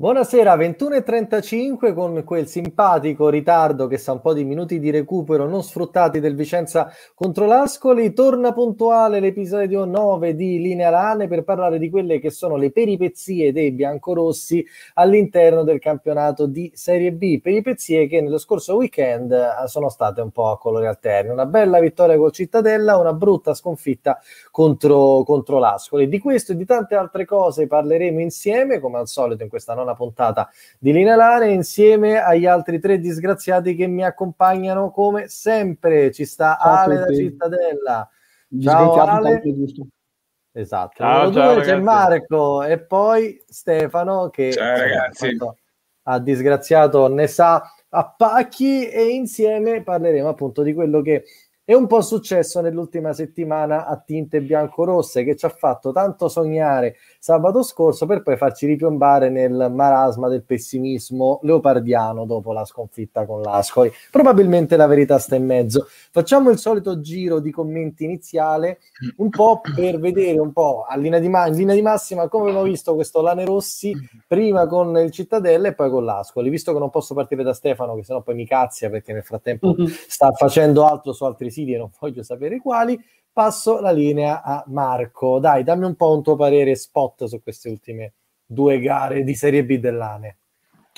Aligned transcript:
Buonasera, 0.00 0.56
21.35 0.56 1.92
con 1.92 2.24
quel 2.24 2.46
simpatico 2.46 3.28
ritardo 3.28 3.86
che 3.86 3.98
sa 3.98 4.12
un 4.12 4.22
po' 4.22 4.32
di 4.32 4.44
minuti 4.44 4.78
di 4.78 4.90
recupero 4.90 5.46
non 5.46 5.62
sfruttati 5.62 6.20
del 6.20 6.34
Vicenza 6.34 6.90
contro 7.14 7.44
l'Ascoli. 7.44 8.14
Torna 8.14 8.54
puntuale 8.54 9.20
l'episodio 9.20 9.84
9 9.84 10.34
di 10.34 10.58
Linea 10.58 10.88
Lane 10.88 11.28
per 11.28 11.44
parlare 11.44 11.78
di 11.78 11.90
quelle 11.90 12.18
che 12.18 12.30
sono 12.30 12.56
le 12.56 12.70
peripezie 12.70 13.52
dei 13.52 13.72
biancorossi 13.72 14.64
all'interno 14.94 15.64
del 15.64 15.78
campionato 15.78 16.46
di 16.46 16.72
Serie 16.72 17.12
B. 17.12 17.38
Peripezie 17.38 18.06
che 18.06 18.22
nello 18.22 18.38
scorso 18.38 18.76
weekend 18.76 19.32
eh, 19.32 19.68
sono 19.68 19.90
state 19.90 20.22
un 20.22 20.30
po' 20.30 20.48
a 20.48 20.56
colori 20.56 20.86
alterni. 20.86 21.30
Una 21.30 21.44
bella 21.44 21.78
vittoria 21.78 22.16
col 22.16 22.32
Cittadella, 22.32 22.96
una 22.96 23.12
brutta 23.12 23.52
sconfitta 23.52 24.18
contro, 24.50 25.24
contro 25.24 25.58
l'Ascoli. 25.58 26.08
Di 26.08 26.18
questo 26.18 26.52
e 26.52 26.56
di 26.56 26.64
tante 26.64 26.94
altre 26.94 27.26
cose 27.26 27.66
parleremo 27.66 28.20
insieme, 28.20 28.80
come 28.80 28.96
al 28.96 29.06
solito 29.06 29.42
in 29.42 29.50
questa 29.50 29.74
nona 29.74 29.88
una 29.90 29.94
puntata 29.94 30.48
di 30.78 30.92
Linelare 30.92 31.50
insieme 31.50 32.18
agli 32.22 32.46
altri 32.46 32.78
tre 32.80 32.98
disgraziati 32.98 33.74
che 33.74 33.86
mi 33.86 34.04
accompagnano 34.04 34.90
come 34.90 35.28
sempre. 35.28 36.10
Ci 36.12 36.24
sta 36.24 36.56
ciao 36.60 36.74
Ale 36.74 36.98
da 36.98 37.14
Cittadella. 37.14 38.10
Ciao 38.60 38.94
Ale. 38.94 39.42
Esatto. 40.52 40.94
Ciao, 40.96 41.32
ciao, 41.32 41.54
due 41.54 41.62
c'è 41.62 41.76
Marco 41.76 42.62
e 42.62 42.80
poi 42.80 43.40
Stefano 43.46 44.30
che 44.30 44.52
ciao, 44.52 45.56
ha 46.02 46.18
disgraziato 46.18 47.06
ne 47.08 47.28
sa 47.28 47.62
a 47.88 48.14
pacchi 48.16 48.88
e 48.88 49.10
insieme 49.10 49.82
parleremo 49.82 50.28
appunto 50.28 50.62
di 50.62 50.72
quello 50.72 51.02
che 51.02 51.24
è 51.70 51.74
un 51.74 51.86
po' 51.86 52.00
successo 52.00 52.60
nell'ultima 52.60 53.12
settimana 53.12 53.86
a 53.86 53.96
tinte 53.96 54.40
bianco-rosse 54.40 55.22
che 55.22 55.36
ci 55.36 55.46
ha 55.46 55.50
fatto 55.50 55.92
tanto 55.92 56.28
sognare 56.28 56.96
sabato 57.20 57.62
scorso 57.62 58.06
per 58.06 58.24
poi 58.24 58.36
farci 58.36 58.66
ripiombare 58.66 59.30
nel 59.30 59.70
marasma 59.72 60.26
del 60.26 60.42
pessimismo 60.42 61.38
leopardiano 61.42 62.24
dopo 62.24 62.52
la 62.52 62.64
sconfitta 62.64 63.24
con 63.24 63.40
l'Ascoli. 63.40 63.88
Probabilmente 64.10 64.76
la 64.76 64.88
verità 64.88 65.18
sta 65.18 65.36
in 65.36 65.46
mezzo. 65.46 65.86
Facciamo 66.10 66.50
il 66.50 66.58
solito 66.58 66.98
giro 66.98 67.38
di 67.38 67.52
commenti 67.52 68.02
iniziale, 68.02 68.80
un 69.18 69.28
po' 69.28 69.60
per 69.60 70.00
vedere 70.00 70.40
un 70.40 70.52
po' 70.52 70.84
a 70.88 70.96
linea 70.96 71.20
di, 71.20 71.28
ma- 71.28 71.46
in 71.46 71.54
linea 71.54 71.76
di 71.76 71.82
massima 71.82 72.26
come 72.26 72.48
abbiamo 72.48 72.64
visto 72.64 72.96
questo 72.96 73.20
Lane 73.20 73.44
Rossi 73.44 73.94
prima 74.26 74.66
con 74.66 74.98
il 74.98 75.12
Cittadella 75.12 75.68
e 75.68 75.74
poi 75.74 75.88
con 75.88 76.04
l'Ascoli. 76.04 76.50
Visto 76.50 76.72
che 76.72 76.80
non 76.80 76.90
posso 76.90 77.14
partire 77.14 77.44
da 77.44 77.54
Stefano, 77.54 77.94
che 77.94 78.02
sennò 78.02 78.22
poi 78.22 78.34
mi 78.34 78.44
cazzia 78.44 78.90
perché 78.90 79.12
nel 79.12 79.22
frattempo 79.22 79.76
sta 79.86 80.32
facendo 80.32 80.84
altro 80.84 81.12
su 81.12 81.22
altri 81.22 81.48
siti 81.48 81.58
e 81.68 81.76
non 81.78 81.90
voglio 81.98 82.22
sapere 82.22 82.58
quali 82.58 82.98
passo 83.32 83.80
la 83.80 83.92
linea 83.92 84.42
a 84.42 84.64
Marco. 84.68 85.38
Dai, 85.38 85.62
dammi 85.62 85.84
un 85.84 85.94
po' 85.94 86.14
un 86.14 86.22
tuo 86.22 86.36
parere 86.36 86.74
spot 86.74 87.24
su 87.24 87.42
queste 87.42 87.68
ultime 87.68 88.12
due 88.44 88.80
gare 88.80 89.22
di 89.22 89.34
Serie 89.34 89.64
B 89.64 89.78
dell'ANE. 89.78 90.36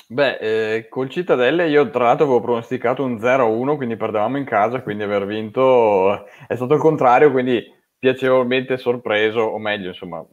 Beh, 0.07 0.37
eh, 0.37 0.89
col 0.89 1.09
Cittadelle 1.09 1.69
io 1.69 1.89
tra 1.89 2.05
l'altro 2.05 2.25
avevo 2.25 2.41
pronosticato 2.41 3.03
un 3.03 3.19
0-1, 3.19 3.75
quindi 3.75 3.95
perdevamo 3.95 4.37
in 4.37 4.43
casa, 4.43 4.81
quindi 4.81 5.03
aver 5.03 5.25
vinto 5.25 6.25
è 6.47 6.55
stato 6.55 6.73
il 6.73 6.79
contrario, 6.79 7.31
quindi 7.31 7.63
piacevolmente 7.97 8.77
sorpreso, 8.77 9.39
o 9.39 9.57
meglio, 9.59 9.87
insomma, 9.87 10.23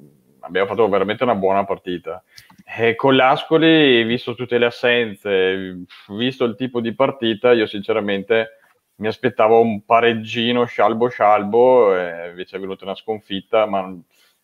abbiamo 0.40 0.66
fatto 0.66 0.88
veramente 0.88 1.22
una 1.22 1.34
buona 1.34 1.64
partita. 1.64 2.22
E 2.64 2.94
con 2.94 3.14
l'Ascoli, 3.14 4.02
visto 4.04 4.34
tutte 4.34 4.58
le 4.58 4.66
assenze, 4.66 5.84
visto 6.08 6.44
il 6.44 6.56
tipo 6.56 6.80
di 6.80 6.94
partita, 6.94 7.52
io 7.52 7.66
sinceramente 7.66 8.59
mi 9.00 9.08
aspettavo 9.08 9.60
un 9.60 9.84
pareggino 9.84 10.64
scialbo 10.64 11.08
scialbo, 11.08 11.94
invece 12.28 12.56
è 12.56 12.60
venuta 12.60 12.84
una 12.84 12.94
sconfitta, 12.94 13.66
ma 13.66 13.80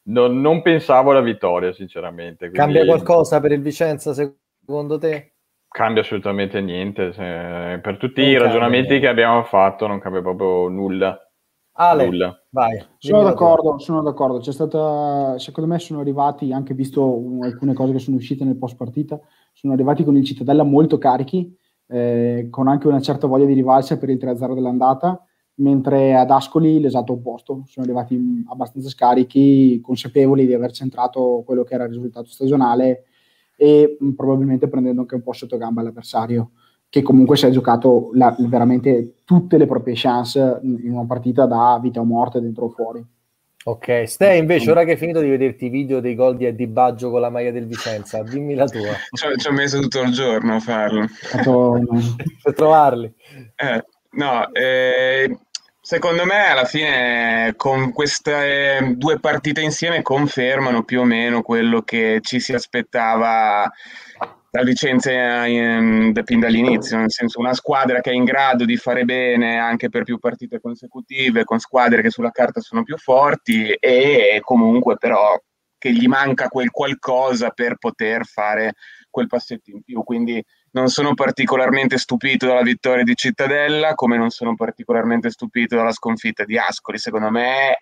non, 0.04 0.40
non 0.40 0.62
pensavo 0.62 1.10
alla 1.10 1.20
vittoria, 1.20 1.72
sinceramente. 1.72 2.48
Quindi... 2.48 2.58
Cambia 2.58 2.84
qualcosa 2.84 3.38
per 3.38 3.52
il 3.52 3.60
Vicenza, 3.60 4.14
secondo 4.14 4.98
te? 4.98 5.34
Cambia 5.68 6.00
assolutamente 6.00 6.62
niente. 6.62 7.12
Se, 7.12 7.80
per 7.82 7.98
tutti 7.98 8.22
non 8.22 8.30
i 8.30 8.38
ragionamenti 8.38 8.88
cambia. 8.88 9.00
che 9.00 9.08
abbiamo 9.08 9.42
fatto, 9.44 9.86
non 9.86 10.00
cambia 10.00 10.22
proprio 10.22 10.68
nulla. 10.68 11.20
Ale, 11.78 12.06
nulla. 12.06 12.42
vai. 12.48 12.82
Sono 12.96 13.24
d'accordo, 13.24 13.78
sono 13.78 14.00
d'accordo. 14.00 14.38
C'è 14.38 14.52
stata, 14.52 15.38
secondo 15.38 15.70
me, 15.70 15.78
sono 15.78 16.00
arrivati, 16.00 16.50
anche 16.50 16.72
visto 16.72 17.20
alcune 17.42 17.74
cose 17.74 17.92
che 17.92 17.98
sono 17.98 18.16
uscite 18.16 18.44
nel 18.44 18.56
post 18.56 18.76
partita, 18.76 19.20
sono 19.52 19.74
arrivati 19.74 20.02
con 20.02 20.16
il 20.16 20.24
Cittadella 20.24 20.62
molto 20.62 20.96
carichi 20.96 21.54
eh, 21.88 22.48
con 22.50 22.68
anche 22.68 22.88
una 22.88 23.00
certa 23.00 23.26
voglia 23.26 23.44
di 23.46 23.52
rivalsa 23.54 23.98
per 23.98 24.10
il 24.10 24.18
3-0 24.18 24.54
dell'andata, 24.54 25.22
mentre 25.56 26.14
ad 26.14 26.30
Ascoli 26.30 26.80
l'esatto 26.80 27.12
opposto, 27.14 27.62
sono 27.66 27.86
arrivati 27.86 28.44
abbastanza 28.48 28.88
scarichi, 28.88 29.80
consapevoli 29.80 30.46
di 30.46 30.54
aver 30.54 30.72
centrato 30.72 31.42
quello 31.46 31.64
che 31.64 31.74
era 31.74 31.84
il 31.84 31.90
risultato 31.90 32.28
stagionale 32.28 33.04
e 33.56 33.96
mh, 33.98 34.10
probabilmente 34.10 34.68
prendendo 34.68 35.02
anche 35.02 35.14
un 35.14 35.22
po' 35.22 35.32
sotto 35.32 35.56
gamba 35.56 35.82
l'avversario, 35.82 36.50
che 36.88 37.02
comunque 37.02 37.36
si 37.36 37.46
è 37.46 37.50
giocato 37.50 38.10
la, 38.14 38.34
veramente 38.38 39.14
tutte 39.24 39.56
le 39.56 39.66
proprie 39.66 39.94
chance 39.96 40.60
in 40.62 40.92
una 40.92 41.06
partita 41.06 41.46
da 41.46 41.78
vita 41.80 42.00
o 42.00 42.04
morte 42.04 42.40
dentro 42.40 42.66
o 42.66 42.68
fuori. 42.68 43.04
Ok, 43.68 44.04
Ste 44.06 44.36
invece 44.36 44.70
ora 44.70 44.84
che 44.84 44.92
hai 44.92 44.96
finito 44.96 45.20
di 45.20 45.28
vederti 45.28 45.64
i 45.66 45.70
video 45.70 45.98
dei 45.98 46.14
gol 46.14 46.36
di 46.36 46.44
Eddie 46.44 46.68
Baggio 46.68 47.10
con 47.10 47.20
la 47.20 47.30
maglia 47.30 47.50
del 47.50 47.66
Vicenza, 47.66 48.22
dimmi 48.22 48.54
la 48.54 48.66
tua. 48.66 48.92
Ci, 49.10 49.26
ci 49.38 49.48
ho 49.48 49.50
messo 49.50 49.80
tutto 49.80 50.02
il 50.02 50.12
giorno 50.12 50.54
a 50.54 50.60
farlo. 50.60 51.06
per 52.42 52.54
trovarli. 52.54 53.12
Eh, 53.56 53.84
no, 54.10 54.52
eh, 54.52 55.36
secondo 55.80 56.24
me 56.24 56.46
alla 56.46 56.64
fine 56.64 57.54
con 57.56 57.90
queste 57.90 58.94
due 58.96 59.18
partite 59.18 59.62
insieme 59.62 60.00
confermano 60.00 60.84
più 60.84 61.00
o 61.00 61.04
meno 61.04 61.42
quello 61.42 61.82
che 61.82 62.20
ci 62.22 62.38
si 62.38 62.52
aspettava 62.52 63.68
la 64.56 64.62
licenza 64.62 65.44
in, 65.44 66.18
fin 66.24 66.40
dall'inizio, 66.40 66.96
nel 66.96 67.12
senso 67.12 67.40
una 67.40 67.52
squadra 67.52 68.00
che 68.00 68.10
è 68.10 68.14
in 68.14 68.24
grado 68.24 68.64
di 68.64 68.78
fare 68.78 69.04
bene 69.04 69.58
anche 69.58 69.90
per 69.90 70.02
più 70.02 70.18
partite 70.18 70.60
consecutive, 70.60 71.44
con 71.44 71.58
squadre 71.58 72.00
che 72.00 72.08
sulla 72.08 72.30
carta 72.30 72.60
sono 72.60 72.82
più 72.82 72.96
forti 72.96 73.70
e 73.72 74.40
comunque 74.42 74.96
però 74.96 75.38
che 75.76 75.92
gli 75.92 76.06
manca 76.06 76.48
quel 76.48 76.70
qualcosa 76.70 77.50
per 77.50 77.76
poter 77.76 78.24
fare 78.24 78.72
quel 79.10 79.26
passetto 79.26 79.70
in 79.70 79.82
più. 79.82 80.02
Quindi 80.02 80.42
non 80.70 80.88
sono 80.88 81.12
particolarmente 81.12 81.98
stupito 81.98 82.46
dalla 82.46 82.62
vittoria 82.62 83.04
di 83.04 83.14
Cittadella, 83.14 83.94
come 83.94 84.16
non 84.16 84.30
sono 84.30 84.54
particolarmente 84.54 85.28
stupito 85.28 85.76
dalla 85.76 85.92
sconfitta 85.92 86.44
di 86.44 86.56
Ascoli. 86.56 86.96
Secondo 86.96 87.30
me 87.30 87.78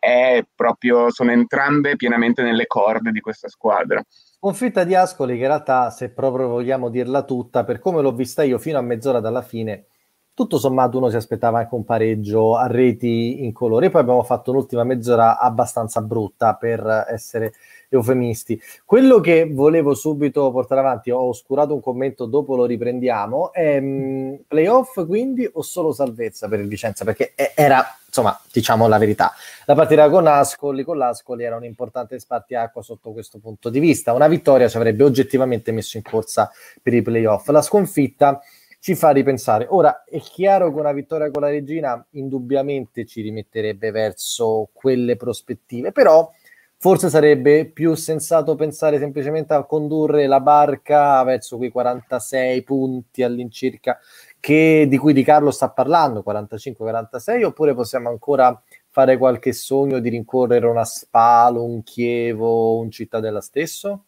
proprio, 0.57 1.09
sono 1.13 1.31
entrambe 1.31 1.95
pienamente 1.95 2.43
nelle 2.43 2.67
corde 2.67 3.13
di 3.13 3.21
questa 3.21 3.49
squadra. 3.49 4.03
Sconfitta 4.45 4.85
di 4.85 4.95
Ascoli 4.95 5.37
che 5.37 5.41
in 5.41 5.47
realtà, 5.47 5.89
se 5.89 6.11
proprio 6.11 6.49
vogliamo 6.49 6.91
dirla 6.91 7.23
tutta, 7.23 7.65
per 7.65 7.79
come 7.79 8.03
l'ho 8.03 8.13
vista 8.13 8.43
io 8.43 8.59
fino 8.59 8.77
a 8.77 8.83
mezz'ora 8.83 9.19
dalla 9.19 9.41
fine, 9.41 9.87
tutto 10.35 10.59
sommato 10.59 10.99
uno 10.99 11.09
si 11.09 11.17
aspettava 11.17 11.61
anche 11.61 11.75
un 11.75 11.83
pareggio 11.83 12.55
a 12.55 12.67
reti 12.67 13.43
in 13.43 13.55
colore. 13.55 13.89
Poi 13.89 14.03
abbiamo 14.03 14.23
fatto 14.23 14.51
un'ultima 14.51 14.85
mezz'ora 14.85 15.39
abbastanza 15.39 16.03
brutta 16.03 16.57
per 16.57 17.07
essere 17.09 17.55
eufemisti. 17.89 18.61
Quello 18.85 19.19
che 19.21 19.49
volevo 19.51 19.95
subito 19.95 20.51
portare 20.51 20.83
avanti, 20.83 21.11
ho 21.11 21.27
oscurato 21.27 21.73
un 21.73 21.81
commento, 21.81 22.27
dopo 22.27 22.55
lo 22.55 22.67
riprendiamo, 22.67 23.51
è 23.51 23.81
mm, 23.81 24.35
playoff 24.47 25.07
quindi 25.07 25.49
o 25.51 25.63
solo 25.63 25.91
salvezza 25.91 26.49
per 26.49 26.61
il 26.61 26.69
Vicenza? 26.69 27.07
Perché 27.07 27.33
era, 27.55 27.83
insomma, 28.15 28.41
diciamo 28.53 28.87
la 28.87 28.99
verità, 28.99 29.33
la 29.67 29.75
partita 29.75 30.09
con 30.09 30.29
Ascoli, 30.29 30.85
con 30.85 30.97
l'Ascoli 30.97 31.43
era 31.43 31.57
un 31.57 31.65
importante 31.65 32.21
spartiacqua 32.21 32.81
sotto 32.81 33.11
questo 33.11 33.39
punto 33.39 33.71
di 33.71 33.81
vista. 33.81 34.13
Una 34.13 34.29
vittoria 34.29 34.69
ci 34.69 34.77
avrebbe 34.77 35.03
oggettivamente 35.03 35.73
messo 35.73 35.97
in 35.97 36.05
corsa 36.05 36.49
per 36.81 36.95
i 36.95 37.03
playoff. 37.03 37.49
La 37.49 37.63
sconfitta 37.63 38.41
ci 38.79 38.95
fa 38.95 39.11
ripensare. 39.11 39.67
Ora 39.69 40.05
è 40.05 40.21
chiaro 40.21 40.73
che 40.73 40.79
una 40.79 40.93
vittoria 40.93 41.29
con 41.31 41.43
la 41.43 41.49
Regina 41.49 42.07
indubbiamente 42.11 43.05
ci 43.05 43.21
rimetterebbe 43.21 43.91
verso 43.91 44.69
quelle 44.73 45.17
prospettive, 45.17 45.91
però 45.91 46.31
forse 46.77 47.09
sarebbe 47.09 47.65
più 47.65 47.95
sensato 47.95 48.55
pensare 48.55 48.99
semplicemente 48.99 49.55
a 49.55 49.65
condurre 49.65 50.27
la 50.27 50.41
barca 50.41 51.23
verso 51.25 51.57
quei 51.57 51.71
46 51.71 52.63
punti 52.63 53.23
all'incirca 53.23 53.99
che, 54.45 54.85
di 54.87 54.99
cui 54.99 55.15
Di 55.15 55.25
Carlo 55.25 55.51
sta 55.51 55.71
parlando, 55.71 56.23
45-46, 56.23 57.45
oppure 57.45 57.73
possiamo 57.73 58.11
ancora 58.11 58.63
fare 58.91 59.17
qualche 59.17 59.55
sogno 59.55 60.01
di 60.01 60.11
rincorrere 60.11 60.67
una 60.67 60.85
Spalo, 60.85 61.65
un 61.65 61.83
Chievo, 61.83 62.77
un 62.77 62.91
Cittadella 62.91 63.41
stesso? 63.41 64.05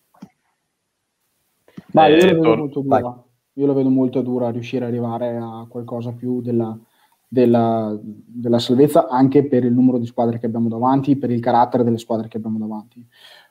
Ma 1.93 2.09
io, 2.09 2.17
eh, 2.17 2.39
tor- 2.39 2.59
molto 2.59 2.81
dura. 2.81 3.25
io 3.55 3.67
la 3.67 3.73
vedo 3.73 3.89
molto 3.89 4.21
dura 4.21 4.51
riuscire 4.51 4.85
ad 4.85 4.91
arrivare 4.91 5.39
a 5.39 5.65
qualcosa 5.71 6.13
più 6.13 6.43
della, 6.43 6.79
della, 7.27 7.99
della, 7.99 8.59
salvezza 8.59 9.09
anche 9.09 9.47
per 9.47 9.65
il 9.65 9.73
numero 9.73 9.97
di 9.97 10.05
squadre 10.05 10.39
che 10.39 10.45
abbiamo 10.45 10.69
davanti, 10.69 11.17
per 11.17 11.31
il 11.31 11.41
carattere 11.41 11.83
delle 11.83 11.97
squadre 11.97 12.29
che 12.29 12.37
abbiamo 12.37 12.59
davanti. 12.59 13.03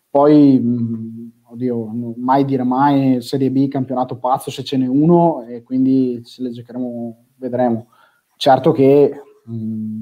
Poi, 0.07 0.59
mh, 0.59 1.31
oddio, 1.55 2.15
mai 2.17 2.45
dire 2.45 2.63
mai 2.63 3.21
Serie 3.21 3.49
B, 3.49 3.67
campionato 3.67 4.17
pazzo 4.17 4.51
se 4.51 4.63
ce 4.63 4.77
n'è 4.77 4.87
uno 4.87 5.43
e 5.47 5.63
quindi 5.63 6.21
se 6.23 6.43
le 6.43 6.51
giocheremo 6.51 7.25
vedremo. 7.37 7.87
Certo 8.37 8.71
che 8.71 9.11
mh, 9.45 10.01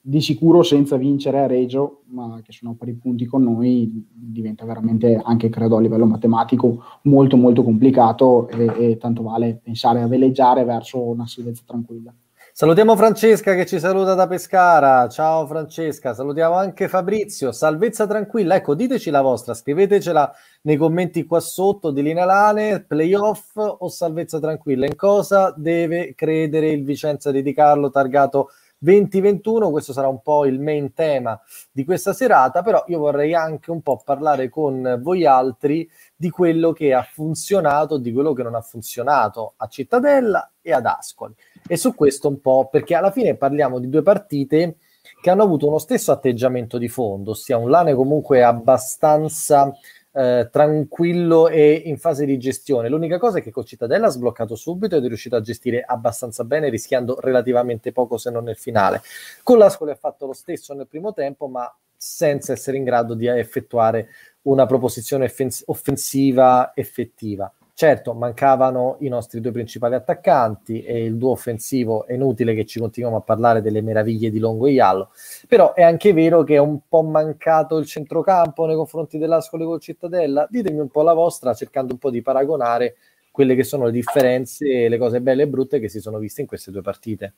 di 0.00 0.20
sicuro 0.22 0.62
senza 0.62 0.96
vincere 0.96 1.40
a 1.40 1.46
Reggio, 1.46 2.02
ma 2.06 2.40
che 2.42 2.52
sono 2.52 2.72
a 2.72 2.74
pari 2.78 2.94
punti 2.94 3.26
con 3.26 3.42
noi, 3.42 4.06
diventa 4.10 4.64
veramente 4.64 5.20
anche, 5.22 5.50
credo, 5.50 5.76
a 5.76 5.80
livello 5.80 6.06
matematico 6.06 6.82
molto 7.02 7.36
molto 7.36 7.62
complicato 7.62 8.48
e, 8.48 8.72
e 8.78 8.96
tanto 8.96 9.22
vale 9.22 9.60
pensare 9.62 10.00
a 10.00 10.08
veleggiare 10.08 10.64
verso 10.64 11.00
una 11.02 11.26
salvezza 11.26 11.62
tranquilla. 11.66 12.14
Salutiamo 12.58 12.96
Francesca 12.96 13.54
che 13.54 13.66
ci 13.66 13.78
saluta 13.78 14.14
da 14.14 14.26
Pescara. 14.26 15.06
Ciao 15.08 15.46
Francesca, 15.46 16.12
salutiamo 16.12 16.56
anche 16.56 16.88
Fabrizio. 16.88 17.52
Salvezza 17.52 18.04
tranquilla. 18.04 18.56
Ecco, 18.56 18.74
diteci 18.74 19.10
la 19.10 19.20
vostra, 19.20 19.54
scrivetecela 19.54 20.32
nei 20.62 20.76
commenti 20.76 21.24
qua 21.24 21.40
sotto 21.40 21.90
di 21.90 22.02
Lina 22.02 22.24
Lane, 22.24 22.84
playoff 22.84 23.56
o 23.56 23.88
salvezza 23.88 24.40
tranquilla. 24.40 24.86
In 24.86 24.96
cosa 24.96 25.54
deve 25.56 26.14
credere 26.14 26.70
il 26.70 26.84
Vicenza 26.84 27.30
di 27.30 27.42
Di 27.42 27.54
Carlo 27.54 27.90
targato 27.90 28.50
2021, 28.80 29.70
questo 29.70 29.92
sarà 29.92 30.06
un 30.08 30.22
po' 30.22 30.46
il 30.46 30.60
main 30.60 30.92
tema 30.92 31.40
di 31.72 31.84
questa 31.84 32.12
serata, 32.12 32.62
però 32.62 32.84
io 32.86 32.98
vorrei 32.98 33.34
anche 33.34 33.70
un 33.70 33.82
po' 33.82 34.00
parlare 34.04 34.48
con 34.48 35.00
voi 35.02 35.26
altri 35.26 35.88
di 36.14 36.30
quello 36.30 36.72
che 36.72 36.94
ha 36.94 37.02
funzionato, 37.02 37.98
di 37.98 38.12
quello 38.12 38.32
che 38.32 38.44
non 38.44 38.54
ha 38.54 38.60
funzionato 38.60 39.54
a 39.56 39.66
Cittadella 39.66 40.52
e 40.62 40.72
ad 40.72 40.86
Ascoli. 40.86 41.34
E 41.66 41.76
su 41.76 41.94
questo 41.94 42.28
un 42.28 42.40
po', 42.40 42.68
perché 42.70 42.94
alla 42.94 43.10
fine 43.10 43.36
parliamo 43.36 43.80
di 43.80 43.88
due 43.88 44.02
partite 44.02 44.76
che 45.20 45.30
hanno 45.30 45.42
avuto 45.42 45.66
uno 45.66 45.78
stesso 45.78 46.12
atteggiamento 46.12 46.78
di 46.78 46.88
fondo, 46.88 47.32
ossia 47.32 47.56
un 47.56 47.70
Lane 47.70 47.94
comunque 47.94 48.44
abbastanza 48.44 49.72
eh, 50.18 50.48
tranquillo 50.50 51.46
e 51.46 51.82
in 51.84 51.96
fase 51.96 52.26
di 52.26 52.36
gestione. 52.38 52.88
L'unica 52.88 53.18
cosa 53.18 53.38
è 53.38 53.42
che 53.42 53.52
con 53.52 53.64
Cittadella 53.64 54.08
ha 54.08 54.10
sbloccato 54.10 54.56
subito 54.56 54.96
ed 54.96 55.04
è 55.04 55.06
riuscito 55.06 55.36
a 55.36 55.40
gestire 55.40 55.80
abbastanza 55.80 56.42
bene, 56.42 56.70
rischiando 56.70 57.20
relativamente 57.20 57.92
poco 57.92 58.16
se 58.16 58.30
non 58.30 58.42
nel 58.42 58.56
finale. 58.56 59.00
Con 59.44 59.58
l'Ascoli 59.58 59.92
ha 59.92 59.94
fatto 59.94 60.26
lo 60.26 60.32
stesso 60.32 60.74
nel 60.74 60.88
primo 60.88 61.12
tempo, 61.12 61.46
ma 61.46 61.72
senza 61.96 62.52
essere 62.52 62.76
in 62.76 62.84
grado 62.84 63.14
di 63.14 63.28
effettuare 63.28 64.08
una 64.42 64.66
proposizione 64.66 65.32
offensiva 65.66 66.72
effettiva. 66.74 67.52
Certo, 67.78 68.12
mancavano 68.12 68.96
i 69.02 69.08
nostri 69.08 69.40
due 69.40 69.52
principali 69.52 69.94
attaccanti 69.94 70.82
e 70.82 71.04
il 71.04 71.16
duo 71.16 71.30
offensivo 71.30 72.08
è 72.08 72.14
inutile 72.14 72.52
che 72.52 72.64
ci 72.64 72.80
continuiamo 72.80 73.18
a 73.18 73.20
parlare 73.20 73.62
delle 73.62 73.82
meraviglie 73.82 74.30
di 74.30 74.40
Longo 74.40 74.66
e 74.66 74.72
Iallo, 74.72 75.10
però 75.46 75.74
è 75.74 75.84
anche 75.84 76.12
vero 76.12 76.42
che 76.42 76.56
è 76.56 76.58
un 76.58 76.80
po' 76.88 77.02
mancato 77.02 77.76
il 77.76 77.86
centrocampo 77.86 78.66
nei 78.66 78.74
confronti 78.74 79.16
dell'Ascoli 79.16 79.64
col 79.64 79.78
Cittadella. 79.78 80.48
Ditemi 80.50 80.80
un 80.80 80.88
po' 80.88 81.02
la 81.02 81.12
vostra, 81.12 81.54
cercando 81.54 81.92
un 81.92 82.00
po' 82.00 82.10
di 82.10 82.20
paragonare 82.20 82.96
quelle 83.30 83.54
che 83.54 83.62
sono 83.62 83.84
le 83.84 83.92
differenze 83.92 84.66
e 84.66 84.88
le 84.88 84.98
cose 84.98 85.20
belle 85.20 85.44
e 85.44 85.46
brutte 85.46 85.78
che 85.78 85.88
si 85.88 86.00
sono 86.00 86.18
viste 86.18 86.40
in 86.40 86.48
queste 86.48 86.72
due 86.72 86.82
partite. 86.82 87.34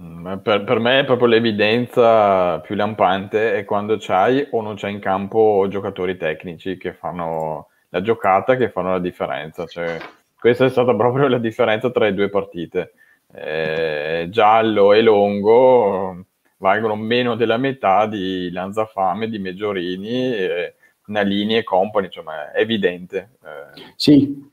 Mm, 0.00 0.36
per, 0.38 0.64
per, 0.64 0.78
me 0.78 1.00
è 1.00 1.04
proprio 1.04 1.28
l'evidenza 1.28 2.60
più 2.60 2.74
lampante 2.74 3.56
è 3.56 3.66
quando 3.66 3.98
c'hai 4.00 4.48
o 4.52 4.62
non 4.62 4.76
c'hai 4.76 4.94
in 4.94 5.00
campo 5.00 5.66
giocatori 5.68 6.16
tecnici 6.16 6.78
che 6.78 6.94
fanno 6.94 7.68
la 7.90 8.00
giocata 8.00 8.56
che 8.56 8.70
fanno 8.70 8.90
la 8.90 8.98
differenza. 8.98 9.66
Cioè, 9.66 9.98
questa 10.38 10.64
è 10.64 10.68
stata 10.68 10.94
proprio 10.94 11.28
la 11.28 11.38
differenza 11.38 11.90
tra 11.90 12.04
le 12.04 12.14
due 12.14 12.28
partite. 12.28 12.92
Eh, 13.32 14.28
giallo 14.30 14.92
e 14.92 15.02
Longo 15.02 16.24
valgono 16.58 16.96
meno 16.96 17.34
della 17.36 17.56
metà 17.56 18.06
di 18.06 18.50
Lanzafame, 18.50 19.28
di 19.28 19.38
Meggiorini, 19.38 20.32
eh, 20.34 20.74
Nalini 21.06 21.56
e 21.56 21.64
compagni, 21.64 22.06
insomma 22.06 22.52
è 22.52 22.60
evidente. 22.60 23.36
Eh. 23.42 23.82
Sì, 23.96 24.48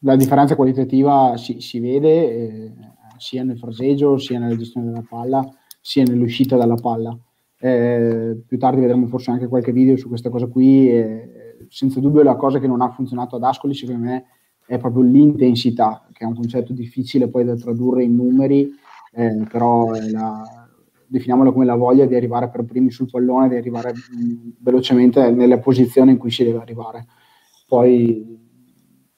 la 0.00 0.16
differenza 0.16 0.56
qualitativa 0.56 1.36
si, 1.36 1.60
si 1.60 1.80
vede 1.80 2.30
eh, 2.30 2.72
sia 3.18 3.42
nel 3.42 3.58
fraseggio, 3.58 4.18
sia 4.18 4.38
nella 4.38 4.56
gestione 4.56 4.88
della 4.88 5.04
palla, 5.08 5.44
sia 5.80 6.04
nell'uscita 6.04 6.56
dalla 6.56 6.76
palla. 6.76 7.16
Eh, 7.58 8.36
più 8.46 8.58
tardi 8.58 8.80
vedremo 8.80 9.06
forse 9.06 9.30
anche 9.30 9.48
qualche 9.48 9.72
video 9.72 9.96
su 9.96 10.08
questa 10.08 10.30
cosa 10.30 10.46
qui. 10.46 10.90
Senza 11.76 12.00
dubbio 12.00 12.22
la 12.22 12.36
cosa 12.36 12.58
che 12.58 12.66
non 12.66 12.80
ha 12.80 12.88
funzionato 12.88 13.36
ad 13.36 13.42
Ascoli 13.42 13.74
secondo 13.74 14.06
me 14.06 14.24
è 14.66 14.78
proprio 14.78 15.02
l'intensità, 15.02 16.08
che 16.10 16.24
è 16.24 16.26
un 16.26 16.34
concetto 16.34 16.72
difficile 16.72 17.28
poi 17.28 17.44
da 17.44 17.54
tradurre 17.54 18.02
in 18.02 18.16
numeri, 18.16 18.70
eh, 19.12 19.46
però 19.46 19.90
la, 19.90 20.42
definiamola 21.06 21.52
come 21.52 21.66
la 21.66 21.74
voglia 21.74 22.06
di 22.06 22.14
arrivare 22.14 22.48
per 22.48 22.64
primi 22.64 22.90
sul 22.90 23.10
pallone, 23.10 23.50
di 23.50 23.56
arrivare 23.56 23.92
mh, 23.92 24.24
mm, 24.24 24.48
velocemente 24.60 25.30
nelle 25.32 25.58
posizioni 25.58 26.12
in 26.12 26.16
cui 26.16 26.30
si 26.30 26.44
deve 26.44 26.60
arrivare. 26.60 27.08
Poi 27.68 28.38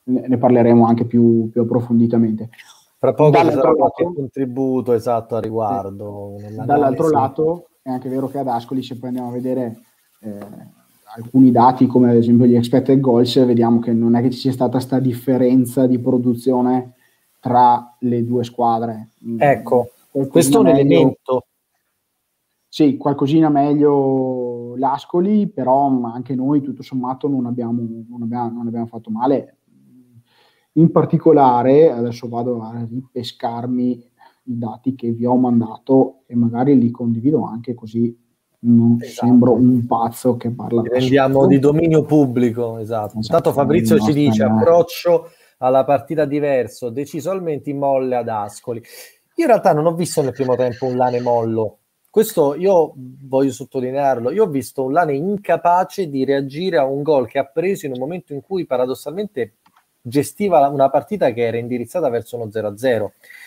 ne, 0.02 0.36
parleremo 0.36 0.84
anche 0.84 1.04
più, 1.04 1.48
più 1.52 1.60
approfonditamente. 1.60 2.48
Fra 2.98 3.14
poco 3.14 3.30
dall'altro 3.30 3.76
lato, 3.76 4.12
contributo 4.12 4.94
esatto 4.94 5.36
a 5.36 5.40
riguardo. 5.40 6.34
Eh, 6.40 6.56
dall'altro 6.64 7.08
lato 7.08 7.68
è 7.82 7.90
anche 7.90 8.08
vero 8.08 8.26
che 8.26 8.38
ad 8.38 8.48
Ascoli, 8.48 8.82
se 8.82 8.98
poi 8.98 9.10
andiamo 9.10 9.28
a 9.28 9.32
vedere 9.32 9.78
eh, 10.22 10.76
alcuni 11.14 11.50
dati 11.50 11.86
come 11.86 12.10
ad 12.10 12.16
esempio 12.16 12.46
gli 12.46 12.54
expected 12.54 13.00
goals, 13.00 13.44
vediamo 13.44 13.78
che 13.78 13.92
non 13.92 14.14
è 14.14 14.22
che 14.22 14.30
ci 14.30 14.38
sia 14.38 14.52
stata 14.52 14.72
questa 14.72 14.98
differenza 14.98 15.86
di 15.86 15.98
produzione 15.98 16.94
tra 17.40 17.96
le 18.00 18.24
due 18.24 18.44
squadre. 18.44 19.10
Ecco, 19.38 19.90
qualcosina 20.10 20.28
questo 20.30 20.56
è 20.58 20.60
un 20.60 20.66
elemento. 20.68 21.46
Sì, 22.70 22.96
qualcosina 22.96 23.48
meglio 23.48 24.76
l'Ascoli, 24.76 25.48
però 25.48 25.86
anche 26.04 26.34
noi 26.34 26.60
tutto 26.60 26.82
sommato 26.82 27.26
non 27.28 27.46
abbiamo, 27.46 27.82
non 28.08 28.22
abbiamo, 28.22 28.50
non 28.50 28.66
abbiamo 28.66 28.86
fatto 28.86 29.10
male. 29.10 29.56
In 30.72 30.90
particolare, 30.90 31.90
adesso 31.90 32.28
vado 32.28 32.62
a 32.62 32.86
ripescarmi 32.88 34.10
i 34.44 34.58
dati 34.58 34.94
che 34.94 35.10
vi 35.12 35.24
ho 35.24 35.36
mandato 35.36 36.22
e 36.26 36.36
magari 36.36 36.78
li 36.78 36.90
condivido 36.90 37.44
anche 37.44 37.74
così 37.74 38.16
non 38.60 38.98
esatto. 39.00 39.26
sembro 39.26 39.52
un 39.52 39.86
pazzo 39.86 40.36
che 40.36 40.50
parla 40.50 40.82
rendiamo 40.82 41.46
di 41.46 41.58
dominio 41.58 42.02
pubblico 42.02 42.78
esatto, 42.78 43.20
esatto. 43.20 43.52
Fabrizio 43.52 43.98
ci 44.00 44.12
dice 44.12 44.42
approccio 44.42 45.30
alla 45.58 45.84
partita 45.84 46.24
diverso 46.24 46.90
decisionalmente 46.90 47.70
in 47.70 47.78
molle 47.78 48.16
ad 48.16 48.28
Ascoli. 48.28 48.78
Io 48.78 49.44
in 49.44 49.46
realtà 49.46 49.72
non 49.72 49.86
ho 49.86 49.94
visto 49.94 50.22
nel 50.22 50.32
primo 50.32 50.56
tempo 50.56 50.86
un 50.86 50.96
Lane 50.96 51.20
mollo. 51.20 51.78
Questo 52.10 52.54
io 52.56 52.94
voglio 52.96 53.52
sottolinearlo. 53.52 54.30
Io 54.32 54.44
ho 54.44 54.48
visto 54.48 54.84
un 54.84 54.92
Lane 54.92 55.14
incapace 55.14 56.08
di 56.08 56.24
reagire 56.24 56.78
a 56.78 56.84
un 56.84 57.02
gol 57.02 57.28
che 57.28 57.38
ha 57.38 57.44
preso 57.44 57.86
in 57.86 57.92
un 57.92 57.98
momento 57.98 58.32
in 58.32 58.40
cui 58.40 58.66
paradossalmente 58.66 59.54
gestiva 60.00 60.66
una 60.68 60.90
partita 60.90 61.30
che 61.32 61.46
era 61.46 61.58
indirizzata 61.58 62.08
verso 62.08 62.36
uno 62.36 62.46
0-0 62.46 63.06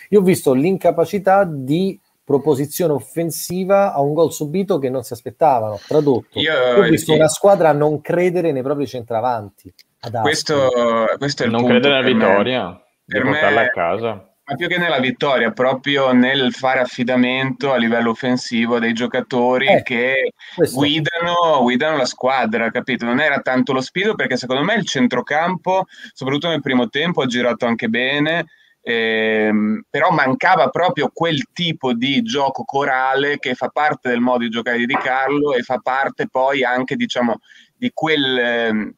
io 0.10 0.20
ho 0.20 0.24
visto 0.24 0.54
l'incapacità 0.54 1.46
di 1.46 1.98
proposizione 2.32 2.94
offensiva 2.94 3.94
a 3.94 4.02
un 4.02 4.14
gol 4.14 4.32
subito 4.32 4.80
che 4.80 4.90
non 4.90 5.04
si 5.04 5.14
aspettavano. 5.14 5.80
Tradotto, 5.86 6.40
io, 6.40 6.54
ho 6.78 6.82
visto 6.84 7.12
io, 7.12 7.18
una 7.18 7.28
squadra 7.28 7.74
non 7.74 8.00
credere 8.02 8.52
nei 8.52 8.64
propri 8.64 8.88
centravanti. 8.88 9.74
Questo, 10.22 10.70
questo, 11.18 11.44
è 11.44 11.46
il 11.46 11.52
non 11.52 11.62
punto. 11.62 11.80
credere 11.80 12.02
nella 12.02 12.14
vittoria, 12.14 12.84
per 13.06 13.24
portarla 13.24 13.62
a 13.62 13.70
casa. 13.70 14.26
Ma 14.44 14.56
più 14.56 14.68
che 14.68 14.78
nella 14.78 15.00
vittoria, 15.00 15.52
proprio 15.52 16.12
nel 16.12 16.52
fare 16.52 16.80
affidamento 16.80 17.72
a 17.72 17.78
livello 17.78 18.10
offensivo 18.10 18.80
dei 18.80 18.94
giocatori 18.94 19.68
eh, 19.68 19.84
che 19.84 20.34
guidano, 20.74 21.62
guidano, 21.62 21.98
la 21.98 22.06
squadra, 22.06 22.72
capito? 22.72 23.06
Non 23.06 23.20
era 23.20 23.40
tanto 23.40 23.72
lo 23.72 23.82
spirito, 23.82 24.16
perché 24.16 24.38
secondo 24.38 24.64
me 24.64 24.74
il 24.74 24.86
centrocampo, 24.86 25.86
soprattutto 26.12 26.48
nel 26.48 26.62
primo 26.62 26.90
tempo, 26.90 27.22
ha 27.22 27.28
girato 27.28 27.66
anche 27.66 27.88
bene 27.88 28.48
Ehm, 28.84 29.84
però 29.88 30.10
mancava 30.10 30.70
proprio 30.70 31.12
quel 31.14 31.52
tipo 31.54 31.94
di 31.94 32.24
gioco 32.24 32.64
corale 32.64 33.38
che 33.38 33.54
fa 33.54 33.68
parte 33.68 34.10
del 34.10 34.22
modo 34.22 34.40
di 34.40 34.50
giocare 34.50 34.86
di 34.86 34.96
Carlo 34.96 35.54
e 35.54 35.62
fa 35.62 35.78
parte 35.78 36.28
poi 36.28 36.64
anche 36.64 36.96
diciamo 36.96 37.42
di 37.76 37.92
quel 37.94 38.38
ehm, 38.40 38.94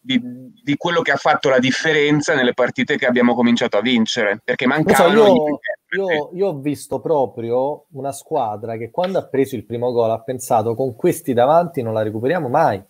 di, 0.00 0.22
di, 0.62 0.76
quello 0.76 1.02
che 1.02 1.10
ha 1.10 1.16
fatto 1.16 1.48
la 1.48 1.58
differenza 1.58 2.36
nelle 2.36 2.54
partite 2.54 2.96
che 2.96 3.06
abbiamo 3.06 3.34
cominciato 3.34 3.76
a 3.76 3.80
vincere 3.80 4.40
perché 4.44 4.64
mancavano 4.68 5.24
so, 5.24 5.34
io, 5.88 6.04
io, 6.04 6.30
io, 6.32 6.46
ho 6.46 6.58
visto 6.60 7.00
proprio 7.00 7.86
una 7.94 8.12
squadra 8.12 8.76
che 8.76 8.92
quando 8.92 9.18
ha 9.18 9.26
preso 9.26 9.56
il 9.56 9.66
primo 9.66 9.90
gol 9.90 10.12
ha 10.12 10.22
pensato 10.22 10.76
con 10.76 10.94
questi 10.94 11.32
davanti 11.32 11.82
non 11.82 11.92
la 11.92 12.02
recuperiamo 12.02 12.48
mai 12.48 12.80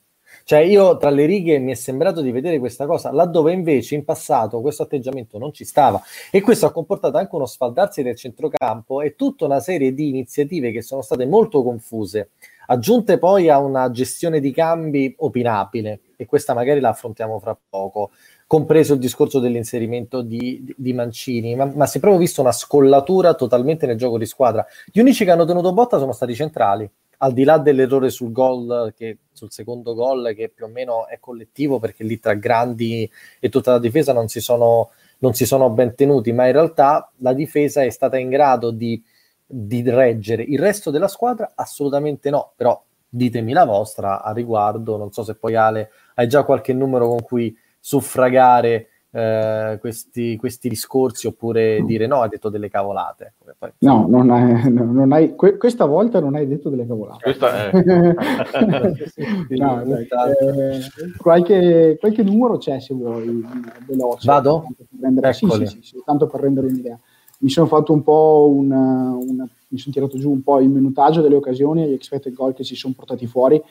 cioè 0.46 0.60
io 0.60 0.96
tra 0.96 1.10
le 1.10 1.26
righe 1.26 1.58
mi 1.58 1.72
è 1.72 1.74
sembrato 1.74 2.20
di 2.20 2.30
vedere 2.30 2.60
questa 2.60 2.86
cosa, 2.86 3.10
laddove 3.10 3.52
invece 3.52 3.96
in 3.96 4.04
passato 4.04 4.60
questo 4.60 4.84
atteggiamento 4.84 5.38
non 5.38 5.52
ci 5.52 5.64
stava. 5.64 6.00
E 6.30 6.40
questo 6.40 6.66
ha 6.66 6.70
comportato 6.70 7.16
anche 7.16 7.34
uno 7.34 7.46
sfaldarsi 7.46 8.04
del 8.04 8.14
centrocampo 8.14 9.00
e 9.00 9.16
tutta 9.16 9.44
una 9.44 9.58
serie 9.58 9.92
di 9.92 10.08
iniziative 10.08 10.70
che 10.70 10.82
sono 10.82 11.02
state 11.02 11.26
molto 11.26 11.64
confuse, 11.64 12.30
aggiunte 12.66 13.18
poi 13.18 13.48
a 13.48 13.58
una 13.58 13.90
gestione 13.90 14.38
di 14.38 14.52
cambi 14.52 15.12
opinabile 15.18 15.98
e 16.14 16.26
questa 16.26 16.54
magari 16.54 16.78
la 16.78 16.90
affrontiamo 16.90 17.40
fra 17.40 17.58
poco 17.68 18.12
compreso 18.46 18.92
il 18.94 19.00
discorso 19.00 19.40
dell'inserimento 19.40 20.22
di, 20.22 20.72
di 20.76 20.92
Mancini, 20.92 21.56
ma, 21.56 21.64
ma, 21.74 21.86
si 21.86 21.96
è 21.96 22.00
proprio 22.00 22.20
visto 22.20 22.40
una 22.40 22.52
scollatura 22.52 23.34
totalmente 23.34 23.84
nel 23.86 23.96
gioco 23.96 24.16
di 24.16 24.26
squadra. 24.26 24.64
Gli 24.92 25.00
unici 25.00 25.24
che 25.24 25.32
hanno 25.32 25.44
tenuto 25.44 25.72
botta 25.72 25.98
sono 25.98 26.12
stati 26.12 26.36
centrali, 26.36 26.88
al 27.18 27.32
di 27.32 27.44
là 27.44 27.58
dell'errore 27.58 28.10
sul 28.10 28.32
gol, 28.32 28.92
che, 28.96 29.18
sul 29.32 29.50
secondo 29.50 29.94
gol, 29.94 30.34
che 30.34 30.48
più 30.48 30.64
o 30.64 30.68
meno 30.68 31.06
è 31.06 31.18
collettivo 31.18 31.78
perché 31.78 32.04
lì 32.04 32.18
tra 32.18 32.34
Grandi 32.34 33.10
e 33.40 33.48
tutta 33.48 33.72
la 33.72 33.78
difesa 33.78 34.12
non 34.12 34.28
si 34.28 34.40
sono, 34.40 34.90
non 35.18 35.34
si 35.34 35.46
sono 35.46 35.70
ben 35.70 35.94
tenuti, 35.94 36.32
ma 36.32 36.46
in 36.46 36.52
realtà 36.52 37.10
la 37.18 37.32
difesa 37.32 37.82
è 37.82 37.90
stata 37.90 38.18
in 38.18 38.28
grado 38.28 38.70
di 38.70 39.02
di 39.46 39.88
reggere 39.88 40.42
il 40.42 40.58
resto 40.58 40.90
della 40.90 41.08
squadra? 41.08 41.52
Assolutamente 41.54 42.30
no, 42.30 42.52
però 42.56 42.82
ditemi 43.08 43.52
la 43.52 43.64
vostra 43.64 44.22
a 44.22 44.32
riguardo, 44.32 44.96
non 44.96 45.12
so 45.12 45.22
se 45.22 45.36
poi 45.36 45.54
Ale 45.54 45.90
hai 46.14 46.26
già 46.28 46.42
qualche 46.42 46.72
numero 46.72 47.08
con 47.08 47.22
cui 47.22 47.56
suffragare 47.78 48.88
eh, 49.16 49.78
questi, 49.80 50.36
questi, 50.36 50.68
discorsi 50.68 51.26
oppure 51.26 51.82
dire 51.86 52.06
no, 52.06 52.20
hai 52.20 52.28
detto 52.28 52.50
delle 52.50 52.68
cavolate. 52.68 53.32
Poi... 53.58 53.70
No, 53.78 54.06
non 54.06 54.30
hai, 54.30 54.70
non 54.70 55.10
hai, 55.10 55.34
que- 55.34 55.56
questa 55.56 55.86
volta 55.86 56.20
non 56.20 56.34
hai 56.34 56.46
detto 56.46 56.68
delle 56.68 56.86
cavolate. 56.86 57.22
Questa 57.22 57.70
è... 57.70 57.70
no, 59.56 59.82
dai, 59.86 60.06
eh, 60.06 60.80
qualche, 61.16 61.96
qualche, 61.98 62.22
numero 62.22 62.58
c'è 62.58 62.78
se 62.78 62.92
vuoi, 62.92 63.42
veloce. 63.86 64.26
Vado? 64.26 64.66
Rendere, 65.00 65.32
sì, 65.32 65.48
sì, 65.48 65.66
sì, 65.66 65.78
soltanto 65.80 66.26
per 66.26 66.40
rendere 66.40 66.66
un'idea. 66.66 66.98
Mi 67.38 67.48
sono 67.48 67.66
fatto 67.66 67.94
un 67.94 68.02
po' 68.02 68.52
una, 68.54 69.16
una 69.18 69.48
mi 69.68 69.78
sono 69.78 69.94
tirato 69.94 70.18
giù 70.18 70.30
un 70.30 70.42
po' 70.42 70.60
il 70.60 70.68
minutaggio 70.68 71.22
delle 71.22 71.36
occasioni 71.36 71.82
e 71.82 71.88
gli 71.88 71.94
expected 71.94 72.34
goal 72.34 72.54
che 72.54 72.64
si 72.64 72.76
sono 72.76 72.92
portati 72.94 73.26
fuori 73.26 73.62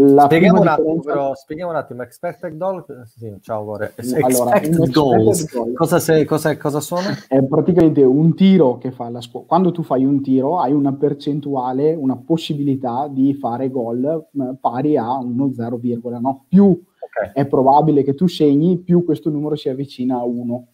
la 0.00 0.26
spieghiamo, 0.26 0.60
un 0.60 0.68
attimo, 0.68 1.00
però, 1.00 1.34
spieghiamo 1.34 1.72
un 1.72 1.76
attimo, 1.76 2.02
expected 2.02 2.56
goal, 2.56 2.84
sì, 3.06 3.34
ciao 3.40 3.64
Gore. 3.64 3.94
Allora, 4.22 4.54
expected 4.56 4.92
goals, 4.92 5.52
goal. 5.52 5.72
Cosa, 5.72 5.98
sei, 5.98 6.24
cosa, 6.24 6.56
cosa, 6.56 6.78
sono? 6.78 7.08
È 7.26 7.42
praticamente 7.42 8.02
un 8.02 8.34
tiro 8.36 8.78
che 8.78 8.92
fa 8.92 9.08
la 9.08 9.20
scuola. 9.20 9.46
Quando 9.46 9.72
tu 9.72 9.82
fai 9.82 10.04
un 10.04 10.22
tiro 10.22 10.60
hai 10.60 10.72
una 10.72 10.92
percentuale, 10.92 11.94
una 11.94 12.16
possibilità 12.16 13.08
di 13.10 13.34
fare 13.34 13.70
gol 13.70 14.28
pari 14.60 14.96
a 14.96 15.18
uno 15.18 15.52
0, 15.52 15.80
no? 16.20 16.44
Più 16.48 16.64
okay. 16.64 17.32
è 17.32 17.46
probabile 17.46 18.04
che 18.04 18.14
tu 18.14 18.28
segni, 18.28 18.78
più 18.78 19.04
questo 19.04 19.30
numero 19.30 19.56
si 19.56 19.68
avvicina 19.68 20.18
a 20.18 20.24
1. 20.24 20.66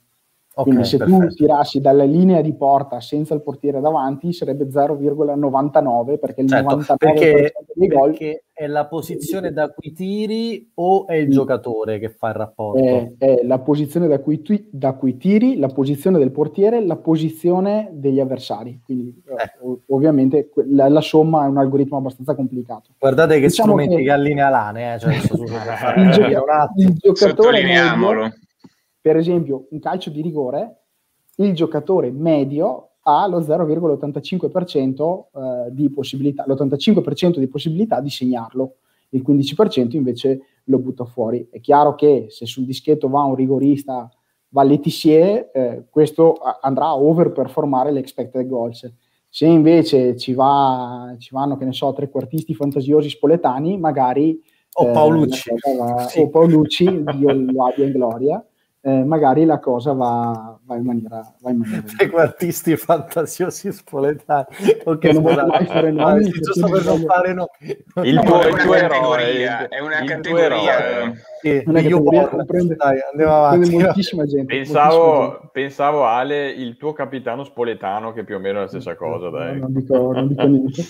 Okay, 0.57 0.73
Quindi 0.73 0.85
se 0.89 0.99
perfetto. 0.99 1.27
tu 1.27 1.35
tirassi 1.35 1.81
dalla 1.81 2.05
linea 2.05 2.41
di 2.41 2.55
porta 2.55 3.01
senza 3.01 3.35
il 3.35 3.43
portiere 3.43 3.81
davanti 3.81 4.33
sarebbe 4.33 4.67
0,99 4.67 6.19
perché 6.21 6.43
il 6.43 6.49
certo, 6.49 6.77
99% 6.77 6.95
perché, 6.97 7.53
dei 7.75 7.89
gol 7.89 8.11
perché 8.11 8.45
è 8.53 8.69
la 8.69 8.87
posizione 8.87 9.53
da 9.53 9.71
cui 9.71 9.93
tiri 9.93 10.71
o 10.75 11.09
è 11.09 11.15
il 11.15 11.29
giocatore 11.29 11.99
che 11.99 12.09
fa 12.09 12.29
il 12.29 12.35
rapporto? 12.35 12.85
È, 12.85 13.15
è 13.19 13.41
la 13.43 13.59
posizione 13.59 14.07
da 14.07 14.21
cui, 14.21 14.43
tu, 14.43 14.57
da 14.71 14.93
cui, 14.93 15.17
tiri, 15.17 15.57
la 15.57 15.67
posizione 15.67 16.19
del 16.19 16.31
portiere, 16.31 16.87
la 16.87 16.95
posizione 16.95 17.89
degli 17.91 18.21
avversari. 18.21 18.81
Quindi 18.85 19.13
eh. 19.27 19.83
ovviamente 19.89 20.53
la, 20.69 20.89
la, 20.89 21.01
somma 21.01 21.47
è 21.47 21.49
un 21.49 21.59
algoritmo 21.59 21.97
abbastanza 21.97 22.37
complicato. 22.37 22.91
Guardate 22.97 23.41
che 23.41 23.49
diciamo 23.49 23.73
strumenti 23.73 24.05
che, 24.05 24.11
allinea 24.13 24.51
l'ANE, 24.51 24.95
eh, 24.95 24.99
cioè, 25.01 25.15
il, 25.99 26.11
gioca- 26.13 26.73
il 26.77 26.95
giocatore 26.95 27.61
medio, 27.61 28.31
per 29.05 29.19
esempio, 29.19 29.67
un 29.69 29.81
calcio 29.81 30.09
di 30.09 30.23
rigore, 30.23 30.79
il 31.37 31.53
giocatore 31.53 32.11
medio 32.11 32.93
ha 33.03 33.27
lo 33.27 33.41
0,85% 33.41 35.25
eh, 35.67 35.75
di 35.75 35.91
possibilità, 35.91 36.47
l'85% 36.47 37.37
di 37.37 37.47
possibilità 37.47 38.01
di 38.01 38.09
segnarlo, 38.09 38.77
il 39.11 39.23
15% 39.23 39.95
invece 39.95 40.41
lo 40.65 40.79
butta 40.79 41.05
fuori. 41.05 41.47
È 41.51 41.61
chiaro 41.61 41.95
che 41.95 42.29
se 42.31 42.47
sul 42.47 42.65
dischetto 42.65 43.11
va 43.11 43.25
un 43.25 43.35
rigorista, 43.35 44.11
va 44.49 44.63
Letizier, 44.63 45.51
eh, 45.53 45.85
questo 45.91 46.39
andrà 46.63 46.87
a 46.87 46.97
overperformare 46.97 47.93
l'expected 47.93 48.47
goals. 48.47 48.91
Se 49.29 49.45
invece 49.45 50.17
ci, 50.17 50.33
va, 50.33 51.15
ci 51.19 51.29
vanno, 51.35 51.59
che 51.59 51.67
ne 51.67 51.75
so, 51.75 51.93
trequartisti 51.93 52.55
fantasiosi 52.55 53.11
spoletani, 53.11 53.77
magari... 53.77 54.43
O 54.77 54.91
Paolucci. 54.93 55.51
Eh, 55.51 55.77
va, 55.77 56.11
o 56.17 56.29
Paolucci, 56.31 57.05
Dio 57.19 57.33
lo 57.35 57.67
abbia 57.67 57.85
in 57.85 57.93
gloria, 57.93 58.45
eh, 58.87 59.03
magari 59.03 59.47
la 59.47 59.61
cosa 59.61 59.95
va, 59.95 60.59
va, 60.63 60.77
in 60.77 60.85
maniera... 60.85 61.27
Va 61.41 61.51
in 61.51 61.57
maniera 61.57 61.83
Trequartisti 61.97 62.77
fantasiosi 62.77 63.73
spoletani. 63.73 64.45
Ok, 64.85 65.05
non 65.05 65.23
voglio 65.23 65.47
mai 65.47 65.65
fare 65.65 65.91
nomi. 65.91 66.29
giusto 66.29 66.69
per 66.69 66.85
non 66.85 67.01
fare 67.01 67.33
no. 67.33 67.47
Il 68.03 68.21
tuo, 68.21 68.43
è 68.43 68.51
una 68.51 68.77
categoria, 68.77 69.69
è 69.69 69.81
una 69.81 70.05
categoria. 70.05 71.15
Sì, 71.41 71.63
una 71.65 71.81
categoria 71.81 72.29
comprende, 72.29 72.77
dai, 72.77 72.99
andiamo 73.11 73.33
avanti. 73.33 73.71
moltissima 73.71 74.27
gente. 74.27 74.55
Pensavo, 74.55 74.97
moltissima 74.99 75.31
gente. 75.31 75.51
pensavo, 75.53 76.05
Ale, 76.05 76.49
il 76.51 76.77
tuo 76.77 76.93
capitano 76.93 77.45
spoletano, 77.45 78.13
che 78.13 78.23
più 78.23 78.37
o 78.37 78.39
meno 78.39 78.59
è 78.59 78.63
la 78.63 78.69
stessa 78.69 78.97
cosa. 78.97 79.31
Dai. 79.31 79.61
non, 79.61 79.73
dico, 79.73 80.13
non 80.13 80.29
dico 80.29 80.43
niente. 80.43 80.83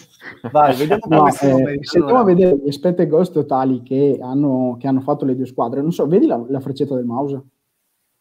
Vai, 0.50 0.74
vediamo 0.74 1.02
no, 1.06 1.28
eh, 1.28 1.78
Se 1.82 2.00
tu 2.00 2.12
a 2.12 2.24
vedere 2.24 2.56
gli 2.56 2.66
expected 2.66 3.06
goals 3.08 3.30
totali 3.30 3.82
che 3.82 4.18
hanno, 4.20 4.76
che 4.80 4.88
hanno 4.88 5.00
fatto 5.00 5.24
le 5.24 5.36
due 5.36 5.46
squadre, 5.46 5.80
non 5.80 5.92
so, 5.92 6.08
vedi 6.08 6.26
la, 6.26 6.42
la 6.48 6.58
freccetta 6.58 6.96
del 6.96 7.04
mouse? 7.04 7.40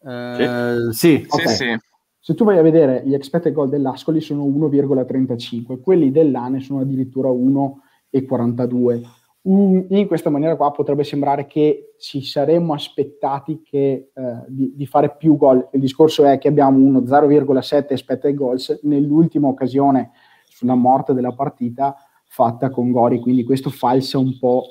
Eh, 0.04 0.92
sì, 0.92 1.24
okay. 1.28 1.46
sì, 1.48 1.54
sì. 1.54 1.78
Se 2.20 2.34
tu 2.34 2.44
vai 2.44 2.58
a 2.58 2.62
vedere 2.62 3.02
gli 3.04 3.14
expected 3.14 3.52
goal 3.52 3.68
dell'Ascoli 3.68 4.20
sono 4.20 4.44
1,35, 4.46 5.80
quelli 5.80 6.10
dell'ANE 6.10 6.60
sono 6.60 6.80
addirittura 6.80 7.28
1,42. 7.28 9.02
in 9.42 10.06
questa 10.06 10.30
maniera 10.30 10.56
qua 10.56 10.70
potrebbe 10.70 11.04
sembrare 11.04 11.46
che 11.46 11.94
ci 11.98 12.22
saremmo 12.22 12.72
aspettati 12.72 13.60
che, 13.62 14.10
eh, 14.14 14.44
di, 14.48 14.72
di, 14.74 14.86
fare 14.86 15.14
più 15.16 15.36
gol. 15.36 15.68
Il 15.72 15.80
discorso 15.80 16.24
è 16.24 16.38
che 16.38 16.48
abbiamo 16.48 16.78
uno 16.78 17.00
0,7 17.00 17.86
expected 17.90 18.34
goals 18.34 18.80
nell'ultima 18.84 19.48
occasione 19.48 20.12
sulla 20.48 20.74
morte 20.74 21.12
della 21.12 21.32
partita 21.32 21.94
fatta 22.26 22.70
con 22.70 22.90
Gori, 22.90 23.20
quindi 23.20 23.44
questo 23.44 23.70
falsa 23.70 24.18
un 24.18 24.38
po' 24.38 24.64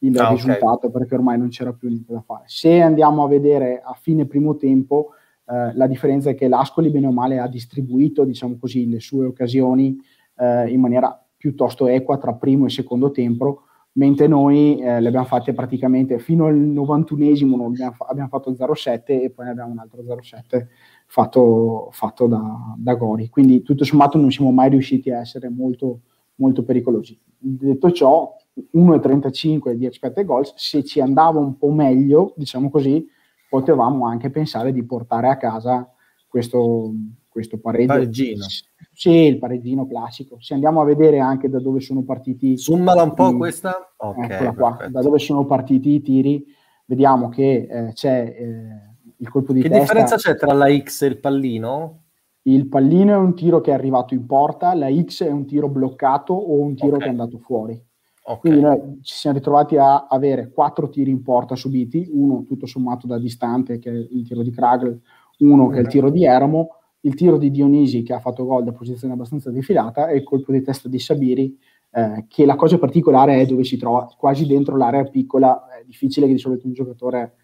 il 0.00 0.18
ah, 0.18 0.30
risultato 0.30 0.86
okay. 0.86 0.90
perché 0.90 1.14
ormai 1.14 1.38
non 1.38 1.48
c'era 1.48 1.72
più 1.72 1.88
niente 1.88 2.12
da 2.12 2.20
fare. 2.20 2.44
Se 2.46 2.80
andiamo 2.80 3.24
a 3.24 3.28
vedere 3.28 3.80
a 3.82 3.94
fine 3.94 4.26
primo 4.26 4.56
tempo, 4.56 5.10
eh, 5.48 5.74
la 5.74 5.86
differenza 5.86 6.30
è 6.30 6.34
che 6.34 6.48
l'Ascoli 6.48 6.90
bene 6.90 7.06
o 7.06 7.12
male 7.12 7.38
ha 7.38 7.48
distribuito, 7.48 8.24
diciamo 8.24 8.56
così, 8.58 8.88
le 8.88 9.00
sue 9.00 9.26
occasioni 9.26 9.96
eh, 10.36 10.68
in 10.70 10.80
maniera 10.80 11.18
piuttosto 11.36 11.86
equa 11.86 12.18
tra 12.18 12.34
primo 12.34 12.66
e 12.66 12.70
secondo 12.70 13.10
tempo, 13.10 13.62
mentre 13.92 14.26
noi 14.26 14.78
eh, 14.78 15.00
le 15.00 15.08
abbiamo 15.08 15.26
fatte 15.26 15.52
praticamente 15.52 16.18
fino 16.18 16.46
al 16.46 16.56
91esimo 16.58 17.64
abbiamo, 17.64 17.92
fa- 17.92 18.06
abbiamo 18.08 18.28
fatto 18.28 18.50
0-7 18.50 19.02
e 19.06 19.30
poi 19.30 19.44
ne 19.46 19.50
abbiamo 19.52 19.72
un 19.72 19.78
altro 19.78 20.02
0-7 20.02 20.66
fatto, 21.06 21.88
fatto 21.92 22.26
da, 22.26 22.74
da, 22.76 22.94
Gori. 22.94 23.28
Quindi 23.28 23.62
tutto 23.62 23.84
sommato 23.84 24.18
non 24.18 24.30
siamo 24.30 24.50
mai 24.50 24.70
riusciti 24.70 25.10
a 25.10 25.20
essere 25.20 25.48
molto, 25.48 26.00
molto 26.36 26.62
pericolosi. 26.64 27.18
Detto 27.38 27.92
ciò, 27.92 28.34
1,35 28.74 29.72
di 29.72 29.84
expected 29.84 30.24
goals, 30.24 30.54
se 30.56 30.82
ci 30.84 31.00
andava 31.00 31.38
un 31.38 31.58
po' 31.58 31.70
meglio, 31.70 32.32
diciamo 32.36 32.70
così, 32.70 33.06
potevamo 33.48 34.06
anche 34.06 34.30
pensare 34.30 34.72
di 34.72 34.84
portare 34.84 35.28
a 35.28 35.36
casa 35.36 35.90
questo, 36.26 36.92
questo 37.28 37.58
pareggio. 37.58 37.92
Pareggino. 37.92 38.44
Sì, 38.92 39.10
il 39.10 39.38
pareggino 39.38 39.86
classico. 39.86 40.36
Se 40.40 40.54
andiamo 40.54 40.80
a 40.80 40.84
vedere 40.84 41.18
anche 41.18 41.50
da 41.50 41.60
dove 41.60 41.80
sono 41.80 42.02
partiti... 42.02 42.56
Summala 42.56 43.02
un 43.02 43.14
po' 43.14 43.36
questa. 43.36 43.94
Okay, 43.96 44.54
qua, 44.54 44.86
da 44.90 45.02
dove 45.02 45.18
sono 45.18 45.44
partiti 45.44 45.94
i 45.94 46.00
tiri, 46.00 46.44
vediamo 46.86 47.28
che 47.28 47.66
eh, 47.70 47.92
c'è 47.92 48.34
eh, 48.38 49.12
il 49.18 49.28
colpo 49.28 49.52
di 49.52 49.60
che 49.60 49.68
testa. 49.68 49.92
Che 49.92 50.00
differenza 50.00 50.16
c'è 50.16 50.36
tra 50.36 50.54
la 50.54 50.74
X 50.74 51.02
e 51.02 51.06
il 51.06 51.18
pallino? 51.18 52.04
Il 52.42 52.68
pallino 52.68 53.12
è 53.12 53.16
un 53.16 53.34
tiro 53.34 53.60
che 53.60 53.70
è 53.70 53.74
arrivato 53.74 54.14
in 54.14 54.24
porta, 54.24 54.72
la 54.74 54.88
X 54.88 55.24
è 55.24 55.30
un 55.30 55.46
tiro 55.46 55.68
bloccato 55.68 56.32
o 56.32 56.60
un 56.60 56.74
tiro 56.74 56.94
okay. 56.94 57.00
che 57.00 57.06
è 57.06 57.10
andato 57.10 57.38
fuori. 57.38 57.84
Okay. 58.28 58.38
Quindi 58.40 58.60
noi 58.60 58.98
ci 59.02 59.14
siamo 59.14 59.36
ritrovati 59.36 59.76
a 59.76 60.08
avere 60.08 60.50
quattro 60.50 60.88
tiri 60.88 61.12
in 61.12 61.22
porta 61.22 61.54
subiti, 61.54 62.08
uno 62.10 62.42
tutto 62.42 62.66
sommato 62.66 63.06
da 63.06 63.20
distante, 63.20 63.78
che 63.78 63.88
è 63.88 63.94
il 63.94 64.26
tiro 64.26 64.42
di 64.42 64.50
Kragl, 64.50 65.00
uno 65.38 65.68
che 65.68 65.78
è 65.78 65.80
il 65.82 65.86
tiro 65.86 66.10
di 66.10 66.24
Eramo, 66.24 66.70
il 67.02 67.14
tiro 67.14 67.38
di 67.38 67.52
Dionisi 67.52 68.02
che 68.02 68.14
ha 68.14 68.18
fatto 68.18 68.44
gol 68.44 68.64
da 68.64 68.72
posizione 68.72 69.14
abbastanza 69.14 69.52
defilata 69.52 70.08
e 70.08 70.16
il 70.16 70.24
colpo 70.24 70.50
di 70.50 70.60
testa 70.60 70.88
di 70.88 70.98
Sabiri, 70.98 71.56
eh, 71.92 72.24
che 72.26 72.44
la 72.44 72.56
cosa 72.56 72.78
particolare 72.78 73.40
è 73.40 73.46
dove 73.46 73.62
si 73.62 73.76
trova, 73.76 74.12
quasi 74.18 74.44
dentro 74.44 74.76
l'area 74.76 75.04
piccola, 75.04 75.68
è 75.68 75.84
difficile 75.84 76.26
che 76.26 76.32
di 76.32 76.40
solito 76.40 76.66
un 76.66 76.72
giocatore 76.72 77.36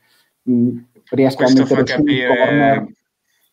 mh, 0.42 0.78
riesca 1.10 1.44
Questo 1.44 1.60
a 1.60 1.62
mettere 1.62 1.86
fa 1.86 1.96
capire, 1.96 2.94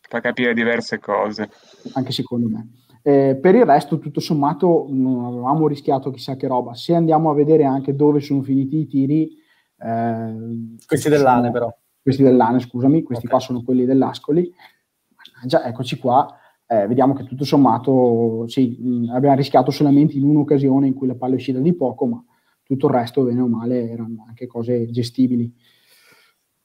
fa 0.00 0.20
capire 0.20 0.52
diverse 0.52 0.98
cose. 0.98 1.48
Anche 1.92 2.10
secondo 2.10 2.48
me. 2.48 2.70
Eh, 3.02 3.38
per 3.40 3.54
il 3.54 3.64
resto, 3.64 3.98
tutto 3.98 4.20
sommato, 4.20 4.86
non 4.90 5.24
avevamo 5.24 5.66
rischiato 5.66 6.10
chissà 6.10 6.36
che 6.36 6.46
roba. 6.46 6.74
Se 6.74 6.94
andiamo 6.94 7.30
a 7.30 7.34
vedere 7.34 7.64
anche 7.64 7.94
dove 7.94 8.20
sono 8.20 8.42
finiti 8.42 8.78
i 8.80 8.86
tiri, 8.86 9.30
eh, 9.78 10.76
questi 10.86 11.08
dell'ANE, 11.08 11.40
sono, 11.40 11.52
però. 11.52 11.78
Questi 12.02 12.22
dell'ANE, 12.22 12.60
scusami, 12.60 13.02
questi 13.02 13.26
okay. 13.26 13.38
qua 13.38 13.46
sono 13.46 13.62
quelli 13.62 13.84
dell'Ascoli. 13.84 14.52
Già, 15.44 15.64
eccoci 15.64 15.98
qua. 15.98 16.34
Eh, 16.66 16.86
vediamo 16.86 17.14
che 17.14 17.24
tutto 17.24 17.44
sommato, 17.44 18.44
sì, 18.46 18.76
mh, 18.78 19.10
abbiamo 19.10 19.34
rischiato 19.34 19.70
solamente 19.70 20.16
in 20.16 20.24
un'occasione 20.24 20.86
in 20.86 20.94
cui 20.94 21.08
la 21.08 21.16
palla 21.16 21.32
è 21.32 21.36
uscita 21.36 21.58
di 21.58 21.74
poco, 21.74 22.06
ma 22.06 22.24
tutto 22.62 22.86
il 22.86 22.92
resto, 22.92 23.24
bene 23.24 23.40
o 23.40 23.48
male, 23.48 23.90
erano 23.90 24.24
anche 24.28 24.46
cose 24.46 24.88
gestibili. 24.90 25.52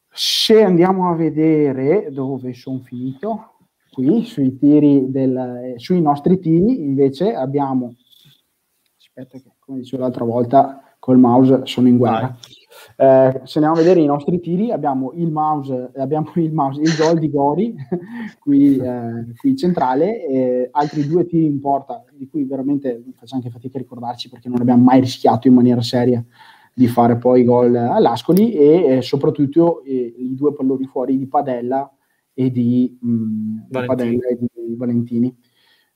Se 0.07 0.61
andiamo 0.63 1.09
a 1.09 1.15
vedere 1.15 2.09
dove 2.11 2.53
sono 2.53 2.79
finito, 2.79 3.54
qui 3.95 4.25
sui 4.25 4.57
tiri 4.57 5.09
del, 5.09 5.37
eh, 5.37 5.73
sui 5.77 6.01
nostri 6.01 6.37
tiri 6.37 6.83
invece 6.83 7.33
abbiamo 7.33 7.95
aspetta 8.97 9.37
che 9.37 9.53
come 9.57 9.79
dicevo 9.79 10.03
l'altra 10.03 10.25
volta 10.25 10.81
col 10.99 11.17
mouse 11.17 11.61
sono 11.63 11.87
in 11.87 11.97
guerra. 11.97 12.35
Eh, 12.97 13.41
se 13.43 13.59
andiamo 13.59 13.73
a 13.73 13.79
vedere 13.79 14.01
i 14.01 14.05
nostri 14.05 14.39
tiri, 14.39 14.71
abbiamo 14.71 15.11
il 15.13 15.31
mouse, 15.31 15.91
abbiamo 15.95 16.31
il, 16.35 16.51
mouse, 16.51 16.81
il 16.81 16.95
gol 16.97 17.19
di 17.19 17.29
Gori 17.29 17.73
qui, 18.39 18.77
eh, 18.77 19.33
qui 19.37 19.55
centrale, 19.55 20.67
altri 20.71 21.07
due 21.07 21.25
tiri 21.25 21.45
in 21.45 21.61
porta, 21.61 22.03
di 22.11 22.27
cui 22.27 22.43
veramente 22.43 23.01
faccio 23.15 23.35
anche 23.35 23.49
fatica 23.49 23.77
a 23.77 23.81
ricordarci 23.81 24.29
perché 24.29 24.49
non 24.49 24.59
abbiamo 24.59 24.83
mai 24.83 24.99
rischiato 24.99 25.47
in 25.47 25.53
maniera 25.53 25.81
seria 25.81 26.23
di 26.73 26.87
fare 26.87 27.17
poi 27.17 27.45
gol 27.45 27.73
all'Ascoli 27.73 28.51
e 28.51 28.97
eh, 28.97 29.01
soprattutto 29.01 29.81
eh, 29.83 30.13
i 30.17 30.35
due 30.35 30.53
palloni 30.53 30.85
fuori 30.85 31.17
di 31.17 31.25
Padella 31.25 31.89
e 32.35 32.51
di, 32.51 32.95
mh, 33.01 33.09
mm, 33.09 33.57
Padella 33.71 34.27
e 34.27 34.37
di 34.37 34.75
Valentini. 34.75 35.35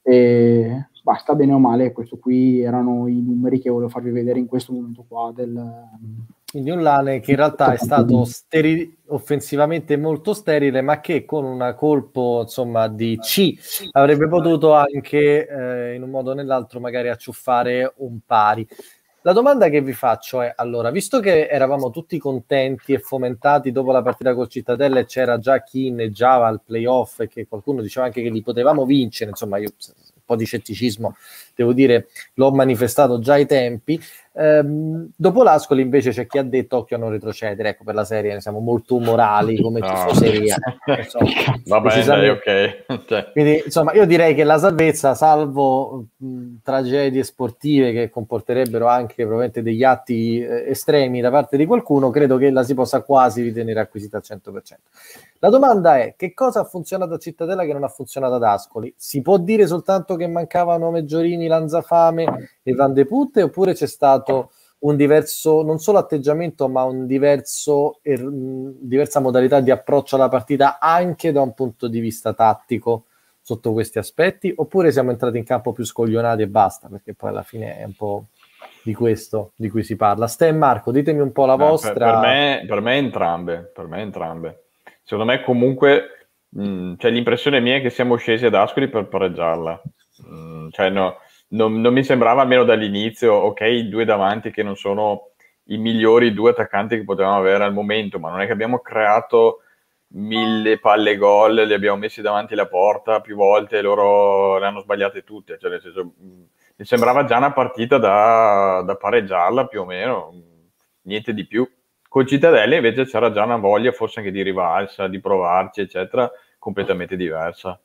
E 0.01 0.87
basta 1.03 1.35
bene 1.35 1.53
o 1.53 1.59
male, 1.59 1.91
questo 1.91 2.17
qui 2.17 2.61
erano 2.61 3.07
i 3.07 3.21
numeri 3.21 3.59
che 3.59 3.69
volevo 3.69 3.89
farvi 3.89 4.09
vedere 4.09 4.39
in 4.39 4.47
questo 4.47 4.73
momento 4.73 5.05
qua 5.07 5.31
del, 5.35 5.53
quindi 6.51 6.71
un 6.71 6.81
Lane 6.81 7.19
che 7.19 7.31
in 7.31 7.37
realtà 7.37 7.73
è 7.73 7.77
stato 7.77 8.25
steri- 8.25 8.97
offensivamente 9.07 9.97
molto 9.97 10.33
sterile, 10.33 10.81
ma 10.81 10.99
che 10.99 11.23
con 11.23 11.45
una 11.45 11.75
colpo 11.75 12.39
insomma 12.41 12.87
di 12.87 13.19
C 13.19 13.53
avrebbe 13.91 14.27
potuto 14.27 14.73
anche 14.73 15.47
eh, 15.47 15.93
in 15.93 16.01
un 16.01 16.09
modo 16.09 16.31
o 16.31 16.33
nell'altro 16.33 16.79
magari 16.79 17.09
acciuffare 17.09 17.93
un 17.97 18.17
pari. 18.25 18.67
La 19.23 19.33
domanda 19.33 19.67
che 19.67 19.81
vi 19.81 19.91
faccio 19.91 20.41
è: 20.41 20.53
allora, 20.55 20.91
visto 20.91 21.19
che 21.19 21.47
eravamo 21.47 21.89
tutti 21.89 22.17
contenti 22.17 22.93
e 22.93 22.99
fomentati 22.99 23.71
dopo 23.73 23.91
la 23.91 24.01
partita 24.01 24.33
col 24.33 24.47
Cittadella 24.47 24.99
e 24.99 25.05
c'era 25.05 25.37
già 25.39 25.61
chi 25.61 25.87
inneggiava 25.87 26.47
al 26.47 26.61
playoff 26.63 27.19
e 27.19 27.27
che 27.27 27.45
qualcuno 27.45 27.81
diceva 27.81 28.05
anche 28.05 28.21
che 28.21 28.29
li 28.29 28.41
potevamo 28.41 28.85
vincere, 28.85 29.31
insomma, 29.31 29.57
io 29.57 29.73
un 29.75 30.21
po' 30.25 30.35
di 30.37 30.45
scetticismo 30.45 31.15
devo 31.55 31.73
dire 31.73 32.07
l'ho 32.35 32.51
manifestato 32.51 33.19
già 33.19 33.33
ai 33.33 33.45
tempi. 33.45 33.99
Ehm, 34.39 35.11
dopo 35.17 35.43
l'Ascoli 35.43 35.81
invece 35.81 36.11
c'è 36.11 36.25
chi 36.25 36.37
ha 36.37 36.43
detto 36.43 36.77
occhio 36.77 36.95
a 36.95 36.99
non 36.99 37.09
retrocedere, 37.09 37.69
ecco 37.69 37.83
per 37.83 37.93
la 37.93 38.05
serie 38.05 38.31
ne 38.31 38.39
siamo 38.39 38.59
molto 38.59 38.95
umorali 38.95 39.61
come 39.61 39.81
no. 39.81 39.87
tifoseria. 39.87 40.55
Va 41.67 41.81
bene, 41.81 42.29
ok. 42.29 42.85
Cioè. 43.09 43.31
Quindi 43.33 43.63
insomma 43.65 43.91
io 43.93 44.05
direi 44.05 44.35
che 44.35 44.45
la 44.45 44.57
salvezza, 44.57 45.13
salvo 45.13 46.05
mh, 46.15 46.57
tragedie 46.63 47.23
sportive 47.23 47.91
che 47.91 48.09
comporterebbero 48.09 48.87
anche 48.87 49.15
probabilmente 49.15 49.61
degli 49.61 49.83
atti 49.83 50.39
eh, 50.39 50.69
estremi 50.69 51.19
da 51.19 51.31
parte 51.31 51.57
di 51.57 51.65
qualcuno, 51.65 52.09
credo 52.09 52.37
che 52.37 52.49
la 52.49 52.63
si 52.63 52.73
possa 52.73 53.01
quasi 53.01 53.41
ritenere 53.41 53.81
acquisita 53.81 54.17
al 54.17 54.23
100%. 54.25 54.75
La 55.41 55.49
domanda 55.49 55.97
è 55.97 56.15
che 56.17 56.33
cosa 56.33 56.59
ha 56.59 56.63
funzionato 56.65 57.13
a 57.13 57.17
Cittadella 57.17 57.63
che 57.63 57.71
non 57.71 57.85
ha 57.85 57.87
funzionato 57.87 58.35
ad 58.35 58.43
Ascoli? 58.43 58.93
Si 58.97 59.21
può 59.21 59.37
dire 59.37 59.67
soltanto 59.67 60.17
che 60.17 60.27
mancavano 60.27 60.91
Meggiorini, 60.91 61.47
Lanzafame 61.47 62.57
e 62.61 62.73
Van 62.73 62.91
de 62.91 63.05
Putte 63.05 63.43
oppure 63.43 63.73
c'è 63.73 63.87
stato 63.87 64.28
un 64.79 64.95
diverso, 64.95 65.61
non 65.63 65.79
solo 65.79 65.97
atteggiamento, 65.97 66.67
ma 66.69 66.83
un 66.83 67.05
diverso, 67.05 67.99
er, 68.01 68.21
diversa 68.23 69.19
modalità 69.19 69.59
di 69.59 69.71
approccio 69.71 70.15
alla 70.15 70.29
partita 70.29 70.79
anche 70.79 71.31
da 71.31 71.41
un 71.41 71.53
punto 71.53 71.87
di 71.87 71.99
vista 71.99 72.33
tattico 72.33 73.05
sotto 73.41 73.73
questi 73.73 73.97
aspetti? 73.97 74.53
Oppure 74.55 74.91
siamo 74.91 75.11
entrati 75.11 75.37
in 75.37 75.43
campo 75.43 75.73
più 75.73 75.83
scoglionati 75.83 76.43
e 76.43 76.47
basta? 76.47 76.87
Perché 76.87 77.13
poi 77.13 77.29
alla 77.29 77.43
fine 77.43 77.77
è 77.77 77.83
un 77.83 77.93
po' 77.93 78.25
di 78.83 78.93
questo 78.93 79.51
di 79.55 79.69
cui 79.69 79.83
si 79.83 79.95
parla. 79.95 80.27
Ste 80.27 80.51
Marco, 80.51 80.91
ditemi 80.91 81.19
un 81.19 81.31
po' 81.31 81.45
la 81.45 81.55
no, 81.55 81.67
vostra. 81.67 81.93
Per, 81.93 82.03
per, 82.03 82.19
me, 82.19 82.65
per 82.67 82.81
me 82.81 82.95
entrambe, 82.97 83.71
per 83.73 83.87
me 83.87 84.01
entrambe 84.01 84.63
secondo 85.09 85.31
me 85.31 85.41
comunque 85.41 86.27
mh, 86.49 86.93
cioè, 86.97 87.09
l'impressione 87.09 87.59
mia 87.59 87.77
è 87.77 87.81
che 87.81 87.89
siamo 87.89 88.15
scesi 88.15 88.45
ad 88.45 88.53
Ascoli 88.53 88.89
per 88.89 89.07
pareggiarla. 89.07 89.81
Mh, 90.27 90.67
cioè, 90.69 90.89
no, 90.91 91.15
non, 91.49 91.79
non, 91.81 91.93
mi 91.93 92.03
sembrava 92.03 92.41
almeno 92.41 92.63
dall'inizio, 92.63 93.33
ok, 93.33 93.61
i 93.61 93.89
due 93.89 94.05
davanti 94.05 94.51
che 94.51 94.63
non 94.63 94.75
sono 94.75 95.31
i 95.65 95.77
migliori 95.77 96.33
due 96.33 96.51
attaccanti 96.51 96.97
che 96.97 97.03
potevamo 97.03 97.37
avere 97.37 97.63
al 97.63 97.73
momento, 97.73 98.19
ma 98.19 98.29
non 98.29 98.41
è 98.41 98.45
che 98.45 98.51
abbiamo 98.51 98.79
creato 98.79 99.61
mille 100.11 100.79
palle 100.79 101.17
gol, 101.17 101.53
li 101.53 101.73
abbiamo 101.73 101.97
messi 101.97 102.21
davanti 102.21 102.53
alla 102.53 102.67
porta 102.67 103.21
più 103.21 103.35
volte 103.35 103.77
e 103.77 103.81
loro 103.81 104.57
le 104.57 104.65
hanno 104.65 104.81
sbagliate 104.81 105.23
tutte. 105.23 105.57
Cioè, 105.59 105.69
nel 105.69 105.81
senso, 105.81 106.13
mi 106.17 106.85
sembrava 106.85 107.25
già 107.25 107.37
una 107.37 107.51
partita 107.51 107.97
da, 107.97 108.81
da 108.85 108.95
pareggiarla 108.95 109.67
più 109.67 109.81
o 109.81 109.85
meno, 109.85 110.33
niente 111.03 111.33
di 111.33 111.45
più. 111.45 111.69
Con 112.07 112.25
Cittadella 112.25 112.75
invece 112.75 113.05
c'era 113.05 113.31
già 113.31 113.43
una 113.43 113.57
voglia 113.57 113.91
forse 113.91 114.19
anche 114.19 114.31
di 114.31 114.41
rivalsa, 114.41 115.07
di 115.07 115.19
provarci, 115.19 115.81
eccetera, 115.81 116.29
completamente 116.57 117.15
diversa. 117.15 117.79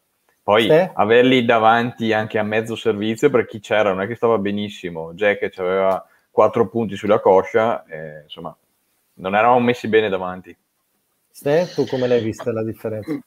Poi 0.44 0.64
sì. 0.64 0.90
averli 0.92 1.46
davanti 1.46 2.12
anche 2.12 2.38
a 2.38 2.42
mezzo 2.42 2.76
servizio 2.76 3.30
per 3.30 3.46
chi 3.46 3.60
c'era, 3.60 3.94
non 3.94 4.02
è 4.02 4.06
che 4.06 4.14
stava 4.14 4.36
benissimo. 4.36 5.14
Jack 5.14 5.58
aveva 5.58 6.06
quattro 6.30 6.68
punti 6.68 6.96
sulla 6.96 7.18
coscia, 7.18 7.82
e, 7.86 8.24
insomma, 8.24 8.54
non 9.14 9.34
eravamo 9.34 9.60
messi 9.60 9.88
bene 9.88 10.10
davanti. 10.10 10.54
Ste, 11.30 11.70
tu 11.74 11.86
come 11.86 12.06
l'hai 12.06 12.22
vista 12.22 12.52
la 12.52 12.62
differenza? 12.62 13.18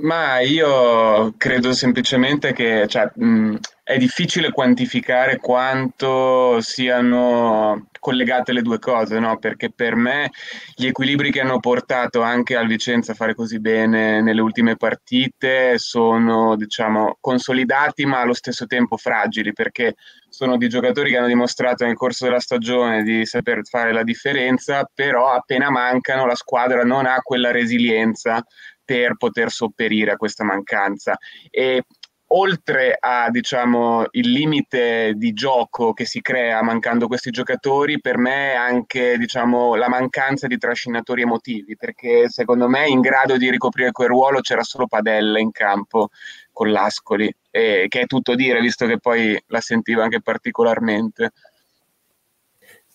Ma 0.00 0.40
io 0.40 1.34
credo 1.36 1.72
semplicemente 1.74 2.54
che 2.54 2.86
cioè, 2.88 3.10
mh, 3.14 3.56
è 3.82 3.98
difficile 3.98 4.50
quantificare 4.50 5.36
quanto 5.36 6.58
siano 6.62 7.88
collegate 8.00 8.52
le 8.52 8.62
due 8.62 8.78
cose, 8.78 9.18
no? 9.18 9.38
Perché 9.38 9.70
per 9.70 9.94
me 9.94 10.30
gli 10.74 10.86
equilibri 10.86 11.30
che 11.30 11.40
hanno 11.40 11.60
portato 11.60 12.22
anche 12.22 12.56
al 12.56 12.66
Vicenza 12.66 13.12
a 13.12 13.14
fare 13.14 13.34
così 13.34 13.60
bene 13.60 14.22
nelle 14.22 14.40
ultime 14.40 14.76
partite 14.76 15.78
sono, 15.78 16.56
diciamo, 16.56 17.18
consolidati 17.20 18.06
ma 18.06 18.20
allo 18.20 18.34
stesso 18.34 18.66
tempo 18.66 18.96
fragili, 18.96 19.52
perché 19.52 19.96
sono 20.30 20.56
di 20.56 20.68
giocatori 20.68 21.10
che 21.10 21.18
hanno 21.18 21.26
dimostrato 21.26 21.84
nel 21.84 21.94
corso 21.94 22.24
della 22.24 22.40
stagione 22.40 23.02
di 23.02 23.24
saper 23.26 23.60
fare 23.66 23.92
la 23.92 24.02
differenza, 24.02 24.88
però 24.92 25.30
appena 25.32 25.70
mancano 25.70 26.26
la 26.26 26.34
squadra 26.34 26.82
non 26.84 27.06
ha 27.06 27.20
quella 27.22 27.50
resilienza 27.52 28.42
per 28.84 29.16
poter 29.16 29.50
sopperire 29.50 30.12
a 30.12 30.16
questa 30.16 30.44
mancanza. 30.44 31.16
E 31.50 31.84
oltre 32.28 32.96
a 32.98 33.30
diciamo, 33.30 34.06
il 34.12 34.30
limite 34.30 35.12
di 35.14 35.32
gioco 35.32 35.92
che 35.92 36.04
si 36.04 36.20
crea 36.20 36.62
mancando 36.62 37.06
questi 37.06 37.30
giocatori, 37.30 38.00
per 38.00 38.18
me 38.18 38.54
anche 38.54 39.16
diciamo, 39.18 39.74
la 39.74 39.88
mancanza 39.88 40.46
di 40.46 40.58
trascinatori 40.58 41.22
emotivi, 41.22 41.76
perché 41.76 42.28
secondo 42.28 42.68
me 42.68 42.88
in 42.88 43.00
grado 43.00 43.36
di 43.36 43.50
ricoprire 43.50 43.92
quel 43.92 44.08
ruolo 44.08 44.40
c'era 44.40 44.62
solo 44.62 44.86
Padella 44.86 45.38
in 45.38 45.52
campo 45.52 46.08
con 46.50 46.70
l'Ascoli, 46.70 47.32
e, 47.50 47.86
che 47.88 48.00
è 48.00 48.06
tutto 48.06 48.34
dire, 48.34 48.60
visto 48.60 48.86
che 48.86 48.98
poi 48.98 49.40
la 49.48 49.60
sentiva 49.60 50.02
anche 50.02 50.20
particolarmente. 50.20 51.32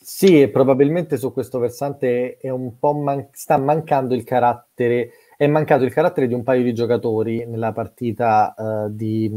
Sì, 0.02 0.47
probabilmente 0.47 1.17
su 1.17 1.32
questo 1.32 1.60
versante 1.60 2.38
è 2.38 2.49
man- 2.49 3.28
sta 3.32 3.58
mancando 3.58 4.15
il 4.15 4.23
carattere 4.23 5.12
è 5.39 5.47
mancato 5.47 5.86
il 5.86 5.93
carattere 5.93 6.28
di 6.28 6.34
un 6.34 6.43
paio 6.43 6.63
di 6.63 6.73
giocatori 6.73 7.45
nella 7.45 7.71
partita 7.71 8.54
uh, 8.58 8.89
di, 8.93 9.32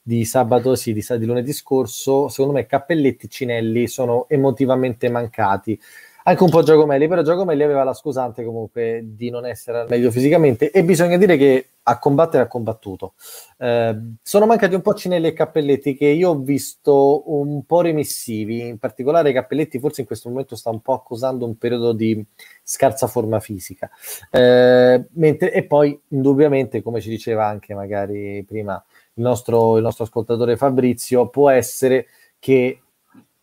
di, 0.00 0.24
sabato, 0.24 0.76
sì, 0.76 0.92
di, 0.92 1.04
di, 1.18 1.26
lunedì 1.26 1.52
scorso. 1.52 2.28
Secondo 2.28 2.52
me 2.52 2.66
Cappelletti 2.66 3.26
e 3.26 3.28
Cinelli 3.28 3.88
sono 3.88 4.28
emotivamente 4.28 5.08
mancati. 5.08 5.76
Anche 6.26 6.42
un 6.42 6.48
po' 6.48 6.62
Giacomelli, 6.62 7.06
però 7.06 7.20
Giacomelli 7.20 7.62
aveva 7.62 7.84
la 7.84 7.92
scusante 7.92 8.44
comunque 8.44 9.02
di 9.04 9.28
non 9.28 9.44
essere 9.44 9.80
al 9.80 9.88
meglio 9.90 10.10
fisicamente 10.10 10.70
e 10.70 10.82
bisogna 10.82 11.18
dire 11.18 11.36
che 11.36 11.68
a 11.82 11.98
combattere 11.98 12.44
ha 12.44 12.46
combattuto. 12.46 13.12
Eh, 13.58 13.94
sono 14.22 14.46
mancati 14.46 14.74
un 14.74 14.80
po' 14.80 14.94
Cinelli 14.94 15.26
e 15.26 15.32
Cappelletti 15.34 15.94
che 15.94 16.06
io 16.06 16.30
ho 16.30 16.38
visto 16.38 17.30
un 17.30 17.66
po' 17.66 17.82
remissivi, 17.82 18.66
in 18.68 18.78
particolare 18.78 19.34
Cappelletti 19.34 19.78
forse 19.78 20.00
in 20.00 20.06
questo 20.06 20.30
momento 20.30 20.56
sta 20.56 20.70
un 20.70 20.80
po' 20.80 20.94
accusando 20.94 21.44
un 21.44 21.58
periodo 21.58 21.92
di 21.92 22.24
scarsa 22.62 23.06
forma 23.06 23.38
fisica. 23.38 23.90
Eh, 24.30 25.04
mentre, 25.12 25.52
e 25.52 25.64
poi 25.66 26.00
indubbiamente, 26.08 26.80
come 26.80 27.02
ci 27.02 27.10
diceva 27.10 27.46
anche 27.46 27.74
magari 27.74 28.42
prima 28.48 28.82
il 29.16 29.22
nostro, 29.22 29.76
il 29.76 29.82
nostro 29.82 30.04
ascoltatore 30.04 30.56
Fabrizio, 30.56 31.28
può 31.28 31.50
essere 31.50 32.06
che 32.38 32.78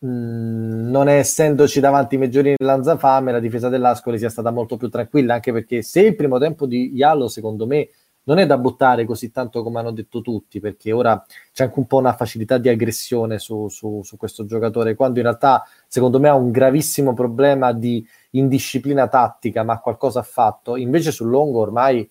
non 0.04 1.08
essendoci 1.08 1.78
davanti 1.78 2.16
Meggiorini 2.16 2.56
e 2.58 2.64
Lanzafame, 2.64 3.30
la 3.30 3.38
difesa 3.38 3.68
dell'Ascoli 3.68 4.18
sia 4.18 4.30
stata 4.30 4.50
molto 4.50 4.76
più 4.76 4.88
tranquilla, 4.88 5.34
anche 5.34 5.52
perché 5.52 5.82
se 5.82 6.00
il 6.00 6.16
primo 6.16 6.38
tempo 6.38 6.66
di 6.66 6.92
Iallo, 6.94 7.28
secondo 7.28 7.66
me, 7.66 7.88
non 8.24 8.38
è 8.38 8.46
da 8.46 8.56
buttare 8.58 9.04
così 9.04 9.30
tanto 9.30 9.62
come 9.62 9.80
hanno 9.80 9.90
detto 9.90 10.20
tutti, 10.20 10.60
perché 10.60 10.92
ora 10.92 11.24
c'è 11.52 11.64
anche 11.64 11.78
un 11.78 11.86
po' 11.86 11.98
una 11.98 12.14
facilità 12.14 12.58
di 12.58 12.68
aggressione 12.68 13.38
su, 13.38 13.68
su, 13.68 14.02
su 14.02 14.16
questo 14.16 14.44
giocatore, 14.44 14.94
quando 14.94 15.18
in 15.18 15.24
realtà 15.24 15.64
secondo 15.86 16.20
me 16.20 16.28
ha 16.28 16.34
un 16.34 16.50
gravissimo 16.50 17.14
problema 17.14 17.72
di 17.72 18.04
indisciplina 18.30 19.08
tattica, 19.08 19.62
ma 19.62 19.80
qualcosa 19.80 20.20
ha 20.20 20.24
fatto. 20.24 20.76
Invece 20.76 21.10
sul 21.10 21.28
lungo 21.28 21.60
ormai, 21.60 22.08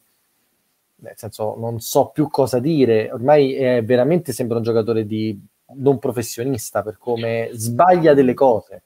nel 0.96 1.14
senso, 1.16 1.56
non 1.58 1.80
so 1.80 2.08
più 2.08 2.30
cosa 2.30 2.60
dire, 2.60 3.10
ormai 3.12 3.82
veramente 3.84 4.34
sembra 4.34 4.58
un 4.58 4.64
giocatore 4.64 5.06
di 5.06 5.40
non 5.76 6.00
professionista 6.00 6.82
per 6.84 6.98
come 6.98 7.50
sbaglia 7.54 8.14
delle 8.14 8.34
cose. 8.34 8.84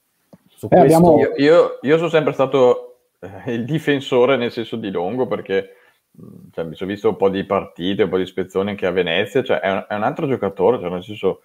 Su 0.47 0.67
eh, 0.69 0.79
abbiamo... 0.79 1.17
io, 1.19 1.33
io, 1.37 1.79
io, 1.81 1.97
sono 1.97 2.09
sempre 2.09 2.33
stato 2.33 2.97
eh, 3.19 3.53
il 3.53 3.65
difensore 3.65 4.37
nel 4.37 4.51
senso 4.51 4.75
di 4.75 4.89
Longo 4.91 5.27
perché 5.27 5.75
cioè, 6.51 6.65
mi 6.65 6.75
sono 6.75 6.91
visto 6.91 7.09
un 7.09 7.17
po' 7.17 7.29
di 7.29 7.43
partite, 7.43 8.03
un 8.03 8.09
po' 8.09 8.17
di 8.17 8.25
spezzoni 8.25 8.69
anche 8.69 8.85
a 8.85 8.91
Venezia, 8.91 9.43
cioè 9.43 9.59
è 9.59 9.71
un, 9.71 9.85
è 9.87 9.95
un 9.95 10.03
altro 10.03 10.27
giocatore, 10.27 10.79
cioè 10.79 10.89
nel 10.89 11.03
senso 11.03 11.41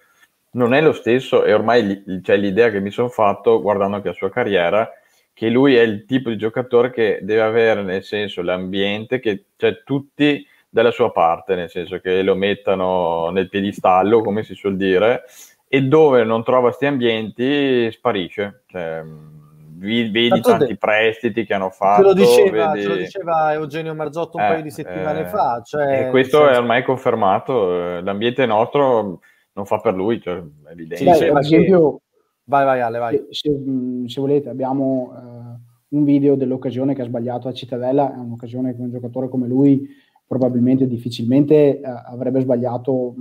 non 0.51 0.73
è 0.73 0.81
lo 0.81 0.93
stesso 0.93 1.43
e 1.43 1.53
ormai 1.53 2.03
c'è 2.03 2.21
cioè, 2.21 2.37
l'idea 2.37 2.69
che 2.69 2.79
mi 2.79 2.91
sono 2.91 3.09
fatto 3.09 3.61
guardando 3.61 3.97
anche 3.97 4.09
la 4.09 4.13
sua 4.13 4.29
carriera 4.29 4.89
che 5.33 5.49
lui 5.49 5.75
è 5.75 5.81
il 5.81 6.05
tipo 6.05 6.29
di 6.29 6.37
giocatore 6.37 6.91
che 6.91 7.19
deve 7.21 7.41
avere 7.41 7.83
nel 7.83 8.03
senso 8.03 8.41
l'ambiente 8.41 9.19
che 9.19 9.45
cioè 9.55 9.81
tutti 9.83 10.45
dalla 10.71 10.91
sua 10.91 11.11
parte, 11.11 11.53
nel 11.53 11.69
senso 11.69 11.99
che 11.99 12.21
lo 12.21 12.33
mettano 12.33 13.29
nel 13.29 13.49
piedistallo, 13.49 14.21
come 14.21 14.43
si 14.43 14.55
suol 14.55 14.77
dire, 14.77 15.23
e 15.67 15.81
dove 15.83 16.23
non 16.23 16.43
trova 16.43 16.67
questi 16.67 16.85
ambienti 16.85 17.91
sparisce. 17.91 18.63
Cioè, 18.67 19.03
vedi 19.77 20.29
Tanto 20.29 20.49
tanti 20.49 20.67
te, 20.67 20.77
prestiti 20.77 21.45
che 21.45 21.53
hanno 21.53 21.71
fatto. 21.71 22.01
Te 22.01 22.07
lo 22.07 22.13
diceva, 22.13 22.71
vedi... 22.71 22.83
te 22.83 22.87
lo 22.87 22.95
diceva 22.95 23.53
Eugenio 23.53 23.93
Marzotto 23.93 24.37
un 24.37 24.43
eh, 24.43 24.47
paio 24.47 24.61
di 24.61 24.71
settimane 24.71 25.21
eh, 25.21 25.25
fa. 25.25 25.61
Cioè, 25.61 26.07
e 26.07 26.09
questo 26.09 26.37
senso... 26.37 26.53
è 26.53 26.57
ormai 26.57 26.83
confermato. 26.83 27.97
Eh, 27.97 28.01
l'ambiente 28.01 28.45
nostro 28.45 29.19
non 29.53 29.65
fa 29.65 29.79
per 29.79 29.93
lui, 29.93 30.21
cioè, 30.21 30.37
è 30.37 30.71
evidente. 30.71 31.13
Sì, 31.15 31.25
per 31.25 31.37
esempio, 31.37 32.01
vai, 32.45 32.63
vai, 32.63 32.79
Ale, 32.79 32.97
vai. 32.97 33.25
Se, 33.29 33.49
se 34.05 34.21
volete, 34.21 34.47
abbiamo 34.47 35.11
uh, 35.13 35.97
un 35.97 36.03
video 36.05 36.35
dell'occasione 36.35 36.95
che 36.95 37.01
ha 37.01 37.05
sbagliato 37.05 37.49
a 37.49 37.53
Cittadella. 37.53 38.13
È 38.13 38.17
un'occasione 38.17 38.73
che 38.73 38.81
un 38.81 38.91
giocatore 38.91 39.27
come 39.27 39.47
lui 39.47 40.09
probabilmente 40.31 40.87
difficilmente 40.87 41.81
uh, 41.83 42.13
avrebbe 42.13 42.39
sbagliato. 42.39 43.15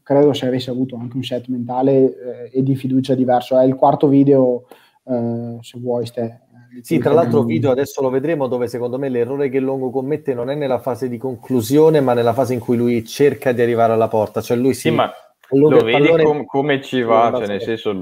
Credo 0.00 0.32
se 0.32 0.46
avesse 0.46 0.70
avuto 0.70 0.94
anche 0.94 1.16
un 1.16 1.24
set 1.24 1.48
mentale 1.48 2.04
uh, 2.04 2.56
e 2.56 2.62
di 2.62 2.76
fiducia 2.76 3.16
diverso. 3.16 3.58
È 3.58 3.64
il 3.64 3.74
quarto 3.74 4.06
video 4.06 4.66
eh, 5.04 5.58
se 5.60 5.80
vuoi 5.80 6.06
Ste. 6.06 6.22
Eh, 6.22 6.84
sì, 6.84 6.98
tra 6.98 7.12
l'altro 7.12 7.42
video 7.42 7.72
adesso 7.72 8.00
lo 8.00 8.10
vedremo 8.10 8.46
dove 8.46 8.68
secondo 8.68 8.96
me 8.96 9.08
l'errore 9.08 9.48
che 9.48 9.58
Longo 9.58 9.90
commette 9.90 10.34
non 10.34 10.50
è 10.50 10.54
nella 10.54 10.78
fase 10.78 11.08
di 11.08 11.18
conclusione, 11.18 12.00
ma 12.00 12.14
nella 12.14 12.32
fase 12.32 12.54
in 12.54 12.60
cui 12.60 12.76
lui 12.76 13.04
cerca 13.04 13.50
di 13.50 13.60
arrivare 13.60 13.92
alla 13.92 14.06
porta, 14.06 14.40
cioè 14.40 14.56
lui 14.56 14.72
si... 14.72 14.88
Sì, 14.88 14.90
ma 14.92 15.12
lo 15.50 15.82
vedi 15.82 16.22
com- 16.22 16.44
come 16.44 16.80
ci 16.80 17.02
va, 17.02 17.32
cioè 17.34 17.48
nel 17.48 17.60
senso 17.60 17.92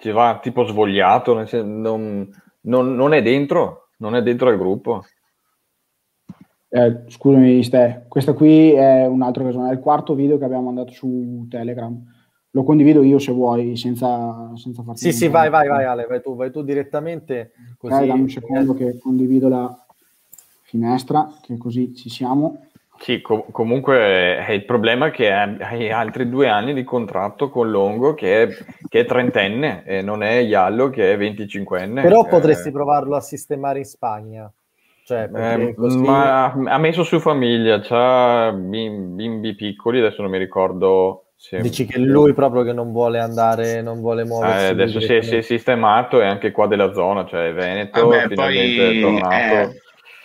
ci 0.00 0.10
va 0.10 0.40
tipo 0.42 0.64
svogliato, 0.64 1.46
senso, 1.46 1.64
non, 1.64 2.28
non, 2.62 2.94
non, 2.96 3.14
è 3.14 3.22
dentro, 3.22 3.90
non 3.98 4.16
è 4.16 4.22
dentro 4.22 4.50
il 4.50 4.58
gruppo. 4.58 5.04
Eh, 6.74 7.02
scusami 7.06 7.62
Ste, 7.62 8.06
questa 8.08 8.32
qui 8.32 8.72
è 8.72 9.06
un 9.06 9.22
altro 9.22 9.44
caso, 9.44 9.64
è 9.64 9.70
il 9.70 9.78
quarto 9.78 10.14
video 10.14 10.38
che 10.38 10.44
abbiamo 10.44 10.64
mandato 10.64 10.92
su 10.92 11.46
Telegram 11.48 12.12
lo 12.54 12.62
condivido 12.62 13.02
io 13.02 13.18
se 13.18 13.32
vuoi, 13.32 13.76
senza, 13.76 14.52
senza 14.54 14.82
farti... 14.84 15.00
Sì, 15.00 15.12
sì, 15.12 15.28
vai, 15.28 15.50
vai, 15.50 15.66
vai 15.66 15.84
Ale, 15.84 16.06
vai 16.06 16.22
tu, 16.22 16.36
vai 16.36 16.52
tu 16.52 16.62
direttamente. 16.62 17.52
Così... 17.76 17.94
Okay, 17.94 18.06
dammi 18.06 18.20
un 18.20 18.28
secondo 18.28 18.74
che 18.74 18.96
condivido 18.98 19.48
la 19.48 19.76
finestra, 20.62 21.32
che 21.42 21.56
così 21.58 21.92
ci 21.96 22.08
siamo. 22.08 22.68
Sì, 22.96 23.20
com- 23.20 23.50
comunque 23.50 23.96
è 24.46 24.52
il 24.52 24.64
problema 24.64 25.10
che 25.10 25.32
hai 25.32 25.90
altri 25.90 26.28
due 26.28 26.48
anni 26.48 26.74
di 26.74 26.84
contratto 26.84 27.50
con 27.50 27.70
Longo 27.70 28.14
che 28.14 28.44
è, 28.44 28.48
che 28.88 29.00
è 29.00 29.04
trentenne 29.04 29.82
e 29.84 30.00
non 30.00 30.22
è 30.22 30.36
Iallo 30.36 30.90
che 30.90 31.12
è 31.12 31.18
25enne. 31.18 32.02
Però 32.02 32.24
eh... 32.24 32.28
potresti 32.28 32.70
provarlo 32.70 33.16
a 33.16 33.20
sistemare 33.20 33.80
in 33.80 33.84
Spagna. 33.84 34.52
Cioè, 35.04 35.28
eh, 35.34 35.74
così... 35.74 35.98
ma 35.98 36.52
ha 36.52 36.78
messo 36.78 37.04
su 37.04 37.20
famiglia, 37.20 37.82
ha 37.88 38.52
bimbi 38.52 39.54
piccoli, 39.54 39.98
adesso 39.98 40.22
non 40.22 40.30
mi 40.30 40.38
ricordo 40.38 41.24
sì. 41.36 41.58
Dici 41.58 41.84
che 41.84 41.98
lui 41.98 42.32
proprio 42.32 42.62
che 42.62 42.72
non 42.72 42.90
vuole 42.90 43.18
andare, 43.18 43.82
non 43.82 44.00
vuole 44.00 44.24
muoversi. 44.24 44.64
Eh, 44.64 44.68
adesso 44.68 44.98
si 44.98 45.12
è, 45.12 45.20
si 45.20 45.36
è, 45.36 45.40
sistemato 45.42 46.22
e 46.22 46.24
anche 46.24 46.50
qua 46.52 46.66
della 46.66 46.94
zona, 46.94 47.26
cioè 47.26 47.52
Veneto, 47.52 48.06
Vabbè, 48.06 48.28
finalmente 48.28 48.76
poi, 48.82 48.98
è 48.98 49.00
tornato. 49.02 49.70
Eh, 49.70 49.82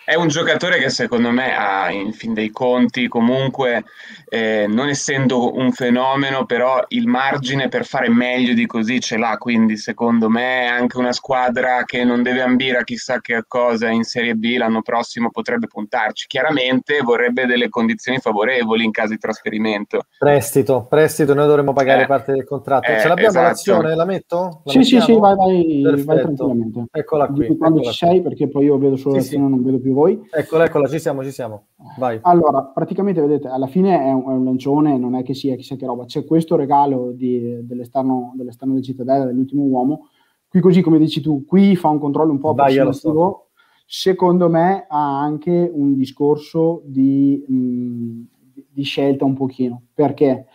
è 0.09 0.15
un 0.15 0.27
giocatore 0.27 0.79
che 0.79 0.89
secondo 0.89 1.29
me 1.29 1.55
ha, 1.55 1.91
in 1.91 2.13
fin 2.13 2.33
dei 2.33 2.49
conti, 2.49 3.07
comunque, 3.07 3.83
eh, 4.27 4.65
non 4.67 4.87
essendo 4.87 5.55
un 5.55 5.71
fenomeno, 5.71 6.45
però 6.45 6.83
il 6.87 7.05
margine 7.05 7.67
per 7.67 7.85
fare 7.85 8.09
meglio 8.09 8.55
di 8.55 8.65
così 8.65 8.99
ce 9.01 9.17
l'ha. 9.17 9.37
Quindi, 9.37 9.77
secondo 9.77 10.27
me, 10.27 10.65
anche 10.65 10.97
una 10.97 11.11
squadra 11.11 11.83
che 11.85 12.03
non 12.03 12.23
deve 12.23 12.41
ambire 12.41 12.79
a 12.79 12.83
chissà 12.83 13.21
che 13.21 13.43
cosa 13.47 13.89
in 13.89 14.01
Serie 14.01 14.33
B 14.33 14.55
l'anno 14.57 14.81
prossimo 14.81 15.29
potrebbe 15.29 15.67
puntarci. 15.67 16.25
Chiaramente 16.25 17.01
vorrebbe 17.03 17.45
delle 17.45 17.69
condizioni 17.69 18.17
favorevoli 18.17 18.83
in 18.83 18.91
caso 18.91 19.09
di 19.09 19.19
trasferimento. 19.19 20.05
Prestito, 20.17 20.87
prestito, 20.89 21.35
noi 21.35 21.45
dovremmo 21.45 21.73
pagare 21.73 22.01
eh, 22.01 22.07
parte 22.07 22.31
del 22.31 22.45
contratto. 22.45 22.89
Eh, 22.89 22.99
Ce 22.99 23.07
l'abbiamo 23.07 23.29
esatto. 23.29 23.45
l'azione? 23.45 23.93
La 23.93 24.05
metto? 24.05 24.61
La 24.63 24.71
sì, 24.71 24.83
sì, 24.83 24.99
sì, 25.01 25.13
vai, 25.19 25.35
vai, 25.35 26.03
vai 26.03 26.19
tranquillamente. 26.19 26.85
Eccola 26.93 27.27
qui. 27.27 27.55
quando 27.55 27.77
eccola 27.77 27.91
ci 27.93 28.05
qui. 28.05 28.07
sei, 28.07 28.21
perché 28.23 28.49
poi 28.49 28.65
io 28.65 28.79
vedo 28.79 28.95
solo 28.95 29.13
sì, 29.13 29.19
l'azione, 29.19 29.45
sì. 29.45 29.51
non 29.51 29.63
vedo 29.63 29.79
più 29.79 29.97
voi. 29.99 30.27
Eccola, 30.31 30.65
eccola, 30.65 30.87
ci 30.87 30.99
siamo, 30.99 31.23
ci 31.23 31.31
siamo. 31.31 31.67
Vai. 31.97 32.19
Allora, 32.21 32.63
praticamente 32.63 33.21
vedete, 33.21 33.47
alla 33.47 33.67
fine 33.67 34.03
è 34.03 34.11
un, 34.11 34.23
è 34.23 34.33
un 34.33 34.43
lancione, 34.45 34.97
non 34.97 35.15
è 35.15 35.23
che 35.23 35.33
sia 35.33 35.55
chissà 35.55 35.75
che 35.75 35.85
roba. 35.85 36.05
C'è 36.05 36.25
questo 36.25 36.55
regalo 36.55 37.11
di, 37.11 37.65
dell'esterno, 37.65 38.33
dell'esterno 38.35 38.73
del 38.73 38.83
Cittadella, 38.83 39.25
dell'ultimo 39.25 39.63
uomo. 39.63 40.07
Qui 40.47 40.61
così, 40.61 40.81
come 40.81 40.97
dici 40.97 41.21
tu, 41.21 41.45
qui 41.45 41.75
fa 41.75 41.89
un 41.89 41.99
controllo 41.99 42.31
un 42.31 42.39
po' 42.39 42.49
approssimativo. 42.49 43.49
Secondo 43.85 44.49
me 44.49 44.85
ha 44.87 45.19
anche 45.19 45.71
un 45.73 45.95
discorso 45.95 46.81
di, 46.85 47.43
mh, 47.47 48.61
di 48.69 48.83
scelta 48.83 49.25
un 49.25 49.33
pochino, 49.33 49.81
perché 49.93 50.45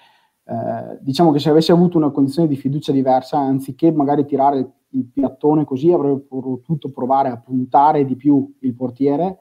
eh, 0.46 0.98
diciamo 1.00 1.30
che 1.30 1.38
se 1.38 1.50
avesse 1.50 1.72
avuto 1.72 1.96
una 1.96 2.10
condizione 2.10 2.48
di 2.48 2.56
fiducia 2.56 2.92
diversa, 2.92 3.38
anziché 3.38 3.90
magari 3.90 4.26
tirare 4.26 4.72
il 4.90 5.06
piattone 5.06 5.64
così 5.64 5.90
avrebbe 5.90 6.20
potuto 6.20 6.90
provare 6.90 7.28
a 7.28 7.38
puntare 7.38 8.04
di 8.04 8.14
più 8.16 8.54
il 8.60 8.74
portiere 8.74 9.38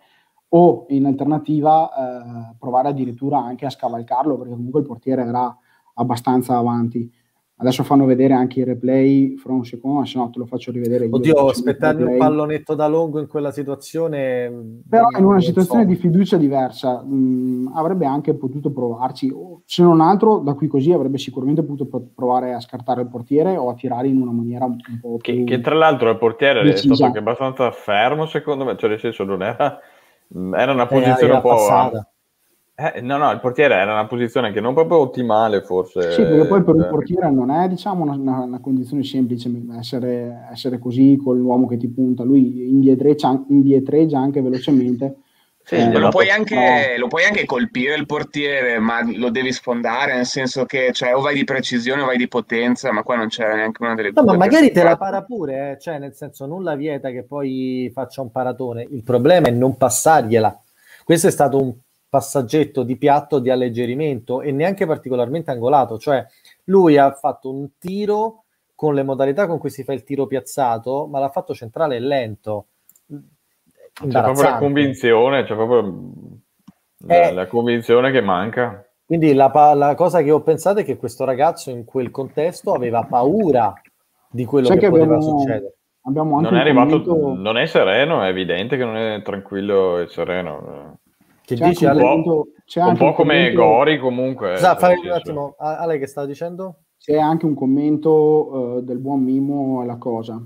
o 0.49 0.85
in 0.89 1.05
alternativa 1.05 1.89
eh, 1.89 2.55
provare 2.57 2.89
addirittura 2.89 3.39
anche 3.39 3.65
a 3.65 3.69
scavalcarlo 3.69 4.37
perché 4.37 4.53
comunque 4.53 4.81
il 4.81 4.85
portiere 4.85 5.23
era 5.23 5.55
abbastanza 5.95 6.57
avanti. 6.57 7.11
Adesso 7.55 7.83
fanno 7.83 8.05
vedere 8.05 8.33
anche 8.33 8.61
i 8.61 8.63
replay 8.63 9.37
fra 9.37 9.53
un 9.53 9.63
secondo, 9.63 10.03
se 10.05 10.17
no 10.17 10.29
te 10.31 10.39
lo 10.39 10.45
faccio 10.45 10.71
rivedere 10.71 11.05
io. 11.05 11.15
Oddio, 11.15 11.49
aspettarmi 11.49 12.01
un 12.01 12.17
pallonetto 12.17 12.73
da 12.73 12.87
lungo 12.87 13.19
in 13.19 13.27
quella 13.27 13.51
situazione. 13.51 14.81
Però 14.89 15.07
in 15.17 15.23
una 15.23 15.39
situazione 15.39 15.83
so. 15.83 15.87
di 15.87 15.95
fiducia 15.95 16.37
diversa 16.37 17.03
mh, 17.03 17.15
mm, 17.15 17.67
avrebbe 17.75 18.07
anche 18.07 18.33
potuto 18.33 18.71
provarci, 18.71 19.31
se 19.65 19.83
non 19.83 20.01
altro 20.01 20.39
da 20.39 20.55
qui 20.55 20.67
così 20.67 20.91
avrebbe 20.91 21.19
sicuramente 21.19 21.63
potuto 21.63 22.09
provare 22.13 22.53
a 22.53 22.59
scartare 22.59 23.01
il 23.01 23.07
portiere 23.07 23.55
o 23.55 23.69
a 23.69 23.75
tirare 23.75 24.07
in 24.07 24.19
una 24.19 24.31
maniera 24.31 24.65
un 24.65 24.77
po' 24.99 25.17
più... 25.17 25.35
Che, 25.35 25.43
che 25.43 25.61
tra 25.61 25.75
l'altro 25.75 26.09
il 26.09 26.17
portiere 26.17 26.63
decisa. 26.63 26.91
è 26.91 26.95
stato 26.95 27.05
anche 27.05 27.19
abbastanza 27.19 27.69
fermo 27.71 28.25
secondo 28.25 28.65
me, 28.65 28.75
cioè 28.77 28.89
nel 28.89 28.99
senso 28.99 29.23
non 29.23 29.43
era... 29.43 29.79
Era 30.55 30.71
una 30.71 30.85
eh, 30.85 30.87
posizione 30.87 31.33
un 31.33 31.41
po'... 31.41 31.49
Passata 31.49 32.12
eh, 32.75 33.01
no, 33.01 33.17
no, 33.17 33.31
il 33.31 33.39
portiere 33.39 33.75
era 33.75 33.93
una 33.93 34.07
posizione 34.07 34.51
che 34.51 34.59
non 34.59 34.73
proprio 34.73 34.97
ottimale, 34.97 35.61
forse. 35.61 36.11
Sì, 36.13 36.23
perché 36.23 36.47
poi 36.47 36.63
per 36.63 36.73
un 36.73 36.81
eh. 36.81 36.87
portiere 36.87 37.29
non 37.29 37.51
è 37.51 37.67
diciamo, 37.67 38.03
una, 38.03 38.15
una, 38.15 38.39
una 38.39 38.59
condizione 38.59 39.03
semplice 39.03 39.51
essere, 39.77 40.47
essere, 40.51 40.79
così 40.79 41.19
con 41.23 41.37
l'uomo 41.37 41.67
che 41.67 41.77
ti 41.77 41.87
punta. 41.87 42.23
Lui 42.23 42.67
indietreggia, 42.67 43.43
indietreggia 43.49 44.17
anche 44.17 44.41
velocemente. 44.41 45.17
Sì, 45.65 45.75
eh, 45.75 45.97
lo, 45.97 46.09
puoi 46.09 46.31
anche, 46.31 46.55
no. 46.55 47.01
lo, 47.01 47.07
puoi 47.07 47.25
anche, 47.25 47.45
colpire 47.45 47.93
il 47.95 48.07
portiere, 48.07 48.79
ma 48.79 49.01
lo 49.03 49.29
devi 49.29 49.53
sfondare, 49.53 50.15
nel 50.15 50.25
senso 50.25 50.65
che 50.65 50.91
cioè, 50.93 51.15
o 51.15 51.21
vai 51.21 51.35
di 51.35 51.43
precisione 51.43 52.01
o 52.01 52.05
vai 52.05 52.17
di 52.17 52.27
potenza, 52.27 52.91
ma 52.91 53.03
qua 53.03 53.15
non 53.15 53.27
c'era 53.27 53.53
neanche 53.53 53.83
una 53.83 53.93
delle 53.93 54.11
no, 54.13 54.23
due. 54.23 54.31
Ma 54.31 54.37
magari 54.37 54.71
te 54.71 54.81
la 54.81 54.97
para 54.97 55.21
pure, 55.21 55.73
eh? 55.73 55.79
cioè 55.79 55.99
nel 55.99 56.15
senso 56.15 56.47
nulla 56.47 56.75
vieta 56.75 57.11
che 57.11 57.23
poi 57.23 57.89
faccia 57.93 58.21
un 58.21 58.31
paratone. 58.31 58.85
Il 58.89 59.03
problema 59.03 59.47
è 59.47 59.51
non 59.51 59.77
passargliela. 59.77 60.59
Questo 61.03 61.27
è 61.27 61.31
stato 61.31 61.61
un 61.61 61.73
passaggetto 62.13 62.83
di 62.83 62.95
piatto 62.95 63.39
di 63.39 63.49
alleggerimento 63.49 64.43
e 64.43 64.51
neanche 64.51 64.85
particolarmente 64.85 65.49
angolato, 65.49 65.97
cioè 65.97 66.23
lui 66.65 66.95
ha 66.95 67.11
fatto 67.11 67.51
un 67.51 67.69
tiro 67.79 68.43
con 68.75 68.93
le 68.93 69.01
modalità 69.01 69.47
con 69.47 69.57
cui 69.57 69.71
si 69.71 69.83
fa 69.83 69.93
il 69.93 70.03
tiro 70.03 70.27
piazzato, 70.27 71.07
ma 71.07 71.17
l'ha 71.17 71.29
fatto 71.29 71.55
centrale 71.55 71.95
e 71.95 71.99
lento. 71.99 72.67
C'è 73.07 74.07
proprio 74.09 74.43
la 74.43 74.57
convinzione, 74.59 75.43
c'è 75.43 75.55
proprio 75.55 76.03
la, 76.99 77.29
eh, 77.29 77.33
la 77.33 77.47
convinzione 77.47 78.11
che 78.11 78.21
manca. 78.21 78.87
Quindi 79.03 79.33
la, 79.33 79.51
la, 79.73 79.95
cosa 79.95 80.21
che 80.21 80.29
ho 80.29 80.41
pensato 80.41 80.81
è 80.81 80.83
che 80.83 80.97
questo 80.97 81.25
ragazzo 81.25 81.71
in 81.71 81.83
quel 81.83 82.11
contesto 82.11 82.73
aveva 82.73 83.07
paura 83.09 83.73
di 84.29 84.45
quello 84.45 84.67
Sai 84.67 84.77
che, 84.77 84.85
che 84.85 84.91
poteva 84.91 85.15
abbiamo, 85.15 85.39
succedere. 85.39 85.77
Abbiamo 86.03 86.41
non 86.41 86.55
è 86.55 86.59
arrivato, 86.59 87.01
commento... 87.01 87.41
non 87.41 87.57
è 87.57 87.65
sereno, 87.65 88.21
è 88.21 88.27
evidente 88.27 88.77
che 88.77 88.85
non 88.85 88.97
è 88.97 89.19
tranquillo 89.23 89.97
e 89.97 90.07
sereno. 90.09 90.99
Che 91.55 91.61
c'è 91.61 91.69
dici, 91.69 91.85
un, 91.85 92.23
po', 92.23 92.47
un 92.75 92.97
po' 92.97 93.13
come 93.13 93.13
commento... 93.13 93.61
Gori 93.61 93.99
comunque. 93.99 94.55
Scusa, 94.55 94.75
fai 94.75 94.97
un 94.97 95.11
attimo, 95.11 95.55
Ale 95.57 95.97
che 95.99 96.07
stava 96.07 96.27
dicendo? 96.27 96.83
C'è 96.97 97.17
anche 97.17 97.45
un 97.45 97.53
commento 97.53 98.11
uh, 98.11 98.81
del 98.81 98.99
buon 98.99 99.21
Mimo 99.21 99.81
alla 99.81 99.97
cosa. 99.97 100.41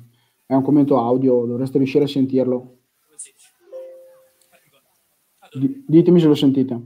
È 0.46 0.54
un 0.54 0.64
commento 0.64 0.98
audio, 0.98 1.46
dovreste 1.46 1.78
riuscire 1.78 2.06
a 2.06 2.08
sentirlo. 2.08 2.78
D- 5.54 5.84
ditemi 5.88 6.20
se 6.20 6.28
lo 6.28 6.36
sentite. 6.36 6.82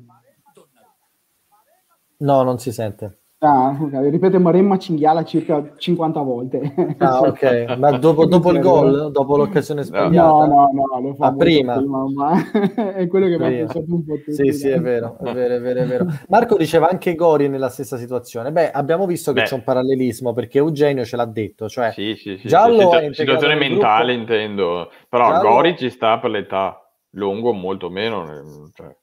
No, 2.17 2.43
non 2.43 2.59
si 2.59 2.71
sente. 2.71 3.20
Ah, 3.43 3.75
ripete 3.89 4.37
Maremma 4.37 4.77
cinghiala 4.77 5.23
circa 5.23 5.73
50 5.75 6.21
volte. 6.21 6.75
Ah, 6.99 7.21
ok, 7.25 7.75
ma 7.75 7.97
dopo, 7.97 8.27
dopo 8.27 8.51
il 8.51 8.59
gol, 8.59 9.11
dopo 9.11 9.35
l'occasione 9.35 9.81
sbagliata? 9.81 10.45
No, 10.45 10.45
no, 10.45 10.69
no, 10.71 11.01
lo 11.01 11.15
fa 11.15 11.25
ah, 11.25 11.33
prima. 11.33 11.73
prima 11.73 12.03
ma 12.13 12.33
è 12.93 13.07
quello 13.07 13.25
che 13.25 13.39
mi 13.39 13.45
ha 13.45 13.49
pensato 13.49 13.85
un 13.87 14.05
po' 14.05 14.13
tutti. 14.17 14.33
Sì, 14.33 14.51
sì, 14.51 14.69
è 14.69 14.79
vero, 14.79 15.17
è 15.17 15.33
vero, 15.33 15.55
è 15.55 15.59
vero, 15.59 15.79
è 15.79 15.85
vero. 15.87 16.05
Marco 16.27 16.55
diceva 16.55 16.87
anche 16.87 17.15
Gori 17.15 17.49
nella 17.49 17.69
stessa 17.69 17.97
situazione. 17.97 18.51
Beh, 18.51 18.69
abbiamo 18.69 19.07
visto 19.07 19.33
che 19.33 19.41
Beh. 19.41 19.47
c'è 19.47 19.55
un 19.55 19.63
parallelismo 19.63 20.33
perché 20.33 20.59
Eugenio 20.59 21.03
ce 21.03 21.15
l'ha 21.15 21.25
detto, 21.25 21.67
cioè 21.67 21.89
sì, 21.93 22.13
sì, 22.15 22.37
sì, 22.37 22.47
Giallo 22.47 22.91
sì, 22.91 23.13
situazione 23.13 23.55
mentale 23.55 24.13
gruppo. 24.13 24.33
intendo, 24.33 24.91
però 25.09 25.29
Giallo... 25.29 25.49
Gori 25.49 25.75
ci 25.77 25.89
sta 25.89 26.19
per 26.19 26.29
l'età, 26.29 26.79
Lungo 27.13 27.53
molto 27.53 27.89
meno, 27.89 28.69
cioè. 28.75 28.95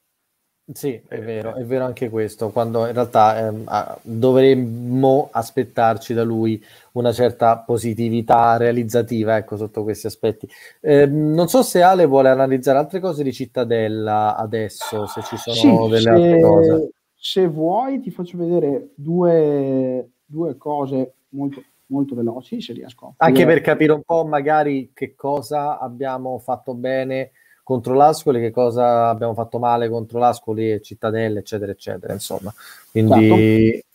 Sì, 0.70 1.00
è 1.09 1.18
vero, 1.18 1.54
è 1.54 1.64
vero 1.64 1.87
anche 1.87 2.11
questo, 2.11 2.50
quando 2.50 2.87
in 2.87 2.92
realtà 2.92 3.38
ehm, 3.38 3.98
dovremmo 4.02 5.31
aspettarci 5.33 6.12
da 6.12 6.24
lui 6.24 6.62
una 6.92 7.11
certa 7.11 7.57
positività 7.57 8.59
realizzativa, 8.59 9.37
ecco, 9.38 9.57
sotto 9.57 9.83
questi 9.83 10.09
aspetti. 10.09 10.46
Eh, 10.81 11.07
non 11.07 11.48
so 11.48 11.62
se 11.62 11.81
Ale 11.81 12.04
vuole 12.04 12.28
analizzare 12.28 12.76
altre 12.76 13.00
cose 13.00 13.22
di 13.22 13.33
Cittadella 13.33 14.37
adesso, 14.37 15.07
se 15.07 15.22
ci 15.22 15.38
sono 15.38 15.57
sì, 15.87 15.90
delle 15.90 16.00
se, 16.00 16.11
altre 16.11 16.40
cose. 16.42 16.90
Se 17.14 17.46
vuoi 17.46 18.00
ti 18.00 18.11
faccio 18.11 18.37
vedere 18.37 18.90
due, 18.94 20.07
due 20.26 20.57
cose 20.59 21.14
molto, 21.31 21.62
molto 21.87 22.14
veloci, 22.14 22.61
se 22.61 22.74
riesco. 22.74 23.14
Anche 23.16 23.46
per 23.46 23.62
capire 23.62 23.92
un 23.92 24.02
po' 24.02 24.26
magari 24.26 24.90
che 24.92 25.14
cosa 25.14 25.78
abbiamo 25.78 26.38
fatto 26.38 26.74
bene 26.74 27.31
contro 27.68 27.92
l'Ascoli, 27.92 28.40
che 28.40 28.50
cosa 28.50 29.11
abbiamo 29.11 29.35
fatto 29.35 29.59
male 29.59 29.90
contro 29.90 30.18
l'Ascoli 30.18 30.72
e 30.72 30.81
Cittadelle, 30.81 31.40
eccetera, 31.40 31.70
eccetera. 31.70 32.14
Insomma, 32.14 32.50
quindi 32.90 33.72
certo. 33.72 33.87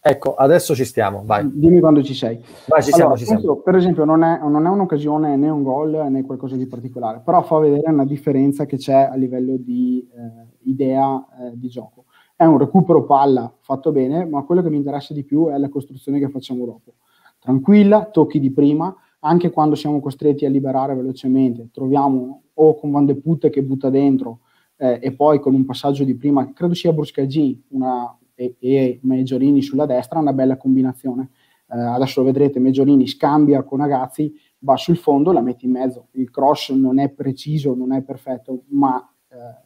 ecco, 0.00 0.34
adesso 0.34 0.74
ci 0.74 0.84
stiamo. 0.84 1.22
Vai. 1.24 1.48
Dimmi 1.48 1.78
quando 1.78 2.02
ci 2.02 2.14
sei. 2.14 2.42
Vai, 2.66 2.82
ci 2.82 2.90
allora, 2.90 3.14
siamo, 3.14 3.16
ci 3.16 3.24
siamo. 3.24 3.56
Per 3.58 3.76
esempio, 3.76 4.04
non 4.04 4.24
è, 4.24 4.40
non 4.40 4.66
è, 4.66 4.68
un'occasione 4.68 5.36
né 5.36 5.48
un 5.48 5.62
gol 5.62 6.08
né 6.10 6.24
qualcosa 6.24 6.56
di 6.56 6.66
particolare, 6.66 7.22
però 7.24 7.40
fa 7.42 7.60
vedere 7.60 7.92
una 7.92 8.04
differenza 8.04 8.66
che 8.66 8.76
c'è 8.76 9.08
a 9.12 9.14
livello 9.14 9.54
di 9.56 10.04
eh, 10.12 10.70
idea 10.70 11.24
eh, 11.42 11.52
di 11.54 11.68
gioco. 11.68 12.06
È 12.34 12.44
un 12.44 12.58
recupero 12.58 13.04
palla 13.04 13.54
fatto 13.60 13.92
bene, 13.92 14.24
ma 14.24 14.42
quello 14.42 14.62
che 14.62 14.68
mi 14.68 14.78
interessa 14.78 15.14
di 15.14 15.22
più 15.22 15.46
è 15.46 15.58
la 15.58 15.68
costruzione 15.68 16.18
che 16.18 16.28
facciamo 16.28 16.64
dopo. 16.64 16.94
Tranquilla, 17.38 18.06
tocchi 18.06 18.40
di 18.40 18.50
prima, 18.50 18.92
anche 19.20 19.50
quando 19.50 19.76
siamo 19.76 20.00
costretti 20.00 20.44
a 20.44 20.48
liberare 20.48 20.96
velocemente, 20.96 21.68
troviamo 21.72 22.41
o 22.54 22.74
con 22.78 22.90
Van 22.90 23.06
de 23.06 23.16
Putte 23.16 23.50
che 23.50 23.62
butta 23.62 23.90
dentro 23.90 24.40
eh, 24.76 24.98
e 25.00 25.12
poi 25.12 25.38
con 25.40 25.54
un 25.54 25.64
passaggio 25.64 26.04
di 26.04 26.16
prima, 26.16 26.52
credo 26.52 26.74
sia 26.74 26.92
Bruscaggi 26.92 27.62
una, 27.68 28.16
e, 28.34 28.56
e 28.58 28.98
Meggiorini 29.02 29.62
sulla 29.62 29.86
destra, 29.86 30.18
una 30.18 30.32
bella 30.32 30.56
combinazione. 30.56 31.30
Eh, 31.68 31.78
adesso 31.78 32.22
vedrete, 32.22 32.58
Meggiorini 32.58 33.06
scambia 33.06 33.62
con 33.62 33.80
Agazzi, 33.80 34.34
va 34.58 34.76
sul 34.76 34.96
fondo, 34.96 35.32
la 35.32 35.40
mette 35.40 35.66
in 35.66 35.72
mezzo. 35.72 36.08
Il 36.12 36.30
cross 36.30 36.70
non 36.70 36.98
è 36.98 37.08
preciso, 37.10 37.74
non 37.74 37.92
è 37.92 38.02
perfetto, 38.02 38.64
ma 38.68 39.11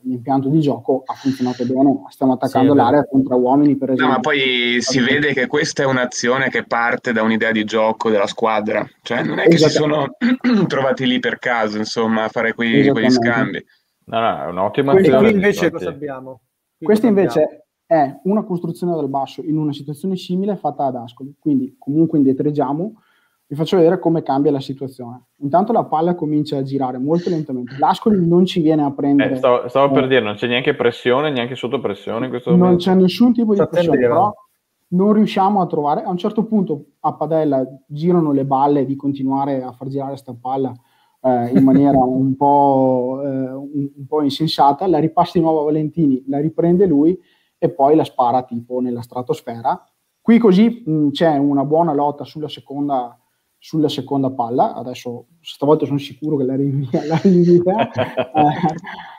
l'impianto 0.03 0.49
di 0.49 0.61
gioco 0.61 1.03
ha 1.05 1.15
funzionato 1.15 1.65
bene. 1.65 2.03
Stiamo 2.09 2.35
attaccando 2.35 2.73
sì, 2.73 2.79
l'area 2.79 3.05
contro 3.07 3.37
uomini, 3.37 3.77
per 3.77 3.91
esempio. 3.91 4.07
No, 4.07 4.13
ma 4.13 4.21
poi 4.21 4.79
si 4.81 5.01
vede 5.01 5.33
che 5.33 5.47
questa 5.47 5.83
è 5.83 5.87
un'azione 5.87 6.49
che 6.49 6.65
parte 6.65 7.13
da 7.13 7.23
un'idea 7.23 7.53
di 7.53 7.65
gioco 7.65 8.11
della 8.11 8.27
squadra, 8.27 8.89
cioè 9.03 9.23
non 9.23 9.39
è 9.39 9.49
che 9.49 9.59
si 9.59 9.69
sono 9.69 10.17
trovati 10.67 11.07
lì 11.07 11.19
per 11.19 11.39
caso, 11.39 11.79
insomma, 11.79 12.25
a 12.25 12.29
fare 12.29 12.55
quei, 12.55 12.89
quegli 12.89 13.11
scambi. 13.11 13.65
No, 14.07 14.21
no, 14.21 14.43
è 14.43 14.47
un'ottima 14.47 14.93
azione. 14.93 15.19
Qui 15.19 15.31
invece 15.33 15.71
cosa 15.71 15.89
abbiamo? 15.89 16.41
Qui 16.77 16.87
Questa 16.87 17.07
invece 17.07 17.43
abbiamo? 17.43 17.65
è 17.87 18.21
una 18.25 18.45
costruzione 18.45 18.95
dal 18.95 19.09
basso 19.09 19.43
in 19.43 19.57
una 19.57 19.73
situazione 19.73 20.17
simile 20.17 20.57
fatta 20.57 20.85
ad 20.85 20.97
Ascoli, 20.97 21.35
quindi 21.39 21.75
comunque 21.79 22.19
indietreggiamo 22.19 23.03
vi 23.49 23.55
faccio 23.55 23.77
vedere 23.77 23.99
come 24.01 24.23
cambia 24.23 24.51
la 24.51 24.61
situazione. 24.61 25.27
Intanto 25.37 25.73
la 25.73 25.85
palla 25.85 26.17
comincia 26.17 26.57
a 26.57 26.63
girare 26.63 26.99
molto 26.99 27.31
lentamente. 27.31 27.77
L'Ascoli 27.79 28.27
non 28.27 28.45
ci 28.45 28.61
viene 28.61 28.83
a 28.83 28.91
prendere. 28.91 29.35
Eh, 29.35 29.37
stavo, 29.37 29.69
stavo 29.69 29.93
per 29.93 30.09
dire, 30.09 30.21
non 30.21 30.35
c'è 30.35 30.49
neanche 30.49 30.75
pressione, 30.75 31.31
neanche 31.31 31.55
sotto 31.55 31.79
pressione 31.79 32.25
in 32.25 32.31
questo 32.31 32.51
momento. 32.51 32.69
Non 32.69 32.79
c'è 32.79 32.95
nessun 32.95 33.33
tipo 33.33 33.55
di 33.55 33.65
pressione, 33.69 33.99
però 33.99 34.33
non 34.89 35.13
riusciamo 35.13 35.61
a 35.61 35.67
trovare. 35.67 36.03
A 36.03 36.11
un 36.11 36.17
certo 36.17 36.45
punto 36.45 36.87
a 37.01 37.13
Padella 37.15 37.65
girano 37.87 38.33
le 38.33 38.45
balle 38.45 38.85
di 38.85 38.97
continuare 38.97 39.63
a 39.63 39.71
far 39.71 39.89
girare 39.89 40.11
questa 40.11 40.35
palla 40.41 40.73
eh, 41.21 41.51
in 41.51 41.63
maniera 41.63 41.99
un 42.03 42.35
po', 42.35 43.21
eh, 43.23 43.29
un, 43.29 43.91
un 43.97 44.07
po' 44.09 44.23
insensata. 44.23 44.89
La 44.89 44.99
ripassa 44.99 45.33
di 45.35 45.41
nuovo 45.41 45.61
a 45.61 45.65
Valentini, 45.65 46.25
la 46.27 46.41
riprende 46.41 46.85
lui 46.85 47.17
e 47.59 47.71
poi 47.71 47.95
la 47.95 48.05
spara 48.05 48.43
tipo 48.43 48.81
nella 48.81 49.03
stratosfera. 49.03 49.85
Qui 50.21 50.39
così 50.39 50.83
mh, 50.85 51.11
c'è 51.11 51.37
una 51.37 51.65
buona 51.65 51.95
lotta 51.95 52.25
sulla 52.25 52.49
seconda 52.49 53.17
sulla 53.67 53.89
seconda 53.89 54.31
palla, 54.31 54.75
adesso 54.75 55.27
stavolta 55.41 55.87
sono 55.87 55.99
sicuro 55.99 56.37
che 56.37 56.45
la 56.45 56.55
rinvia, 56.55 57.03
la 57.05 57.17
rinvia. 57.21 57.91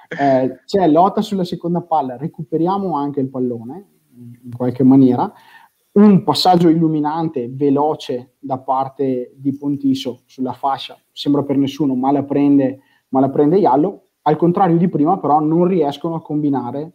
eh, 0.08 0.42
eh, 0.42 0.60
c'è 0.64 0.88
lotta 0.88 1.22
sulla 1.22 1.44
seconda 1.44 1.82
palla, 1.82 2.16
recuperiamo 2.16 2.96
anche 2.96 3.20
il 3.20 3.28
pallone 3.28 3.90
in 4.16 4.56
qualche 4.56 4.84
maniera, 4.84 5.30
un 5.96 6.24
passaggio 6.24 6.70
illuminante, 6.70 7.50
veloce 7.52 8.36
da 8.40 8.58
parte 8.58 9.34
di 9.36 9.54
Pontiso 9.58 10.22
sulla 10.28 10.54
fascia, 10.54 10.98
sembra 11.12 11.44
per 11.44 11.58
nessuno, 11.58 11.94
ma 11.96 12.14
la 12.14 12.24
prende, 12.24 12.80
ma 13.10 13.20
la 13.20 13.30
prende 13.30 13.58
Iallo, 13.58 14.12
al 14.22 14.38
contrario 14.38 14.78
di 14.78 14.88
prima 14.88 15.20
però 15.20 15.42
non 15.42 15.66
riescono 15.66 16.16
a 16.16 16.22
combinare 16.22 16.94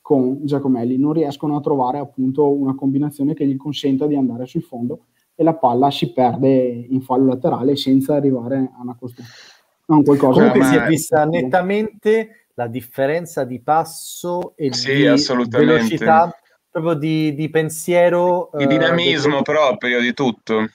con 0.00 0.38
Giacomelli, 0.46 0.96
non 0.96 1.12
riescono 1.12 1.54
a 1.54 1.60
trovare 1.60 1.98
appunto 1.98 2.50
una 2.50 2.74
combinazione 2.74 3.34
che 3.34 3.46
gli 3.46 3.56
consenta 3.56 4.06
di 4.06 4.16
andare 4.16 4.46
sul 4.46 4.62
fondo 4.62 5.00
e 5.34 5.42
la 5.42 5.54
palla 5.54 5.90
si 5.90 6.12
perde 6.12 6.86
in 6.88 7.02
fallo 7.02 7.26
laterale 7.26 7.76
senza 7.76 8.14
arrivare 8.14 8.56
a 8.56 8.82
una 8.82 8.96
costruzione. 8.98 9.52
Non 9.86 10.02
qualcosa 10.02 10.38
Comunque 10.38 10.60
ma... 10.60 10.66
si 10.66 10.76
è 10.76 10.86
vista 10.86 11.24
nettamente 11.24 12.46
la 12.54 12.68
differenza 12.68 13.44
di 13.44 13.60
passo 13.60 14.54
e 14.56 14.72
sì, 14.72 14.94
di 14.94 15.46
velocità, 15.48 16.34
proprio 16.70 16.94
di, 16.94 17.34
di 17.34 17.50
pensiero. 17.50 18.50
Di 18.54 18.66
dinamismo 18.66 19.38
uh, 19.38 19.42
proprio 19.42 20.00
di 20.00 20.14
tutto. 20.14 20.68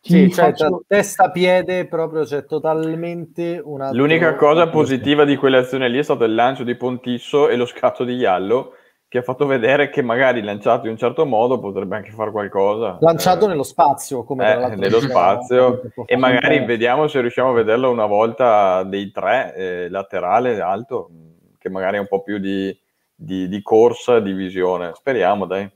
Sì, 0.00 0.32
cioè, 0.32 0.46
faccio... 0.46 0.84
testa-piede 0.86 1.86
proprio 1.86 2.22
c'è 2.22 2.28
cioè, 2.28 2.44
totalmente 2.46 3.60
una. 3.62 3.92
L'unica 3.92 4.34
cosa 4.34 4.68
positiva 4.68 5.24
di 5.24 5.36
quell'azione 5.36 5.88
lì 5.90 5.98
è 5.98 6.02
stato 6.02 6.24
il 6.24 6.34
lancio 6.34 6.64
di 6.64 6.74
Pontisso 6.76 7.48
e 7.48 7.56
lo 7.56 7.66
scatto 7.66 8.02
di 8.02 8.14
Iallo 8.14 8.72
che 9.08 9.18
ha 9.18 9.22
fatto 9.22 9.46
vedere 9.46 9.88
che 9.88 10.02
magari 10.02 10.42
lanciato 10.42 10.86
in 10.86 10.92
un 10.92 10.98
certo 10.98 11.24
modo 11.24 11.60
potrebbe 11.60 11.96
anche 11.96 12.10
fare 12.10 12.32
qualcosa. 12.32 12.98
Lanciato 13.00 13.44
eh, 13.44 13.48
nello 13.48 13.62
spazio, 13.62 14.24
come 14.24 14.72
eh, 14.72 14.76
nello 14.76 15.00
spazio, 15.00 15.82
e 16.04 16.16
magari 16.16 16.64
vediamo 16.64 17.06
se 17.06 17.20
riusciamo 17.20 17.50
a 17.50 17.54
vederlo 17.54 17.90
una 17.90 18.06
volta 18.06 18.82
dei 18.82 19.12
tre, 19.12 19.54
eh, 19.54 19.88
laterale, 19.88 20.60
alto, 20.60 21.10
che 21.58 21.70
magari 21.70 21.98
è 21.98 22.00
un 22.00 22.08
po' 22.08 22.22
più 22.22 22.38
di, 22.38 22.76
di, 23.14 23.48
di 23.48 23.62
corsa, 23.62 24.18
di 24.18 24.32
visione. 24.32 24.92
Speriamo, 24.94 25.46
dai. 25.46 25.70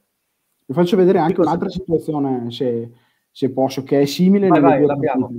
Vi 0.67 0.75
faccio 0.75 0.97
vedere 0.97 1.19
anche 1.19 1.41
un'altra 1.41 1.69
situazione, 1.69 2.51
se, 2.51 2.91
se 3.31 3.53
posso, 3.53 3.85
che 3.85 4.01
è 4.01 4.05
simile. 4.07 4.49
Vai, 4.49 4.61
vai, 4.61 4.85
l'abbiamo. 4.85 5.31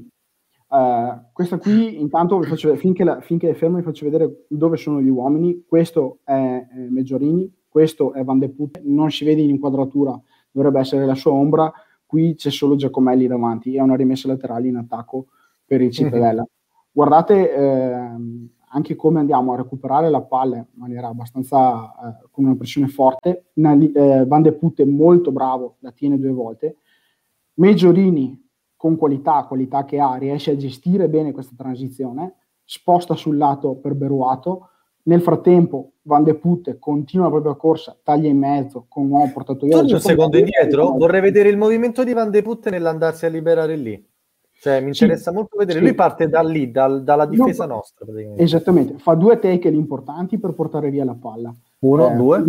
Uh, 0.67 1.25
questa 1.33 1.57
qui, 1.57 1.99
intanto, 1.99 2.39
vi 2.39 2.47
faccio, 2.47 2.73
finché, 2.77 3.03
la, 3.03 3.19
finché 3.19 3.49
è 3.49 3.53
fermo, 3.53 3.75
vi 3.75 3.83
faccio 3.83 4.05
vedere 4.05 4.45
dove 4.47 4.77
sono 4.77 5.01
gli 5.01 5.09
uomini. 5.09 5.65
Questo 5.67 6.19
è 6.23 6.33
eh, 6.33 6.89
Meggiorini, 6.89 7.53
questo 7.71 8.11
è 8.11 8.21
Van 8.25 8.37
de 8.37 8.49
Put, 8.49 8.81
non 8.83 9.09
si 9.11 9.23
vede 9.23 9.39
in 9.39 9.49
inquadratura, 9.49 10.19
dovrebbe 10.51 10.81
essere 10.81 11.05
la 11.05 11.15
sua 11.15 11.31
ombra, 11.31 11.71
qui 12.05 12.35
c'è 12.35 12.49
solo 12.49 12.75
Giacomelli 12.75 13.27
davanti, 13.27 13.77
è 13.77 13.79
una 13.79 13.95
rimessa 13.95 14.27
laterale 14.27 14.67
in 14.67 14.75
attacco 14.75 15.27
per 15.65 15.79
il 15.79 15.89
Cittadella. 15.89 16.45
Guardate 16.91 17.55
eh, 17.55 18.09
anche 18.73 18.95
come 18.97 19.19
andiamo 19.21 19.53
a 19.53 19.55
recuperare 19.55 20.09
la 20.09 20.21
palla 20.21 20.57
in 20.57 20.65
maniera 20.73 21.07
abbastanza 21.07 21.93
eh, 21.93 22.27
con 22.29 22.43
una 22.43 22.57
pressione 22.57 22.89
forte. 22.89 23.45
Eh, 23.53 24.25
Van 24.27 24.41
de 24.41 24.51
Put 24.51 24.81
è 24.81 24.85
molto 24.85 25.31
bravo, 25.31 25.77
la 25.79 25.91
tiene 25.91 26.19
due 26.19 26.33
volte. 26.33 26.75
Meggiorini 27.53 28.37
con 28.75 28.97
qualità, 28.97 29.45
qualità 29.45 29.85
che 29.85 29.97
ha, 29.97 30.15
riesce 30.15 30.51
a 30.51 30.57
gestire 30.57 31.07
bene 31.07 31.31
questa 31.31 31.53
transizione, 31.55 32.35
sposta 32.65 33.15
sul 33.15 33.37
lato 33.37 33.75
per 33.75 33.93
Beruato, 33.93 34.70
nel 35.03 35.21
frattempo 35.21 35.93
Van 36.03 36.23
de 36.23 36.35
Putte 36.35 36.77
continua 36.79 37.25
la 37.25 37.31
propria 37.31 37.55
corsa, 37.55 37.97
taglia 38.03 38.29
in 38.29 38.37
mezzo 38.37 38.85
con 38.87 39.05
un 39.05 39.11
uomo 39.11 39.31
portato 39.31 39.65
via. 39.65 39.79
un 39.79 39.99
secondo 39.99 40.37
indietro, 40.37 40.91
vorrei 40.97 41.21
vedere 41.21 41.49
il 41.49 41.57
movimento 41.57 42.03
di 42.03 42.13
Van 42.13 42.29
de 42.29 42.41
Putte 42.41 42.69
nell'andarsi 42.69 43.25
a 43.25 43.29
liberare 43.29 43.75
lì. 43.75 44.09
Cioè, 44.61 44.79
mi 44.79 44.89
interessa 44.89 45.31
sì, 45.31 45.35
molto 45.35 45.57
vedere. 45.57 45.79
Sì. 45.79 45.85
Lui 45.85 45.95
parte 45.95 46.29
da 46.29 46.41
lì, 46.43 46.69
dal, 46.69 47.03
dalla 47.03 47.25
difesa 47.25 47.65
no, 47.65 47.75
nostra. 47.75 48.05
Esattamente, 48.35 48.99
fa 48.99 49.15
due 49.15 49.39
tackle 49.39 49.71
importanti 49.71 50.37
per 50.37 50.53
portare 50.53 50.91
via 50.91 51.03
la 51.03 51.15
palla. 51.15 51.51
Uno, 51.79 52.11
eh, 52.11 52.13
due. 52.13 52.43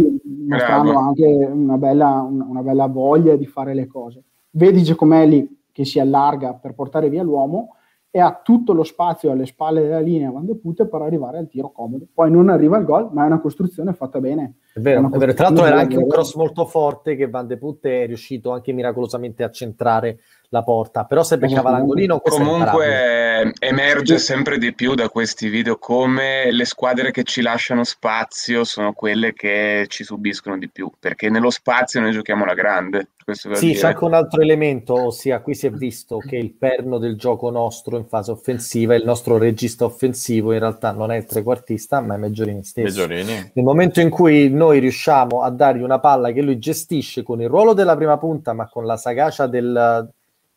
Mostrando 0.46 0.92
anche 0.98 1.24
una 1.24 1.78
bella, 1.78 2.20
una, 2.20 2.44
una 2.44 2.60
bella 2.60 2.86
voglia 2.86 3.34
di 3.36 3.46
fare 3.46 3.72
le 3.72 3.86
cose. 3.86 4.24
Vedi 4.50 4.82
Giacomelli 4.82 5.62
che 5.72 5.86
si 5.86 5.98
allarga 5.98 6.52
per 6.52 6.74
portare 6.74 7.08
via 7.08 7.22
l'uomo 7.22 7.76
e 8.14 8.20
ha 8.20 8.38
tutto 8.44 8.74
lo 8.74 8.84
spazio 8.84 9.30
alle 9.30 9.46
spalle 9.46 9.80
della 9.80 9.98
linea 9.98 10.30
Van 10.30 10.44
de 10.44 10.54
Putte 10.54 10.86
per 10.86 11.00
arrivare 11.00 11.38
al 11.38 11.48
tiro 11.48 11.72
comodo. 11.72 12.06
Poi 12.12 12.30
non 12.30 12.50
arriva 12.50 12.76
il 12.76 12.84
gol, 12.84 13.08
ma 13.10 13.24
è 13.24 13.26
una 13.26 13.40
costruzione 13.40 13.94
fatta 13.94 14.20
bene 14.20 14.56
È 14.74 14.80
vero, 14.80 15.10
è 15.12 15.18
vero. 15.18 15.34
Tra 15.34 15.44
l'altro 15.48 15.66
era 15.66 15.78
anche 15.78 15.96
un 15.96 16.08
cross 16.08 16.34
molto 16.34 16.64
forte 16.66 17.14
che 17.16 17.28
Van 17.28 17.46
de 17.46 17.58
Putte 17.58 18.02
è 18.02 18.06
riuscito 18.06 18.52
anche 18.52 18.72
miracolosamente 18.72 19.42
a 19.42 19.50
centrare 19.50 20.18
la 20.52 20.62
porta, 20.62 21.04
però 21.04 21.22
se 21.22 21.38
beccava 21.38 21.70
l'angolino 21.70 22.20
comunque 22.20 23.54
emerge 23.58 24.18
sempre 24.18 24.58
di 24.58 24.74
più 24.74 24.94
da 24.94 25.08
questi 25.08 25.48
video 25.48 25.78
come 25.78 26.52
le 26.52 26.66
squadre 26.66 27.10
che 27.10 27.22
ci 27.22 27.40
lasciano 27.40 27.84
spazio 27.84 28.62
sono 28.62 28.92
quelle 28.92 29.32
che 29.32 29.86
ci 29.88 30.04
subiscono 30.04 30.58
di 30.58 30.68
più, 30.68 30.90
perché 30.98 31.30
nello 31.30 31.48
spazio 31.48 32.00
noi 32.00 32.12
giochiamo 32.12 32.44
la 32.44 32.52
grande. 32.52 33.08
Sì, 33.52 33.74
c'è 33.74 33.86
anche 33.86 34.04
un 34.04 34.14
altro 34.14 34.42
elemento, 34.42 34.94
ossia 34.94 35.40
qui 35.40 35.54
si 35.54 35.68
è 35.68 35.70
visto 35.70 36.18
che 36.18 36.36
il 36.36 36.52
perno 36.52 36.98
del 36.98 37.16
gioco 37.16 37.50
nostro 37.50 37.96
in 37.96 38.04
fase 38.04 38.32
offensiva, 38.32 38.96
il 38.96 39.04
nostro 39.04 39.38
regista 39.38 39.84
offensivo 39.84 40.52
in 40.52 40.58
realtà 40.58 40.90
non 40.90 41.12
è 41.12 41.16
il 41.16 41.24
trequartista, 41.24 42.00
ma 42.00 42.16
è 42.16 42.18
Meggiorini 42.18 42.64
stesso. 42.64 43.00
Meggiorini. 43.00 43.52
Nel 43.54 43.64
momento 43.64 44.00
in 44.00 44.10
cui 44.10 44.50
noi 44.64 44.78
riusciamo 44.78 45.42
a 45.42 45.50
dargli 45.50 45.82
una 45.82 45.98
palla 46.00 46.32
che 46.32 46.42
lui 46.42 46.58
gestisce 46.58 47.22
con 47.22 47.40
il 47.40 47.48
ruolo 47.48 47.72
della 47.72 47.96
prima 47.96 48.18
punta, 48.18 48.52
ma 48.52 48.68
con 48.68 48.86
la 48.86 48.96
sagacia 48.96 49.46
del 49.46 50.10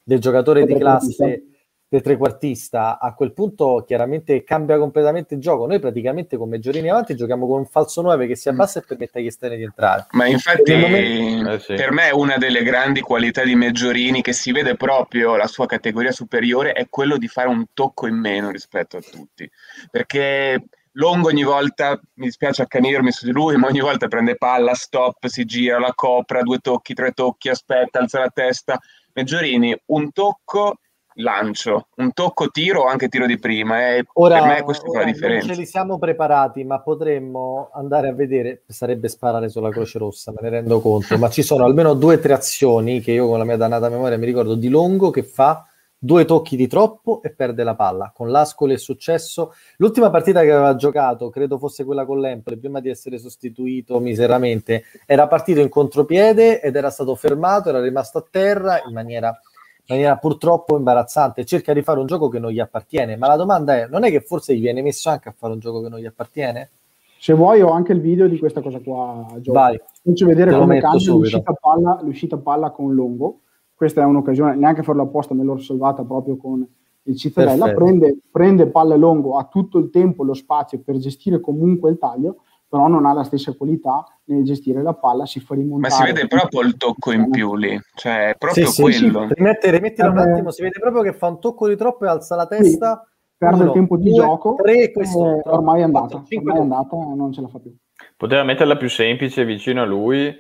del 0.06 0.20
giocatore 0.20 0.66
di 0.66 0.78
classe 0.78 1.44
del 1.88 2.02
trequartista, 2.02 3.00
a 3.00 3.14
quel 3.14 3.34
punto 3.34 3.84
chiaramente 3.86 4.44
cambia 4.44 4.78
completamente 4.78 5.34
il 5.34 5.40
gioco. 5.40 5.66
Noi 5.66 5.80
praticamente 5.80 6.38
con 6.38 6.50
Meggiorini 6.50 6.90
avanti 6.90 7.16
giochiamo 7.16 7.48
con 7.48 7.60
un 7.60 7.66
falso 7.66 8.02
9 8.02 8.28
che 8.28 8.36
si 8.36 8.50
abbassa 8.50 8.80
e 8.80 8.84
permette 8.86 9.20
agli 9.20 9.28
esterni 9.28 9.58
di 9.58 9.64
entrare. 9.64 10.08
Ma 10.12 10.28
infatti 10.28 10.76
momento... 10.76 11.52
eh 11.52 11.60
sì. 11.60 11.74
per 11.74 11.92
me 11.92 12.10
una 12.12 12.38
delle 12.38 12.64
grandi 12.64 13.02
qualità 13.02 13.44
di 13.44 13.56
Meggiorini 13.56 14.22
che 14.22 14.34
si 14.34 14.52
vede 14.52 14.76
proprio 14.76 15.36
la 15.36 15.48
sua 15.48 15.66
categoria 15.66 16.12
superiore 16.12 16.74
è 16.74 16.88
quello 16.90 17.18
di 17.18 17.28
fare 17.28 17.48
un 17.48 17.66
tocco 17.74 18.08
in 18.08 18.16
meno 18.16 18.52
rispetto 18.52 18.98
a 18.98 19.02
tutti. 19.02 19.50
Perché 19.90 20.64
Longo 20.98 21.28
ogni 21.28 21.44
volta, 21.44 22.00
mi 22.16 22.26
dispiace 22.26 22.62
accanirmi 22.62 23.12
su 23.12 23.26
di 23.26 23.32
lui, 23.32 23.58
ma 23.58 23.68
ogni 23.68 23.82
volta 23.82 24.08
prende 24.08 24.38
palla, 24.38 24.74
stop, 24.74 25.26
si 25.28 25.44
gira, 25.44 25.80
la 25.80 25.94
copra, 25.94 26.42
due 26.42 26.60
tocchi, 26.60 26.94
tre 26.94 27.12
tocchi, 27.12 27.50
aspetta, 27.50 28.00
alza 28.00 28.20
la 28.20 28.30
testa 28.34 28.80
Meggiorini, 29.16 29.74
un 29.88 30.12
tocco 30.12 30.80
lancio, 31.16 31.88
un 31.96 32.12
tocco 32.12 32.50
tiro 32.50 32.82
o 32.82 32.86
anche 32.88 33.08
tiro 33.08 33.26
di 33.26 33.40
prima. 33.40 33.94
E 33.94 34.06
ora, 34.14 34.40
per 34.40 34.48
me 34.48 34.64
questa 34.64 34.86
è 34.92 34.98
la 34.98 35.04
differenza. 35.06 35.46
Non 35.46 35.56
ce 35.56 35.62
li 35.62 35.66
siamo 35.66 35.98
preparati, 35.98 36.66
ma 36.66 36.82
potremmo 36.82 37.70
andare 37.74 38.10
a 38.10 38.14
vedere, 38.14 38.64
sarebbe 38.68 39.08
sparare 39.08 39.48
sulla 39.48 39.70
Croce 39.70 40.00
Rossa, 40.00 40.32
me 40.32 40.42
ne 40.42 40.50
rendo 40.50 40.82
conto, 40.82 41.18
ma 41.18 41.30
ci 41.30 41.44
sono 41.44 41.64
almeno 41.64 41.94
due 41.94 42.16
o 42.16 42.20
tre 42.20 42.34
azioni 42.34 43.00
che 43.00 43.14
io 43.14 43.28
con 43.28 43.38
la 43.38 43.46
mia 43.46 43.56
dannata 43.56 43.88
memoria 43.88 44.18
mi 44.18 44.26
ricordo 44.26 44.56
di 44.56 44.68
Longo 44.68 45.12
che 45.12 45.24
fa 45.24 45.66
due 45.98 46.26
tocchi 46.26 46.56
di 46.56 46.68
troppo 46.68 47.22
e 47.24 47.32
perde 47.32 47.64
la 47.64 47.76
palla. 47.76 48.12
Con 48.14 48.30
l'Ascoli 48.30 48.74
è 48.74 48.78
successo. 48.78 49.54
L'ultima 49.78 50.10
partita 50.10 50.42
che 50.42 50.52
aveva 50.52 50.76
giocato, 50.76 51.30
credo 51.30 51.58
fosse 51.58 51.84
quella 51.84 52.06
con 52.06 52.20
l'Empoli, 52.20 52.58
prima 52.58 52.80
di 52.80 52.90
essere 52.90 53.18
sostituito 53.18 54.00
miseramente, 54.00 54.84
era 55.06 55.28
partito 55.28 55.62
in 55.62 55.70
contropiede 55.70 56.62
ed 56.62 56.76
era 56.76 56.90
stato 56.90 57.16
fermato, 57.16 57.70
era 57.70 57.82
rimasto 57.82 58.20
a 58.20 58.26
terra 58.30 58.82
in 58.86 58.94
maniera, 58.94 59.30
in 59.30 59.86
maniera 59.88 60.18
purtroppo 60.18 60.78
imbarazzante. 60.78 61.46
Cerca 61.46 61.74
di 61.74 61.82
fare 61.82 62.00
un 62.00 62.06
gioco 62.06 62.30
che 62.30 62.40
non 62.40 62.52
gli 62.52 62.60
appartiene, 62.60 63.16
ma 63.16 63.28
la 63.28 63.36
domanda 63.36 63.76
è, 63.76 63.88
non 63.88 64.04
è 64.04 64.12
che 64.12 64.22
forse 64.22 64.56
gli 64.56 64.62
viene 64.62 64.82
messo 64.82 65.10
anche 65.10 65.30
a 65.30 65.34
fare 65.36 65.54
un 65.54 65.60
gioco 65.60 65.82
che 65.82 65.90
non 65.90 66.00
gli 66.00 66.06
appartiene? 66.06 66.70
Se 67.18 67.34
vuoi 67.34 67.62
ho 67.62 67.72
anche 67.72 67.94
il 67.94 68.02
video 68.02 68.28
di 68.28 68.38
questa 68.38 68.62
cosa 68.62 68.80
qua, 68.80 69.26
Gio. 69.40 69.54
Vai. 69.54 69.80
Faccio 70.04 70.28
vedere 70.28 70.52
come 70.52 70.80
cambia 70.80 71.12
l'uscita 71.12 71.54
palla, 71.54 72.00
l'uscita 72.04 72.38
palla 72.38 72.70
con 72.70 72.94
Longo 72.94 73.40
questa 73.76 74.02
è 74.02 74.06
un'occasione, 74.06 74.56
neanche 74.56 74.84
farlo 74.84 75.04
apposta, 75.04 75.34
me 75.34 75.44
l'ho 75.44 75.58
salvata 75.58 76.04
proprio 76.04 76.38
con 76.38 76.66
il 77.08 77.16
Cittadella, 77.16 77.72
prende, 77.74 78.18
prende 78.32 78.68
palle 78.68 78.98
lungo, 78.98 79.38
ha 79.38 79.46
tutto 79.46 79.78
il 79.78 79.90
tempo, 79.90 80.24
lo 80.24 80.34
spazio 80.34 80.82
per 80.84 80.98
gestire 80.98 81.40
comunque 81.40 81.92
il 81.92 82.00
taglio, 82.00 82.38
però 82.68 82.88
non 82.88 83.06
ha 83.06 83.14
la 83.14 83.24
stessa 83.24 83.54
qualità 83.54 84.04
nel 84.26 84.44
gestire 84.44 84.82
la 84.82 84.94
palla, 84.94 85.26
si 85.26 85.40
fa 85.40 85.54
rimontare. 85.54 85.94
Ma 85.94 86.00
si 86.00 86.12
vede 86.12 86.28
proprio 86.28 86.62
il 86.62 86.78
tocco 86.78 87.12
in 87.12 87.30
più 87.30 87.56
lì, 87.56 87.80
cioè 87.94 88.30
è 88.30 88.36
proprio 88.36 88.66
sì, 88.66 88.82
quello. 88.82 89.28
Sì, 89.28 89.34
Rimetti, 89.36 89.70
rimettilo 89.70 90.10
un 90.10 90.18
attimo, 90.18 90.52
si 90.52 90.64
vede 90.64 90.80
proprio 90.80 91.04
che 91.04 91.14
fa 91.14 91.28
un 91.28 91.40
tocco 91.40 91.68
di 91.68 91.76
troppo 91.76 92.06
e 92.06 92.08
alza 92.08 92.36
la 92.36 92.48
testa. 92.48 93.06
Sì, 93.06 93.14
perde 93.38 93.56
uno, 93.56 93.66
il 93.66 93.72
tempo 93.72 93.98
di 93.98 94.10
due, 94.10 94.16
gioco, 94.16 94.56
tre, 94.56 94.92
questo, 94.92 95.42
ormai 95.44 95.82
è 95.82 95.84
andata, 95.84 96.24
ormai 96.38 96.58
è 96.58 96.60
andata, 96.62 96.96
non 96.96 97.32
ce 97.32 97.42
la 97.42 97.48
fa 97.50 97.60
più. 97.60 97.76
Poteva 98.18 98.44
metterla 98.44 98.78
più 98.78 98.90
semplice 98.90 99.46
vicino 99.46 99.82
a 99.82 99.86
lui 99.86 100.34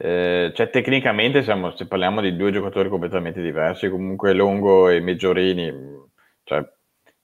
eh, 0.00 0.52
cioè, 0.54 0.70
tecnicamente 0.70 1.42
siamo, 1.42 1.74
se 1.74 1.88
parliamo 1.88 2.20
di 2.20 2.36
due 2.36 2.52
giocatori 2.52 2.88
completamente 2.88 3.42
diversi, 3.42 3.90
comunque 3.90 4.32
Longo 4.32 4.88
e 4.88 5.00
Meggiorini, 5.00 5.74
cioè, 6.44 6.64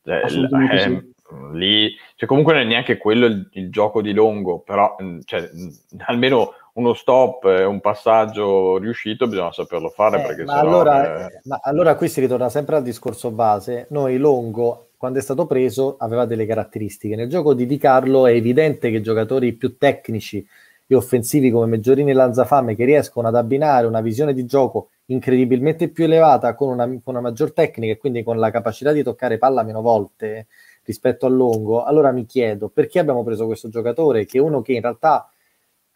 cioè 0.02 0.22
eh, 0.24 0.28
sì. 0.28 1.14
lì, 1.52 1.94
cioè, 2.16 2.28
comunque 2.28 2.54
non 2.54 2.62
è 2.62 2.64
neanche 2.64 2.96
quello 2.96 3.26
il, 3.26 3.48
il 3.52 3.70
gioco 3.70 4.02
di 4.02 4.12
Longo, 4.12 4.58
però 4.58 4.96
mm, 5.00 5.20
cioè, 5.24 5.42
mm, 5.42 5.68
almeno 6.06 6.52
uno 6.74 6.94
stop 6.94 7.44
un 7.44 7.80
passaggio 7.80 8.78
riuscito 8.78 9.28
bisogna 9.28 9.52
saperlo 9.52 9.90
fare. 9.90 10.20
Eh, 10.20 10.26
perché 10.26 10.42
ma, 10.42 10.58
allora, 10.58 11.28
è... 11.28 11.40
ma 11.44 11.60
allora 11.62 11.94
qui 11.94 12.08
si 12.08 12.18
ritorna 12.18 12.48
sempre 12.48 12.74
al 12.74 12.82
discorso 12.82 13.30
base. 13.30 13.86
Noi 13.90 14.18
Longo, 14.18 14.88
quando 14.96 15.20
è 15.20 15.22
stato 15.22 15.46
preso, 15.46 15.94
aveva 16.00 16.24
delle 16.24 16.44
caratteristiche. 16.44 17.14
Nel 17.14 17.28
gioco 17.28 17.54
di 17.54 17.66
Di 17.66 17.78
Carlo 17.78 18.26
è 18.26 18.32
evidente 18.32 18.90
che 18.90 18.96
i 18.96 19.02
giocatori 19.02 19.52
più 19.52 19.78
tecnici 19.78 20.44
e 20.86 20.94
offensivi 20.94 21.50
come 21.50 21.66
Meggiorini 21.66 22.10
e 22.10 22.14
Lanzafame 22.14 22.74
che 22.74 22.84
riescono 22.84 23.28
ad 23.28 23.36
abbinare 23.36 23.86
una 23.86 24.00
visione 24.00 24.34
di 24.34 24.44
gioco 24.44 24.90
incredibilmente 25.06 25.88
più 25.88 26.04
elevata 26.04 26.54
con 26.54 26.70
una, 26.70 26.86
con 26.86 27.14
una 27.14 27.20
maggior 27.20 27.52
tecnica 27.52 27.92
e 27.92 27.96
quindi 27.96 28.22
con 28.22 28.38
la 28.38 28.50
capacità 28.50 28.92
di 28.92 29.02
toccare 29.02 29.38
palla 29.38 29.62
meno 29.62 29.80
volte 29.80 30.46
rispetto 30.84 31.26
a 31.26 31.30
Longo, 31.30 31.82
allora 31.82 32.12
mi 32.12 32.26
chiedo 32.26 32.68
perché 32.68 32.98
abbiamo 32.98 33.24
preso 33.24 33.46
questo 33.46 33.68
giocatore 33.68 34.26
che 34.26 34.38
è 34.38 34.40
uno 34.40 34.60
che 34.60 34.74
in 34.74 34.82
realtà 34.82 35.28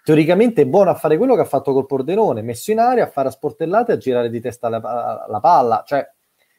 teoricamente 0.03 0.62
è 0.62 0.66
buono 0.66 0.90
a 0.90 0.94
fare 0.94 1.18
quello 1.18 1.35
che 1.35 1.42
ha 1.42 1.46
fatto 1.46 1.72
col 1.74 1.85
Pordenone, 1.85 2.40
messo 2.40 2.70
in 2.70 2.79
aria, 2.79 3.05
a 3.05 3.11
fare 3.11 3.29
a 3.29 3.31
sportellate 3.31 3.92
e 3.92 3.94
a 3.96 3.98
girare 3.98 4.31
di 4.31 4.40
testa 4.40 4.70
la, 4.70 5.27
la 5.29 5.40
palla, 5.40 5.83
cioè 5.87 6.11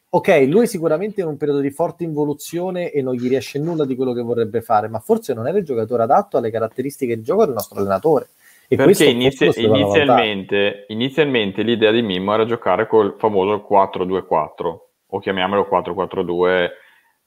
ok, 0.09 0.45
lui 0.47 0.67
sicuramente 0.67 1.21
è 1.21 1.23
in 1.23 1.29
un 1.29 1.37
periodo 1.37 1.59
di 1.59 1.69
forte 1.71 2.03
involuzione 2.03 2.91
e 2.91 3.01
non 3.01 3.13
gli 3.13 3.27
riesce 3.27 3.59
nulla 3.59 3.85
di 3.85 3.95
quello 3.95 4.13
che 4.13 4.21
vorrebbe 4.21 4.61
fare, 4.61 4.87
ma 4.87 4.99
forse 4.99 5.33
non 5.33 5.47
era 5.47 5.57
il 5.57 5.65
giocatore 5.65 6.03
adatto 6.03 6.37
alle 6.37 6.49
caratteristiche 6.49 7.15
di 7.15 7.21
gioco 7.21 7.45
del 7.45 7.53
nostro 7.53 7.79
allenatore. 7.79 8.29
E 8.67 8.75
Perché 8.75 9.05
inizia, 9.05 9.51
inizialmente, 9.55 10.85
inizialmente, 10.89 11.63
l'idea 11.63 11.91
di 11.91 12.03
Mimmo 12.03 12.33
era 12.33 12.45
giocare 12.45 12.87
col 12.87 13.15
famoso 13.17 13.65
4-2-4 13.67 14.77
o 15.07 15.19
chiamiamolo 15.19 15.67
4-4-2 15.69 16.69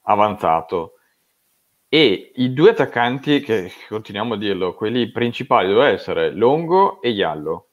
avanzato. 0.03 0.93
E 1.89 2.31
i 2.35 2.53
due 2.53 2.71
attaccanti, 2.71 3.41
che 3.41 3.71
continuiamo 3.89 4.35
a 4.35 4.37
dirlo, 4.37 4.73
quelli 4.73 5.11
principali 5.11 5.67
dovevano 5.67 5.93
essere 5.93 6.31
Longo 6.31 7.01
e 7.01 7.09
Iallo 7.09 7.67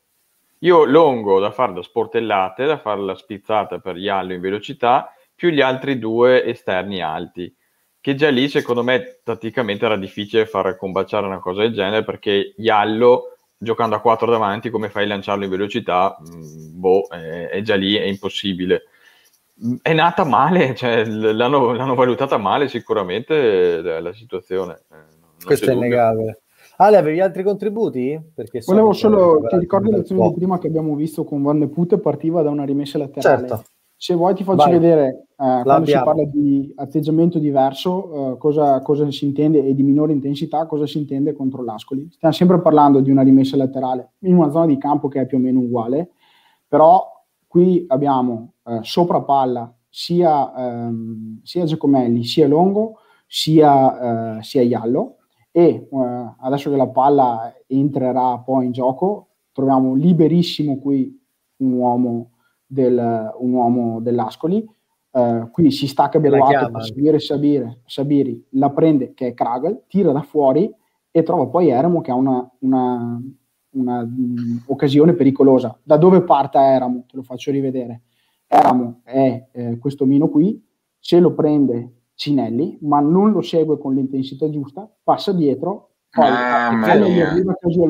io 0.61 0.85
longo 0.85 1.41
da 1.41 1.51
fare 1.51 1.73
da 1.73 1.83
sportellate, 1.83 2.65
da 2.65 2.79
fare 2.79 3.01
la 3.01 3.15
spizzata 3.15 3.79
per 3.79 3.97
Iallo 3.97 4.33
in 4.33 4.41
velocità, 4.41 5.15
più 5.35 5.51
gli 5.51 5.61
altri 5.61 5.99
due 5.99 6.45
esterni 6.45 7.01
alti. 7.01 7.55
Che 8.01 8.15
già 8.15 8.31
lì, 8.31 8.49
secondo 8.49 8.83
me, 8.83 9.21
tatticamente 9.23 9.85
era 9.85 9.97
difficile 9.97 10.47
far 10.47 10.77
combaciare 10.77 11.27
una 11.27 11.39
cosa 11.39 11.63
del 11.63 11.73
genere 11.73 12.05
perché 12.05 12.55
Iallo, 12.57 13.37
giocando 13.57 13.97
a 13.97 14.01
4 14.01 14.31
davanti, 14.31 14.71
come 14.71 14.89
fai 14.89 15.05
a 15.05 15.09
lanciarlo 15.09 15.45
in 15.45 15.51
velocità? 15.51 16.17
Mm, 16.21 16.79
boh, 16.79 17.07
è, 17.09 17.61
già 17.63 17.75
lì, 17.75 17.97
è 17.97 18.05
impossibile 18.05 18.85
è 19.83 19.93
nata 19.93 20.25
male, 20.25 20.73
cioè, 20.77 21.05
l'hanno, 21.05 21.73
l'hanno, 21.73 21.95
valutata 21.95 22.39
male 22.39 22.69
sicuramente 22.69 23.81
la 24.01 24.13
situazione. 24.13 24.85
Eh, 24.91 25.45
Questo 25.45 25.71
è 25.71 25.75
innegabile. 25.75 26.43
Ale, 26.83 26.97
avevi 26.97 27.21
altri 27.21 27.43
contributi? 27.43 28.19
Perché 28.35 28.63
Volevo 28.65 28.95
solo, 28.95 29.43
ti 29.47 29.59
ricordi 29.59 29.91
l'azione 29.91 30.29
di 30.29 30.35
prima 30.35 30.59
che 30.59 30.69
abbiamo 30.69 30.95
visto 30.95 31.25
con 31.25 31.43
Van 31.43 31.59
de 31.59 31.69
Pute 31.69 31.99
partiva 31.99 32.41
da 32.41 32.49
una 32.49 32.65
rimessa 32.65 32.97
laterale. 32.97 33.49
Certo. 33.49 33.65
Se 33.95 34.15
vuoi 34.15 34.35
ti 34.35 34.45
faccio 34.45 34.65
Vai. 34.65 34.73
vedere, 34.73 35.27
eh, 35.37 35.61
quando 35.63 35.85
si 35.85 35.93
parla 35.93 36.25
di 36.25 36.73
atteggiamento 36.77 37.39
diverso, 37.39 38.33
eh, 38.33 38.39
cosa, 38.39 38.81
cosa, 38.81 39.11
si 39.11 39.27
intende 39.27 39.63
e 39.63 39.75
di 39.75 39.83
minore 39.83 40.13
intensità, 40.13 40.65
cosa 40.65 40.87
si 40.87 40.97
intende 40.97 41.35
contro 41.35 41.63
l'Ascoli. 41.63 42.09
Stiamo 42.13 42.33
sempre 42.33 42.63
parlando 42.63 43.01
di 43.01 43.11
una 43.11 43.21
rimessa 43.21 43.59
laterale 43.59 44.13
in 44.21 44.37
una 44.37 44.51
zona 44.51 44.65
di 44.65 44.79
campo 44.79 45.09
che 45.09 45.21
è 45.21 45.27
più 45.27 45.37
o 45.37 45.41
meno 45.41 45.61
uguale, 45.61 46.13
però 46.67 47.07
qui 47.47 47.85
abbiamo 47.89 48.55
eh, 48.65 48.79
sopra 48.81 49.21
palla 49.21 49.71
sia, 49.87 50.55
ehm, 50.57 51.41
sia 51.43 51.65
Giacomelli, 51.65 52.25
sia 52.25 52.49
Longo, 52.49 53.01
sia, 53.27 54.39
eh, 54.39 54.43
sia 54.43 54.63
Iallo, 54.63 55.17
e 55.51 55.89
uh, 55.91 56.35
adesso 56.39 56.71
che 56.71 56.77
la 56.77 56.89
palla 56.89 57.53
entrerà 57.67 58.39
poi 58.39 58.67
in 58.67 58.73
gioco, 58.73 59.29
troviamo 59.53 59.95
liberissimo 59.95 60.79
qui 60.79 61.19
un 61.57 61.73
uomo, 61.73 62.31
del, 62.67 63.33
un 63.39 63.53
uomo 63.53 64.01
dell'Ascoli. 64.01 64.67
Uh, 65.11 65.51
qui 65.51 65.73
si 65.73 65.89
stacca 65.89 66.21
Beruato 66.21 66.71
per 66.71 66.85
seguire 66.85 67.19
Sabire, 67.19 67.81
Sabiri, 67.85 68.47
la 68.51 68.71
prende 68.71 69.13
che 69.13 69.29
è 69.29 69.35
Kragel, 69.35 69.83
tira 69.89 70.13
da 70.13 70.23
fuori 70.23 70.73
e 71.11 71.23
trova 71.25 71.49
poi 71.49 71.69
Eremo 71.69 72.01
che 72.01 72.13
ha 72.13 72.15
una, 72.15 72.49
una, 72.61 73.21
una 73.71 74.01
um, 74.03 74.63
occasione 74.67 75.15
pericolosa. 75.15 75.77
Da 75.83 75.97
dove 75.97 76.23
parte 76.23 76.59
Eramo? 76.59 77.05
Te 77.09 77.17
lo 77.17 77.23
faccio 77.23 77.51
rivedere. 77.51 78.03
Eramo 78.47 79.01
è 79.05 79.49
eh, 79.53 79.79
questo 79.79 80.07
mino 80.07 80.29
qui, 80.29 80.61
se 80.99 81.19
lo 81.19 81.35
prende 81.35 82.00
Cinelli, 82.21 82.77
ma 82.83 83.01
non 83.01 83.33
lo 83.33 83.41
segue 83.41 83.79
con 83.79 83.95
l'intensità 83.95 84.51
giusta, 84.51 84.87
passa 85.03 85.33
dietro 85.33 85.93
Mamma 86.19 86.95
mia. 86.97 87.35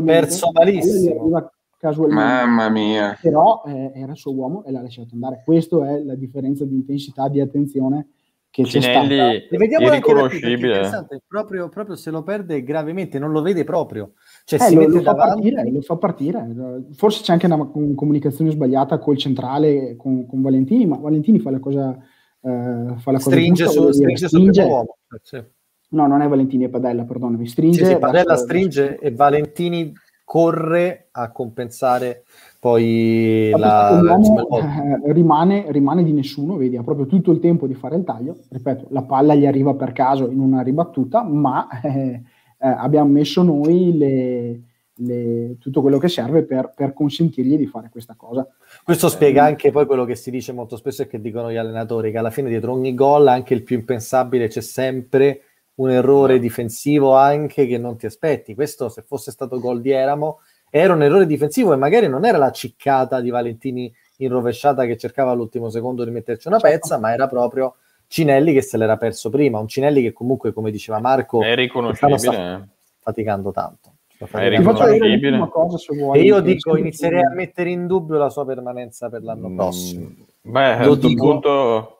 Perso 0.04 0.50
malissimo. 0.52 1.50
Casualmente. 1.76 2.22
Mamma 2.22 2.68
mia. 2.68 3.18
Però 3.20 3.64
eh, 3.66 3.90
era 3.92 4.12
il 4.12 4.16
suo 4.16 4.32
uomo 4.32 4.62
e 4.64 4.70
l'ha 4.70 4.82
lasciato 4.82 5.14
andare. 5.14 5.42
Questa 5.44 5.76
è 5.88 5.98
la 6.04 6.14
differenza 6.14 6.64
di 6.64 6.74
intensità, 6.76 7.26
di 7.28 7.40
attenzione 7.40 8.10
che 8.50 8.64
Cinelli 8.66 9.08
c'è 9.08 9.40
stata. 9.40 9.54
E 9.54 9.58
vediamo 9.58 9.86
irriconoscibile. 9.86 10.88
Proprio, 11.26 11.68
proprio, 11.68 11.96
se 11.96 12.12
lo 12.12 12.22
perde 12.22 12.62
gravemente, 12.62 13.18
non 13.18 13.32
lo 13.32 13.42
vede 13.42 13.64
proprio. 13.64 14.12
Cioè, 14.44 14.60
eh, 14.60 14.64
si 14.64 14.74
lo, 14.74 14.82
mette 14.82 14.92
lo, 14.92 15.02
fa 15.02 15.14
partire, 15.16 15.70
lo 15.72 15.80
fa 15.80 15.96
partire. 15.96 16.48
Forse 16.92 17.24
c'è 17.24 17.32
anche 17.32 17.46
una 17.46 17.66
comunicazione 17.66 18.52
sbagliata 18.52 18.98
col 18.98 19.16
centrale, 19.16 19.96
con, 19.96 20.24
con 20.24 20.40
Valentini, 20.40 20.86
ma 20.86 20.98
Valentini 20.98 21.40
fa 21.40 21.50
la 21.50 21.58
cosa... 21.58 21.98
Eh, 22.42 22.94
fa 22.98 23.10
la 23.10 23.18
stringe, 23.18 23.64
cosa 23.64 23.78
giusta, 23.78 23.92
su, 23.92 23.98
stringe, 23.98 24.28
stringe 24.28 24.62
uomo. 24.62 24.96
Sì. 25.22 25.42
No, 25.90 26.06
non 26.06 26.22
è 26.22 26.28
Valentini, 26.28 26.64
è 26.64 26.68
Padella, 26.68 27.04
perdonami. 27.04 27.46
Stringe, 27.46 27.84
sì, 27.84 27.90
sì, 27.92 27.98
Padella 27.98 28.36
stringe 28.36 28.98
e 28.98 29.12
Valentini 29.12 29.92
corre 30.24 31.08
a 31.10 31.32
compensare 31.32 32.22
poi 32.60 33.50
la, 33.56 34.00
eh, 34.00 35.12
rimane, 35.12 35.64
rimane, 35.72 36.04
di 36.04 36.12
nessuno, 36.12 36.56
vedi, 36.56 36.76
ha 36.76 36.84
proprio 36.84 37.06
tutto 37.06 37.32
il 37.32 37.40
tempo 37.40 37.66
di 37.66 37.74
fare 37.74 37.96
il 37.96 38.04
taglio. 38.04 38.36
Ripeto, 38.48 38.86
la 38.90 39.02
palla 39.02 39.34
gli 39.34 39.46
arriva 39.46 39.74
per 39.74 39.92
caso 39.92 40.30
in 40.30 40.38
una 40.38 40.62
ribattuta, 40.62 41.24
ma 41.24 41.66
eh, 41.82 42.22
eh, 42.58 42.68
abbiamo 42.68 43.10
messo 43.10 43.42
noi 43.42 43.96
le, 43.96 44.60
le, 44.96 45.56
tutto 45.58 45.80
quello 45.80 45.98
che 45.98 46.08
serve 46.08 46.44
per, 46.44 46.74
per, 46.76 46.92
consentirgli 46.92 47.56
di 47.56 47.66
fare 47.66 47.88
questa 47.90 48.14
cosa. 48.14 48.46
Questo 48.82 49.06
eh, 49.06 49.10
spiega 49.10 49.44
anche 49.44 49.70
poi 49.70 49.86
quello 49.86 50.04
che 50.04 50.14
si 50.14 50.30
dice 50.30 50.52
molto 50.52 50.76
spesso 50.76 51.02
e 51.02 51.06
che 51.06 51.20
dicono 51.20 51.50
gli 51.50 51.56
allenatori, 51.56 52.10
che 52.10 52.18
alla 52.18 52.30
fine 52.30 52.48
dietro 52.48 52.72
ogni 52.72 52.94
gol, 52.94 53.28
anche 53.28 53.54
il 53.54 53.62
più 53.62 53.76
impensabile, 53.76 54.48
c'è 54.48 54.60
sempre 54.60 55.42
un 55.76 55.90
errore 55.90 56.38
difensivo 56.38 57.14
anche 57.14 57.66
che 57.66 57.78
non 57.78 57.96
ti 57.96 58.06
aspetti. 58.06 58.54
Questo, 58.54 58.88
se 58.88 59.02
fosse 59.02 59.30
stato 59.30 59.58
gol 59.58 59.80
di 59.80 59.90
Eramo, 59.90 60.40
era 60.70 60.92
un 60.92 61.02
errore 61.02 61.26
difensivo 61.26 61.72
e 61.72 61.76
magari 61.76 62.08
non 62.08 62.24
era 62.24 62.38
la 62.38 62.52
ciccata 62.52 63.20
di 63.20 63.30
Valentini 63.30 63.92
in 64.18 64.28
rovesciata 64.28 64.84
che 64.84 64.96
cercava 64.96 65.32
all'ultimo 65.32 65.70
secondo 65.70 66.04
di 66.04 66.10
metterci 66.10 66.48
una 66.48 66.58
certo. 66.58 66.78
pezza, 66.78 66.98
ma 66.98 67.12
era 67.12 67.26
proprio 67.26 67.76
Cinelli 68.06 68.52
che 68.52 68.62
se 68.62 68.76
l'era 68.76 68.96
perso 68.96 69.30
prima. 69.30 69.58
Un 69.58 69.68
Cinelli 69.68 70.02
che 70.02 70.12
comunque, 70.12 70.52
come 70.52 70.70
diceva 70.70 71.00
Marco, 71.00 71.42
è 71.42 71.54
riconoscibile. 71.54 72.18
Sta 72.18 72.68
faticando 73.00 73.50
tanto. 73.50 73.94
È 74.26 74.48
riconoscibile. 74.50 75.48
Cosa, 75.48 75.78
e 76.12 76.22
io 76.22 76.40
dico, 76.40 76.76
inizierei 76.76 77.22
a 77.22 77.30
mettere 77.30 77.70
in 77.70 77.86
dubbio 77.86 78.18
la 78.18 78.28
sua 78.28 78.44
permanenza 78.44 79.08
per 79.08 79.22
l'anno 79.22 79.48
mm, 79.48 79.56
prossimo. 79.56 80.10
Beh, 80.42 80.72
a 80.72 80.86
questo 80.86 81.08
punto, 81.14 81.98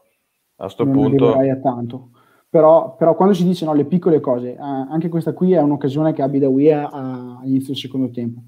a 0.56 0.68
sto 0.68 0.84
non 0.84 0.92
punto... 0.92 1.32
a 1.32 1.56
tanto. 1.56 2.10
Però, 2.50 2.94
però, 2.96 3.14
quando 3.14 3.32
si 3.32 3.44
dice 3.44 3.64
no, 3.64 3.72
le 3.72 3.86
piccole 3.86 4.20
cose, 4.20 4.52
eh, 4.52 4.58
anche 4.58 5.08
questa 5.08 5.32
qui 5.32 5.52
è 5.52 5.62
un'occasione 5.62 6.12
che 6.12 6.20
Abida 6.20 6.48
Wea 6.48 6.90
all'inizio 6.90 7.68
del 7.68 7.76
secondo 7.76 8.10
tempo. 8.10 8.40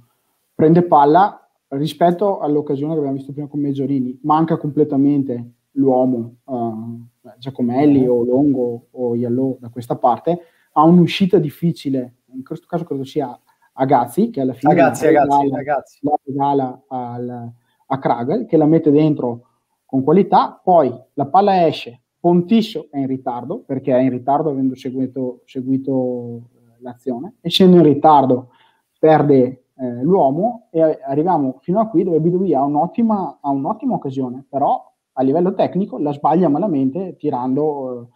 Prende 0.54 0.82
palla 0.82 1.48
rispetto 1.68 2.40
all'occasione 2.40 2.92
che 2.92 2.98
abbiamo 2.98 3.16
visto 3.16 3.32
prima 3.32 3.48
con 3.48 3.60
Meggiorini, 3.60 4.18
manca 4.24 4.58
completamente 4.58 5.52
l'uomo, 5.72 6.36
uh, 6.44 7.00
Giacomelli 7.38 8.06
o 8.06 8.22
Longo 8.24 8.88
o 8.90 9.14
Iallo 9.14 9.56
da 9.60 9.70
questa 9.70 9.96
parte, 9.96 10.40
ha 10.72 10.82
un'uscita 10.82 11.38
difficile, 11.38 12.16
in 12.34 12.44
questo 12.44 12.66
caso 12.68 12.84
credo 12.84 13.04
sia 13.04 13.38
Agazzi, 13.74 14.30
che 14.30 14.40
alla 14.40 14.52
fine 14.52 14.72
Agazzi, 14.72 15.04
la 15.04 15.08
regala, 15.08 15.58
Agazzi, 15.58 15.98
la 16.02 16.18
regala 16.24 16.82
al, 16.88 17.52
a 17.86 17.98
Kragel, 17.98 18.46
che 18.46 18.56
la 18.56 18.66
mette 18.66 18.90
dentro 18.90 19.46
con 19.84 20.02
qualità, 20.02 20.60
poi 20.62 20.92
la 21.14 21.26
palla 21.26 21.66
esce, 21.66 22.02
Pontisso 22.22 22.86
è 22.92 22.98
in 22.98 23.08
ritardo 23.08 23.64
perché 23.66 23.96
è 23.96 24.00
in 24.00 24.10
ritardo 24.10 24.50
avendo 24.50 24.76
seguito, 24.76 25.42
seguito 25.44 26.50
eh, 26.54 26.76
l'azione, 26.78 27.34
essendo 27.40 27.78
in 27.78 27.82
ritardo 27.82 28.50
perde 28.96 29.64
eh, 29.74 30.02
l'uomo 30.02 30.68
e 30.70 31.00
arriviamo 31.04 31.58
fino 31.62 31.80
a 31.80 31.88
qui 31.88 32.04
dove 32.04 32.20
BW 32.20 32.52
ha 32.54 32.62
un'ottima, 32.62 33.38
ha 33.40 33.50
un'ottima 33.50 33.94
occasione, 33.94 34.44
però 34.48 34.88
a 35.14 35.22
livello 35.22 35.52
tecnico 35.54 35.98
la 35.98 36.12
sbaglia 36.12 36.48
malamente 36.48 37.16
tirando 37.16 38.02
eh, 38.02 38.06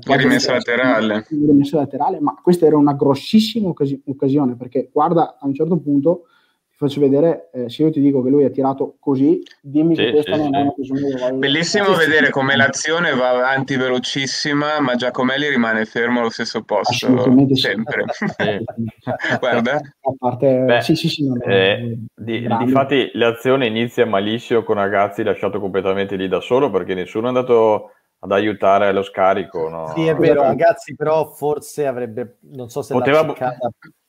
la 0.00 0.16
rimessa 0.16 0.52
laterale. 0.52 1.26
rimessa 1.28 1.76
laterale, 1.76 2.20
ma 2.20 2.38
questa 2.42 2.66
era 2.66 2.76
una 2.76 2.94
grossissima 2.94 3.72
occasione 4.06 4.56
perché 4.56 4.88
guarda 4.92 5.36
a 5.38 5.46
un 5.46 5.54
certo 5.54 5.78
punto 5.78 6.26
faccio 6.82 7.00
vedere, 7.00 7.50
eh, 7.52 7.70
se 7.70 7.82
io 7.84 7.90
ti 7.90 8.00
dico 8.00 8.22
che 8.22 8.30
lui 8.30 8.44
ha 8.44 8.50
tirato 8.50 8.96
così, 8.98 9.40
dimmi 9.60 9.94
sì, 9.94 10.02
che 10.02 10.10
questa 10.10 10.34
sì, 10.34 10.40
non 10.40 10.48
sì. 10.48 10.54
è 10.54 10.62
una 10.62 11.14
cosa 11.16 11.32
Bellissimo 11.34 11.94
vedere 11.94 12.30
come 12.30 12.56
l'azione 12.56 13.14
va 13.14 13.30
avanti 13.30 13.76
velocissima, 13.76 14.80
ma 14.80 14.96
Giacomelli 14.96 15.48
rimane 15.48 15.84
fermo 15.84 16.20
allo 16.20 16.30
stesso 16.30 16.62
posto, 16.64 17.24
sempre. 17.54 18.04
Guarda. 19.38 19.76
A 19.76 20.14
parte, 20.18 20.58
Beh, 20.64 20.80
sì, 20.80 20.96
sì, 20.96 21.08
sì. 21.08 21.30
Eh, 21.46 21.98
di, 22.14 22.48
difatti 22.64 23.10
l'azione 23.14 23.66
inizia 23.66 24.04
malissimo 24.04 24.64
con 24.64 24.74
Ragazzi 24.76 25.22
lasciato 25.22 25.60
completamente 25.60 26.16
lì 26.16 26.26
da 26.26 26.40
solo 26.40 26.70
perché 26.70 26.94
nessuno 26.94 27.26
è 27.26 27.28
andato 27.28 27.92
ad 28.24 28.30
aiutare 28.30 28.92
lo 28.92 29.02
scarico. 29.02 29.68
No? 29.68 29.92
Sì, 29.94 30.06
è 30.06 30.14
vero, 30.14 30.42
ragazzi, 30.42 30.94
però 30.94 31.26
forse 31.26 31.86
avrebbe, 31.86 32.36
non 32.52 32.68
so 32.68 32.80
se 32.80 32.94
poteva, 32.94 33.34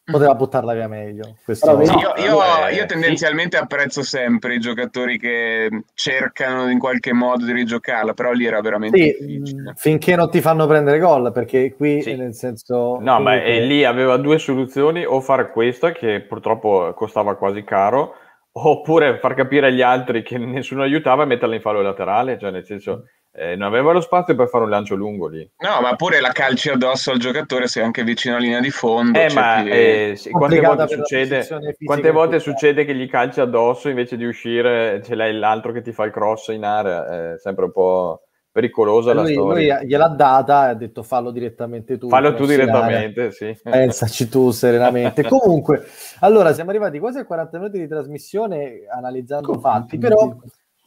poteva 0.03 0.35
buttarla 0.35 0.73
via 0.75 0.87
meglio. 0.87 1.37
Questo... 1.43 1.75
No, 1.75 1.81
io, 1.81 2.13
io, 2.17 2.39
io, 2.71 2.85
tendenzialmente 2.85 3.57
sì. 3.57 3.63
apprezzo 3.63 4.03
sempre 4.03 4.53
i 4.53 4.59
giocatori 4.59 5.17
che 5.17 5.85
cercano 5.95 6.69
in 6.69 6.77
qualche 6.77 7.11
modo 7.11 7.43
di 7.45 7.53
rigiocarla, 7.53 8.13
però 8.13 8.33
lì 8.33 8.45
era 8.45 8.61
veramente 8.61 8.97
sì, 8.97 9.25
difficile. 9.25 9.73
Finché 9.77 10.15
non 10.15 10.29
ti 10.29 10.41
fanno 10.41 10.67
prendere 10.67 10.99
gol, 10.99 11.31
perché 11.31 11.73
qui 11.73 12.03
sì. 12.03 12.15
nel 12.15 12.35
senso... 12.35 12.99
No, 13.01 13.19
ma 13.19 13.39
che... 13.39 13.61
lì 13.61 13.83
aveva 13.83 14.17
due 14.17 14.37
soluzioni, 14.37 15.03
o 15.05 15.21
fare 15.21 15.49
questa, 15.49 15.91
che 15.91 16.21
purtroppo 16.21 16.93
costava 16.93 17.35
quasi 17.35 17.63
caro, 17.63 18.17
oppure 18.55 19.17
far 19.17 19.33
capire 19.33 19.67
agli 19.67 19.81
altri 19.81 20.21
che 20.23 20.37
nessuno 20.37 20.83
aiutava 20.83 21.23
e 21.23 21.25
metterla 21.25 21.55
in 21.55 21.61
fallo 21.61 21.81
laterale, 21.81 22.37
cioè 22.37 22.51
nel 22.51 22.65
senso 22.65 23.05
eh, 23.35 23.55
non 23.55 23.67
aveva 23.67 23.91
lo 23.91 24.01
spazio 24.01 24.35
per 24.35 24.47
fare 24.47 24.63
un 24.63 24.69
lancio 24.69 24.93
lungo 24.95 25.27
lì. 25.27 25.49
No, 25.57 25.81
ma 25.81 25.95
pure 25.95 26.19
la 26.19 26.31
calci 26.31 26.69
addosso 26.69 27.11
al 27.11 27.17
giocatore 27.17 27.67
sei 27.67 27.83
anche 27.83 28.03
vicino 28.03 28.35
alla 28.35 28.43
linea 28.43 28.59
di 28.59 28.69
fondo. 28.69 29.19
Eh, 29.19 29.33
ma 29.33 29.63
eh, 29.63 30.13
sì, 30.15 30.29
quante 30.29 30.59
volte, 30.59 30.87
succede, 30.87 31.47
quante 31.83 32.11
volte 32.11 32.39
succede 32.39 32.85
che 32.85 32.93
gli 32.93 33.09
calci 33.09 33.39
addosso 33.39 33.89
invece 33.89 34.17
di 34.17 34.25
uscire 34.25 35.01
ce 35.03 35.15
l'hai 35.15 35.33
l'altro 35.33 35.71
che 35.71 35.81
ti 35.81 35.91
fa 35.91 36.03
il 36.03 36.11
cross 36.11 36.49
in 36.49 36.63
area? 36.63 37.33
È 37.33 37.39
sempre 37.39 37.65
un 37.65 37.71
po' 37.71 38.22
pericolosa 38.53 39.13
lui, 39.13 39.23
la 39.23 39.29
storia. 39.29 39.77
Lui 39.79 39.87
gliel'ha 39.87 40.07
data 40.09 40.67
e 40.67 40.69
ha 40.69 40.73
detto 40.75 41.01
fallo 41.01 41.31
direttamente 41.31 41.97
tu. 41.97 42.07
Fallo 42.07 42.35
tu 42.35 42.45
direttamente, 42.45 43.31
sì. 43.31 43.57
Pensaci 43.61 44.29
tu 44.29 44.51
serenamente. 44.51 45.23
Comunque, 45.27 45.83
allora 46.19 46.53
siamo 46.53 46.69
arrivati 46.69 46.99
quasi 46.99 47.17
a 47.17 47.25
40 47.25 47.57
minuti 47.57 47.79
di 47.79 47.87
trasmissione 47.87 48.85
analizzando 48.89 49.59
fatti, 49.59 49.97
però... 49.97 50.37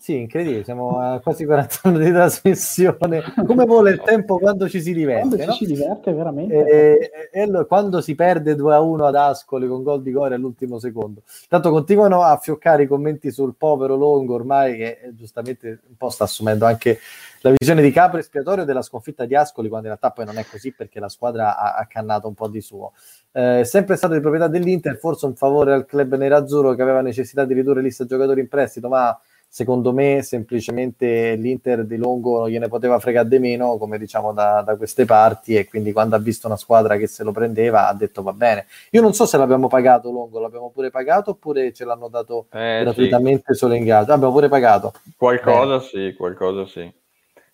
Sì, 0.06 0.20
incredibile, 0.20 0.62
siamo 0.62 1.00
a 1.00 1.18
quasi 1.18 1.44
40 1.44 1.80
minuti 1.82 2.04
di 2.04 2.12
trasmissione. 2.12 3.24
Come 3.44 3.64
vuole 3.64 3.90
il 3.90 4.00
tempo 4.04 4.38
quando 4.38 4.68
ci 4.68 4.80
si 4.80 4.92
diverte? 4.92 5.26
Quando 5.26 5.44
no? 5.46 5.52
ci 5.54 5.66
si 5.66 5.72
diverte 5.72 6.12
veramente. 6.12 6.54
E, 6.64 7.10
e, 7.32 7.42
e, 7.42 7.66
quando 7.66 8.00
si 8.00 8.14
perde 8.14 8.54
2 8.54 8.72
a 8.72 8.78
1 8.78 9.04
ad 9.04 9.16
Ascoli 9.16 9.66
con 9.66 9.82
gol 9.82 10.02
di 10.02 10.12
Core 10.12 10.36
all'ultimo 10.36 10.78
secondo. 10.78 11.22
Tanto 11.48 11.70
continuano 11.70 12.22
a 12.22 12.36
fioccare 12.36 12.84
i 12.84 12.86
commenti 12.86 13.32
sul 13.32 13.56
povero 13.56 13.96
Longo 13.96 14.34
ormai 14.34 14.76
che 14.76 15.00
eh, 15.02 15.14
giustamente 15.16 15.80
un 15.88 15.96
po' 15.96 16.10
sta 16.10 16.22
assumendo 16.22 16.66
anche 16.66 17.00
la 17.40 17.50
visione 17.50 17.82
di 17.82 17.90
capo 17.90 18.16
espiatorio 18.16 18.64
della 18.64 18.82
sconfitta 18.82 19.24
di 19.24 19.34
Ascoli 19.34 19.68
quando 19.68 19.88
in 19.88 19.96
realtà 19.98 20.12
poi 20.14 20.24
non 20.24 20.38
è 20.38 20.46
così 20.48 20.70
perché 20.70 21.00
la 21.00 21.08
squadra 21.08 21.58
ha, 21.58 21.74
ha 21.74 21.86
cannato 21.86 22.28
un 22.28 22.34
po' 22.34 22.46
di 22.46 22.60
suo. 22.60 22.92
Eh, 23.32 23.64
sempre 23.64 23.96
stato 23.96 24.14
di 24.14 24.20
proprietà 24.20 24.46
dell'Inter, 24.46 24.98
forse 24.98 25.26
un 25.26 25.34
favore 25.34 25.72
al 25.72 25.84
club 25.84 26.14
nerazzurro 26.14 26.74
che 26.74 26.82
aveva 26.82 27.00
necessità 27.00 27.44
di 27.44 27.54
ridurre 27.54 27.82
lista 27.82 28.06
giocatori 28.06 28.40
in 28.40 28.48
prestito, 28.48 28.86
ma 28.86 29.18
secondo 29.56 29.90
me 29.94 30.20
semplicemente 30.20 31.34
l'Inter 31.34 31.86
di 31.86 31.96
Longo 31.96 32.40
non 32.40 32.50
gliene 32.50 32.68
poteva 32.68 32.98
fregare 32.98 33.26
di 33.26 33.38
meno, 33.38 33.78
come 33.78 33.96
diciamo 33.96 34.34
da, 34.34 34.60
da, 34.60 34.76
queste 34.76 35.06
parti, 35.06 35.54
e 35.54 35.66
quindi 35.66 35.92
quando 35.92 36.14
ha 36.14 36.18
visto 36.18 36.46
una 36.46 36.58
squadra 36.58 36.98
che 36.98 37.06
se 37.06 37.24
lo 37.24 37.32
prendeva 37.32 37.88
ha 37.88 37.94
detto 37.94 38.22
va 38.22 38.34
bene. 38.34 38.66
Io 38.90 39.00
non 39.00 39.14
so 39.14 39.24
se 39.24 39.38
l'abbiamo 39.38 39.66
pagato 39.66 40.12
Longo, 40.12 40.40
l'abbiamo 40.40 40.68
pure 40.68 40.90
pagato 40.90 41.30
oppure 41.30 41.72
ce 41.72 41.86
l'hanno 41.86 42.08
dato 42.08 42.48
eh, 42.52 42.80
gratuitamente 42.82 43.54
sì. 43.54 43.58
solo 43.60 43.72
in 43.72 43.84
giro. 43.84 43.96
Abbiamo 43.96 44.30
pure 44.30 44.50
pagato. 44.50 44.92
Qualcosa 45.16 45.78
bene. 45.78 46.10
sì, 46.10 46.14
qualcosa 46.14 46.66
sì. 46.66 46.92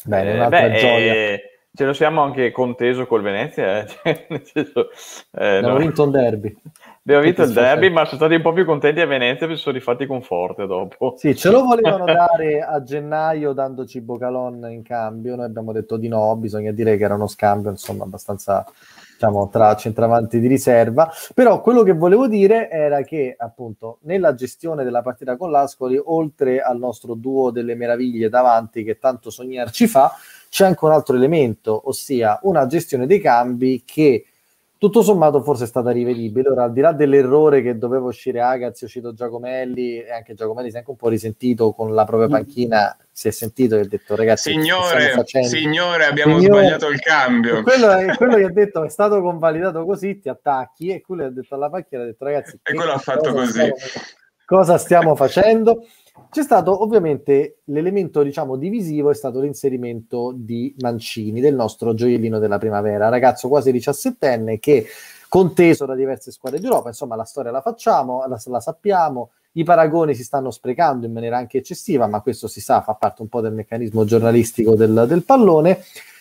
Bene, 0.04 0.32
eh, 0.32 0.34
un'altra 0.34 0.68
beh, 0.68 0.78
gioia. 0.78 1.12
Eh, 1.12 1.42
ce 1.72 1.84
lo 1.84 1.92
siamo 1.92 2.20
anche 2.22 2.50
conteso 2.50 3.06
col 3.06 3.22
Venezia, 3.22 3.78
eh? 3.78 3.86
cioè, 4.02 4.26
nel 4.28 4.42
senso, 4.44 4.88
eh, 5.38 5.60
no. 5.60 5.76
vinto 5.76 6.02
un 6.02 6.10
derby. 6.10 6.56
Abbiamo 7.04 7.24
vinto 7.24 7.42
il 7.42 7.52
derby, 7.52 7.90
ma 7.90 8.04
sono 8.04 8.16
stati 8.18 8.34
un 8.34 8.42
po' 8.42 8.52
più 8.52 8.64
contenti 8.64 9.00
a 9.00 9.06
Venezia 9.06 9.48
perché 9.48 9.60
sono 9.60 9.74
rifatti 9.74 10.06
con 10.06 10.22
Forte 10.22 10.66
dopo. 10.66 11.14
Sì, 11.16 11.34
ce 11.34 11.50
lo 11.50 11.64
volevano 11.64 12.04
dare 12.06 12.60
a 12.60 12.80
gennaio 12.84 13.52
dandoci 13.52 14.00
Bocalon 14.00 14.70
in 14.70 14.84
cambio. 14.84 15.34
Noi 15.34 15.46
abbiamo 15.46 15.72
detto 15.72 15.96
di 15.96 16.06
no, 16.06 16.36
bisogna 16.36 16.70
dire 16.70 16.96
che 16.96 17.02
era 17.02 17.14
uno 17.14 17.26
scambio, 17.26 17.70
insomma, 17.70 18.04
abbastanza 18.04 18.64
diciamo, 19.14 19.48
tra 19.48 19.74
centravanti 19.74 20.38
di 20.38 20.46
riserva. 20.46 21.10
Però 21.34 21.60
quello 21.60 21.82
che 21.82 21.92
volevo 21.92 22.28
dire 22.28 22.70
era 22.70 23.02
che, 23.02 23.34
appunto, 23.36 23.98
nella 24.02 24.34
gestione 24.34 24.84
della 24.84 25.02
partita 25.02 25.36
con 25.36 25.50
l'Ascoli, 25.50 26.00
oltre 26.00 26.60
al 26.60 26.78
nostro 26.78 27.14
duo 27.14 27.50
delle 27.50 27.74
meraviglie 27.74 28.28
davanti 28.28 28.84
che 28.84 28.98
tanto 28.98 29.28
sognarci 29.28 29.88
fa, 29.88 30.12
c'è 30.48 30.66
anche 30.66 30.84
un 30.84 30.92
altro 30.92 31.16
elemento, 31.16 31.88
ossia 31.88 32.38
una 32.42 32.66
gestione 32.66 33.06
dei 33.06 33.20
cambi 33.20 33.82
che 33.84 34.26
tutto 34.82 35.02
sommato 35.02 35.40
forse 35.42 35.62
è 35.62 35.66
stata 35.68 35.92
rivedibile. 35.92 36.48
Ora, 36.48 36.64
al 36.64 36.72
di 36.72 36.80
là 36.80 36.90
dell'errore 36.90 37.62
che 37.62 37.78
doveva 37.78 38.06
uscire 38.06 38.40
Agaz, 38.40 38.80
io 38.80 38.88
cito 38.88 39.12
Giacomelli 39.14 40.02
e 40.02 40.10
anche 40.10 40.34
Giacomelli 40.34 40.70
si 40.70 40.74
è 40.74 40.78
anche 40.78 40.90
un 40.90 40.96
po' 40.96 41.08
risentito 41.08 41.72
con 41.72 41.94
la 41.94 42.04
propria 42.04 42.26
mm. 42.26 42.32
panchina, 42.32 42.96
si 43.08 43.28
è 43.28 43.30
sentito 43.30 43.76
e 43.76 43.82
ha 43.82 43.86
detto 43.86 44.16
ragazzi, 44.16 44.50
signore, 44.50 45.24
signore 45.44 46.06
abbiamo 46.06 46.40
signore, 46.40 46.62
sbagliato 46.62 46.88
il 46.88 46.98
cambio. 46.98 47.62
Quello, 47.62 47.92
è, 47.92 48.16
quello 48.16 48.40
gli 48.40 48.42
ha 48.42 48.50
detto 48.50 48.82
è 48.82 48.88
stato 48.88 49.22
convalidato 49.22 49.84
così, 49.84 50.18
ti 50.18 50.28
attacchi 50.28 50.88
e 50.88 51.00
quello 51.00 51.26
ha 51.26 51.30
detto 51.30 51.54
alla 51.54 51.70
panchina, 51.70 52.02
ha 52.02 52.06
detto 52.06 52.24
ragazzi, 52.24 52.58
e 52.60 52.74
quello 52.74 52.90
ha 52.90 52.98
fatto 52.98 53.32
così. 53.32 53.50
Stiamo, 53.52 53.74
cosa 54.44 54.78
stiamo 54.78 55.14
facendo? 55.14 55.86
C'è 56.30 56.42
stato 56.42 56.82
ovviamente 56.82 57.60
l'elemento, 57.64 58.22
diciamo, 58.22 58.56
divisivo 58.56 59.10
è 59.10 59.14
stato 59.14 59.40
l'inserimento 59.40 60.32
di 60.34 60.74
Mancini, 60.80 61.40
del 61.40 61.54
nostro 61.54 61.94
gioiellino 61.94 62.38
della 62.38 62.58
primavera, 62.58 63.08
ragazzo 63.08 63.48
quasi 63.48 63.72
17enne 63.72 64.58
che 64.58 64.86
conteso 65.28 65.86
da 65.86 65.94
diverse 65.94 66.30
squadre 66.30 66.60
d'Europa, 66.60 66.88
insomma 66.88 67.16
la 67.16 67.24
storia 67.24 67.50
la 67.50 67.62
facciamo, 67.62 68.26
la, 68.26 68.40
la 68.44 68.60
sappiamo, 68.60 69.30
i 69.52 69.64
paragoni 69.64 70.14
si 70.14 70.24
stanno 70.24 70.50
sprecando 70.50 71.06
in 71.06 71.12
maniera 71.12 71.38
anche 71.38 71.58
eccessiva, 71.58 72.06
ma 72.06 72.20
questo 72.20 72.48
si 72.48 72.60
sa, 72.60 72.82
fa 72.82 72.94
parte 72.94 73.22
un 73.22 73.28
po' 73.28 73.40
del 73.40 73.54
meccanismo 73.54 74.04
giornalistico 74.04 74.74
del, 74.74 75.04
del 75.06 75.24
pallone. 75.24 75.80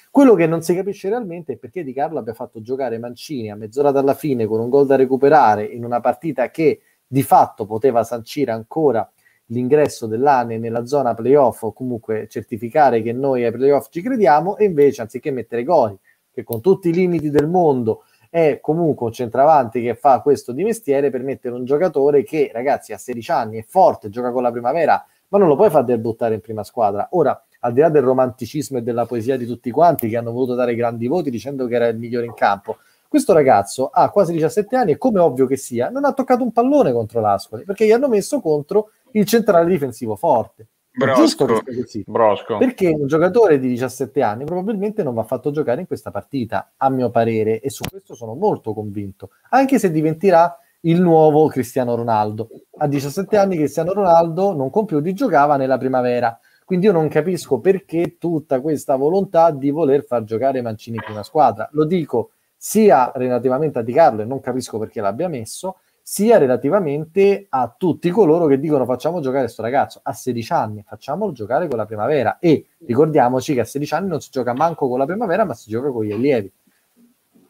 Quello 0.10 0.34
che 0.36 0.48
non 0.48 0.62
si 0.62 0.76
capisce 0.76 1.08
realmente 1.08 1.54
è 1.54 1.58
perché 1.58 1.84
Di 1.84 1.94
Carlo 1.94 2.20
abbia 2.20 2.34
fatto 2.34 2.62
giocare 2.62 2.98
Mancini 2.98 3.50
a 3.50 3.56
mezz'ora 3.56 3.92
dalla 3.92 4.14
fine 4.14 4.46
con 4.46 4.60
un 4.60 4.70
gol 4.70 4.86
da 4.86 4.98
recuperare 4.98 5.64
in 5.64 5.86
una 5.86 6.02
partita 6.02 6.50
che 6.50 6.82
di 7.08 7.24
fatto 7.24 7.66
poteva 7.66 8.04
sancire 8.04 8.52
ancora 8.52 9.10
l'ingresso 9.52 10.08
dell'ANE 10.08 10.58
nella 10.58 10.86
zona 10.86 11.14
playoff 11.14 11.64
o 11.64 11.74
comunque 11.74 12.28
certificare 12.30 13.02
che 13.02 13.14
noi 13.14 13.46
ai 13.46 13.52
playoff 13.52 13.88
ci 13.90 14.02
crediamo 14.02 14.58
e 14.58 14.66
invece 14.66 15.02
anziché 15.02 15.32
mettere 15.32 15.64
Gori 15.64 15.98
che 16.34 16.44
con 16.44 16.62
tutti 16.62 16.90
i 16.90 16.94
limiti 16.94 17.30
del 17.30 17.48
mondo 17.48 18.04
è 18.30 18.60
comunque 18.62 19.08
un 19.08 19.12
centravanti 19.12 19.82
che 19.82 19.94
fa 19.96 20.22
questo 20.22 20.54
di 20.54 20.64
mestiere 20.64 21.10
per 21.10 21.22
mettere 21.22 21.54
un 21.54 21.66
giocatore 21.66 22.24
che 22.24 22.50
ragazzi 22.54 22.94
a 22.94 22.98
16 22.98 23.32
anni 23.32 23.60
è 23.60 23.66
forte, 23.68 24.10
gioca 24.10 24.32
con 24.32 24.42
la 24.42 24.52
primavera 24.52 25.06
ma 25.28 25.38
non 25.38 25.48
lo 25.48 25.56
puoi 25.56 25.70
far 25.70 25.86
debuttare 25.86 26.34
in 26.34 26.42
prima 26.42 26.64
squadra. 26.64 27.08
Ora 27.12 27.42
al 27.60 27.74
di 27.74 27.80
là 27.80 27.90
del 27.90 28.04
romanticismo 28.04 28.78
e 28.78 28.82
della 28.82 29.06
poesia 29.06 29.38
di 29.38 29.46
tutti 29.46 29.70
quanti 29.70 30.10
che 30.10 30.18
hanno 30.18 30.32
voluto 30.32 30.56
dare 30.56 30.76
grandi 30.76 31.08
voti 31.08 31.30
dicendo 31.30 31.68
che 31.68 31.76
era 31.76 31.88
il 31.88 31.98
migliore 31.98 32.26
in 32.26 32.34
campo 32.34 32.78
questo 33.12 33.34
ragazzo 33.34 33.90
ha 33.90 34.10
quasi 34.10 34.32
17 34.32 34.74
anni 34.74 34.92
e 34.92 34.98
come 34.98 35.20
ovvio 35.20 35.46
che 35.46 35.58
sia 35.58 35.90
non 35.90 36.06
ha 36.06 36.14
toccato 36.14 36.44
un 36.44 36.54
pallone 36.54 36.94
contro 36.94 37.20
l'Ascoli 37.20 37.66
perché 37.66 37.86
gli 37.86 37.92
hanno 37.92 38.08
messo 38.08 38.40
contro 38.40 38.92
il 39.14 39.26
centrale 39.26 39.70
difensivo 39.70 40.16
forte. 40.16 40.68
Brosco. 40.94 41.46
Così. 41.46 42.04
Brosco. 42.06 42.58
Perché 42.58 42.90
un 42.90 43.08
giocatore 43.08 43.60
di 43.60 43.70
17 43.70 44.22
anni 44.22 44.44
probabilmente 44.44 45.04
non 45.04 45.14
va 45.14 45.24
fatto 45.24 45.52
giocare 45.52 45.82
in 45.82 45.88
questa 45.88 46.12
partita, 46.12 46.74
a 46.78 46.90
mio 46.90 47.10
parere, 47.10 47.62
e 47.62 47.70
su 47.70 47.84
questo 47.90 48.14
sono 48.14 48.34
molto 48.34 48.74
convinto, 48.74 49.30
anche 49.50 49.80
se 49.80 49.90
diventerà 49.90 50.58
il 50.82 51.00
nuovo 51.00 51.48
Cristiano 51.48 51.96
Ronaldo. 51.96 52.50
A 52.78 52.88
17 52.88 53.38
anni 53.38 53.56
Cristiano 53.56 53.94
Ronaldo 53.94 54.54
non 54.54 54.70
di 55.02 55.14
giocava 55.14 55.56
nella 55.56 55.78
primavera, 55.78 56.38
quindi 56.66 56.88
io 56.88 56.92
non 56.92 57.08
capisco 57.08 57.60
perché 57.60 58.18
tutta 58.18 58.60
questa 58.62 58.96
volontà 58.96 59.52
di 59.52 59.70
voler 59.70 60.04
far 60.04 60.24
giocare 60.24 60.62
Mancini 60.62 60.98
in 60.98 61.04
prima 61.04 61.24
squadra. 61.24 61.70
Lo 61.74 61.86
dico 61.86 62.32
sia 62.58 63.12
relativamente 63.16 63.80
a 63.80 63.82
Di 63.82 63.94
Carlo 63.94 64.22
e 64.22 64.26
non 64.26 64.40
capisco 64.40 64.78
perché 64.78 65.02
l'abbia 65.02 65.28
messo, 65.28 65.78
sia 66.12 66.38
relativamente 66.38 67.46
a 67.48 67.74
tutti 67.78 68.10
coloro 68.10 68.46
che 68.46 68.60
dicono 68.60 68.84
facciamo 68.84 69.22
giocare 69.22 69.44
questo 69.44 69.62
ragazzo 69.62 70.02
a 70.04 70.12
16 70.12 70.52
anni, 70.52 70.84
facciamolo 70.86 71.32
giocare 71.32 71.70
con 71.70 71.78
la 71.78 71.86
primavera 71.86 72.38
e 72.38 72.66
ricordiamoci 72.86 73.54
che 73.54 73.62
a 73.62 73.64
16 73.64 73.94
anni 73.94 74.08
non 74.10 74.20
si 74.20 74.28
gioca 74.30 74.54
manco 74.54 74.90
con 74.90 75.00
la 75.00 75.06
primavera 75.06 75.46
ma 75.46 75.54
si 75.54 75.70
gioca 75.70 75.90
con 75.90 76.04
gli 76.04 76.12
allievi. 76.12 76.52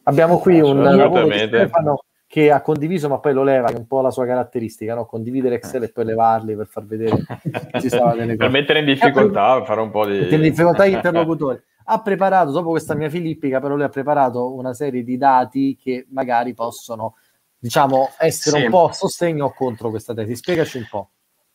Abbiamo 0.04 0.38
qui 0.38 0.60
un 0.60 0.80
lavoro 0.80 1.26
di 1.26 1.38
Stefano 1.38 2.04
che 2.28 2.52
ha 2.52 2.60
condiviso 2.60 3.08
ma 3.08 3.18
poi 3.18 3.32
lo 3.32 3.42
leva, 3.42 3.66
che 3.66 3.74
è 3.74 3.78
un 3.78 3.88
po' 3.88 4.00
la 4.00 4.12
sua 4.12 4.26
caratteristica, 4.26 4.94
no? 4.94 5.06
condividere 5.06 5.56
Excel 5.56 5.82
e 5.82 5.90
poi 5.90 6.04
levarli 6.04 6.54
per 6.54 6.68
far 6.68 6.86
vedere 6.86 7.16
ci 7.80 7.88
stava 7.88 8.12
delle 8.12 8.36
cose. 8.36 8.36
per 8.36 8.50
mettere 8.50 8.78
in 8.78 8.84
difficoltà, 8.84 9.56
pre- 9.56 9.64
fare 9.64 9.80
un 9.80 9.90
po' 9.90 10.06
di... 10.06 10.18
Mettere 10.18 10.36
in 10.36 10.42
difficoltà 10.42 10.86
gli 10.86 10.92
interlocutori. 10.92 11.60
Ha 11.86 12.00
preparato, 12.00 12.52
dopo 12.52 12.70
questa 12.70 12.94
mia 12.94 13.08
filippica, 13.08 13.58
però 13.58 13.74
lui 13.74 13.82
ha 13.82 13.88
preparato 13.88 14.54
una 14.54 14.72
serie 14.72 15.02
di 15.02 15.16
dati 15.16 15.76
che 15.76 16.06
magari 16.10 16.54
possono 16.54 17.16
diciamo, 17.62 18.12
essere 18.18 18.58
sì. 18.58 18.64
un 18.64 18.70
po' 18.70 18.88
a 18.88 18.92
sostegno 18.92 19.44
o 19.44 19.54
contro 19.54 19.90
questa 19.90 20.12
tesi. 20.14 20.34
Spiegaci 20.34 20.78
un 20.78 20.86
po'. 20.90 21.10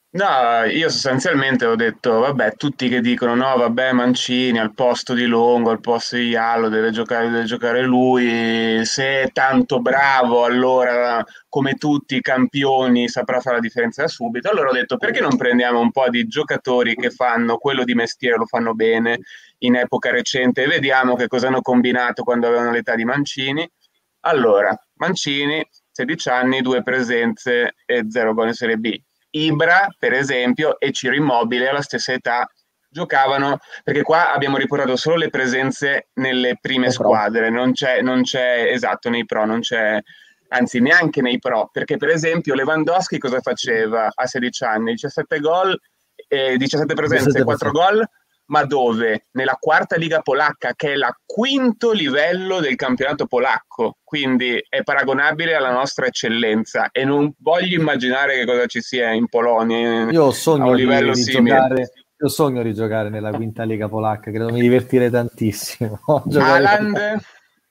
No, 0.09 0.63
io 0.63 0.89
sostanzialmente 0.89 1.65
ho 1.65 1.75
detto, 1.75 2.19
vabbè, 2.19 2.55
tutti 2.55 2.87
che 2.87 3.01
dicono 3.01 3.35
no, 3.35 3.57
vabbè, 3.57 3.91
Mancini 3.91 4.57
al 4.57 4.73
posto 4.73 5.13
di 5.13 5.25
Longo, 5.25 5.69
al 5.69 5.81
posto 5.81 6.15
di 6.15 6.29
Iallo, 6.29 6.69
deve 6.69 6.91
giocare, 6.91 7.29
deve 7.29 7.43
giocare 7.43 7.81
lui, 7.83 8.85
se 8.85 9.23
è 9.23 9.31
tanto 9.33 9.81
bravo, 9.81 10.45
allora 10.45 11.23
come 11.49 11.73
tutti 11.73 12.15
i 12.15 12.21
campioni 12.21 13.09
saprà 13.09 13.41
fare 13.41 13.57
la 13.57 13.61
differenza 13.61 14.03
da 14.03 14.07
subito. 14.07 14.49
Allora 14.49 14.69
ho 14.69 14.73
detto, 14.73 14.95
perché 14.95 15.19
non 15.19 15.35
prendiamo 15.35 15.81
un 15.81 15.91
po' 15.91 16.09
di 16.09 16.25
giocatori 16.25 16.95
che 16.95 17.11
fanno 17.11 17.57
quello 17.57 17.83
di 17.83 17.93
mestiere, 17.93 18.37
lo 18.37 18.45
fanno 18.45 18.73
bene 18.73 19.19
in 19.59 19.75
epoca 19.75 20.09
recente 20.09 20.63
e 20.63 20.67
vediamo 20.67 21.15
che 21.15 21.27
cosa 21.27 21.47
hanno 21.47 21.61
combinato 21.61 22.23
quando 22.23 22.47
avevano 22.47 22.71
l'età 22.71 22.95
di 22.95 23.03
Mancini. 23.03 23.69
Allora, 24.21 24.73
Mancini 24.95 25.63
16 25.97 26.29
anni, 26.29 26.61
due 26.61 26.83
presenze 26.83 27.73
e 27.83 28.05
zero 28.07 28.35
gol 28.35 28.47
in 28.47 28.53
Serie 28.53 28.77
B. 28.77 28.95
Ibra, 29.31 29.87
per 29.97 30.13
esempio, 30.13 30.79
e 30.79 30.91
Ciro 30.91 31.15
Immobile 31.15 31.69
alla 31.69 31.81
stessa 31.81 32.13
età 32.13 32.47
giocavano, 32.87 33.57
perché 33.83 34.03
qua 34.03 34.31
abbiamo 34.31 34.57
riportato 34.57 34.95
solo 34.95 35.15
le 35.15 35.29
presenze 35.29 36.09
nelle 36.13 36.57
prime 36.61 36.91
squadre, 36.91 37.49
non 37.49 37.71
c'è, 37.73 38.01
non 38.01 38.21
c'è, 38.21 38.69
esatto, 38.71 39.09
nei 39.09 39.25
pro, 39.25 39.45
non 39.45 39.61
c'è, 39.61 39.99
anzi 40.49 40.79
neanche 40.79 41.21
nei 41.21 41.39
pro, 41.39 41.69
perché 41.71 41.97
per 41.97 42.09
esempio 42.09 42.53
Lewandowski 42.53 43.17
cosa 43.17 43.41
faceva 43.41 44.11
a 44.13 44.27
16 44.27 44.63
anni? 44.63 44.91
17 44.91 45.39
gol, 45.39 45.77
eh, 46.27 46.57
17 46.57 46.93
presenze, 46.93 47.43
4 47.43 47.71
gol, 47.71 48.07
ma 48.47 48.65
dove? 48.65 49.27
Nella 49.31 49.57
quarta 49.59 49.95
liga 49.95 50.21
polacca, 50.21 50.73
che 50.75 50.93
è 50.93 50.95
la 50.95 51.15
quinto 51.25 51.91
livello 51.91 52.59
del 52.59 52.75
campionato 52.75 53.25
polacco, 53.25 53.97
quindi 54.03 54.63
è 54.67 54.83
paragonabile 54.83 55.55
alla 55.55 55.71
nostra 55.71 56.05
eccellenza. 56.05 56.89
E 56.91 57.05
non 57.05 57.33
voglio 57.39 57.79
immaginare 57.79 58.35
che 58.35 58.45
cosa 58.45 58.65
ci 58.65 58.81
sia 58.81 59.11
in 59.11 59.27
Polonia 59.27 60.09
Io 60.09 60.31
sogno 60.31 60.75
di, 60.75 60.85
di 60.85 61.23
giocare, 61.23 61.91
io 62.19 62.29
sogno 62.29 62.63
di 62.63 62.73
giocare 62.73 63.09
nella 63.09 63.31
quinta 63.31 63.63
liga 63.63 63.87
polacca, 63.87 64.31
credo 64.31 64.51
mi 64.51 64.61
divertirei 64.61 65.09
tantissimo. 65.09 65.99
Haaland 66.33 67.19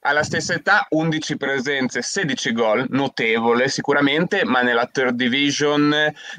alla 0.07 0.23
stessa 0.23 0.55
età 0.55 0.87
11 0.89 1.37
presenze, 1.37 2.01
16 2.01 2.53
gol, 2.53 2.87
notevole 2.91 3.69
sicuramente, 3.69 4.45
ma 4.45 4.63
nella 4.63 4.87
third 4.87 5.17
division 5.17 5.95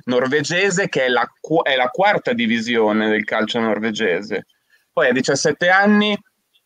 norvegese 0.05 0.88
che 0.88 1.05
è 1.05 1.09
la, 1.09 1.30
è 1.63 1.76
la 1.76 1.89
quarta 1.89 2.32
divisione 2.32 3.09
del 3.09 3.26
calcio 3.26 3.59
norvegese. 3.59 4.45
Poi 4.91 5.09
a 5.09 5.11
17 5.11 5.70
anni 5.70 6.18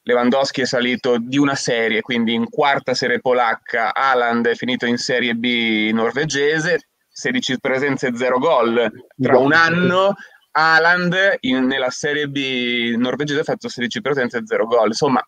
Lewandowski 0.04 0.62
è 0.62 0.66
salito 0.66 1.18
di 1.20 1.38
una 1.38 1.56
serie, 1.56 2.02
quindi 2.02 2.34
in 2.34 2.50
quarta 2.50 2.94
serie 2.94 3.20
polacca, 3.20 3.94
Haaland 3.94 4.48
è 4.48 4.56
finito 4.56 4.86
in 4.86 4.98
serie 4.98 5.34
B 5.36 5.92
norvegese, 5.92 6.88
16 7.10 7.60
presenze 7.60 8.08
e 8.08 8.16
0 8.16 8.38
gol. 8.40 8.92
Tra 9.16 9.38
un 9.38 9.54
anno 9.54 10.14
Haaland 10.52 11.38
nella 11.42 11.90
serie 11.90 12.28
B 12.28 12.96
norvegese 12.96 13.42
ha 13.42 13.44
fatto 13.44 13.70
16 13.70 14.02
presenze 14.02 14.38
e 14.38 14.42
0 14.46 14.66
gol. 14.66 14.88
Insomma, 14.88 15.26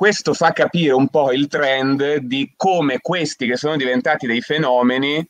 questo 0.00 0.32
fa 0.32 0.52
capire 0.52 0.94
un 0.94 1.08
po' 1.08 1.30
il 1.30 1.46
trend 1.46 2.20
di 2.20 2.54
come 2.56 3.00
questi 3.02 3.46
che 3.46 3.56
sono 3.56 3.76
diventati 3.76 4.26
dei 4.26 4.40
fenomeni, 4.40 5.22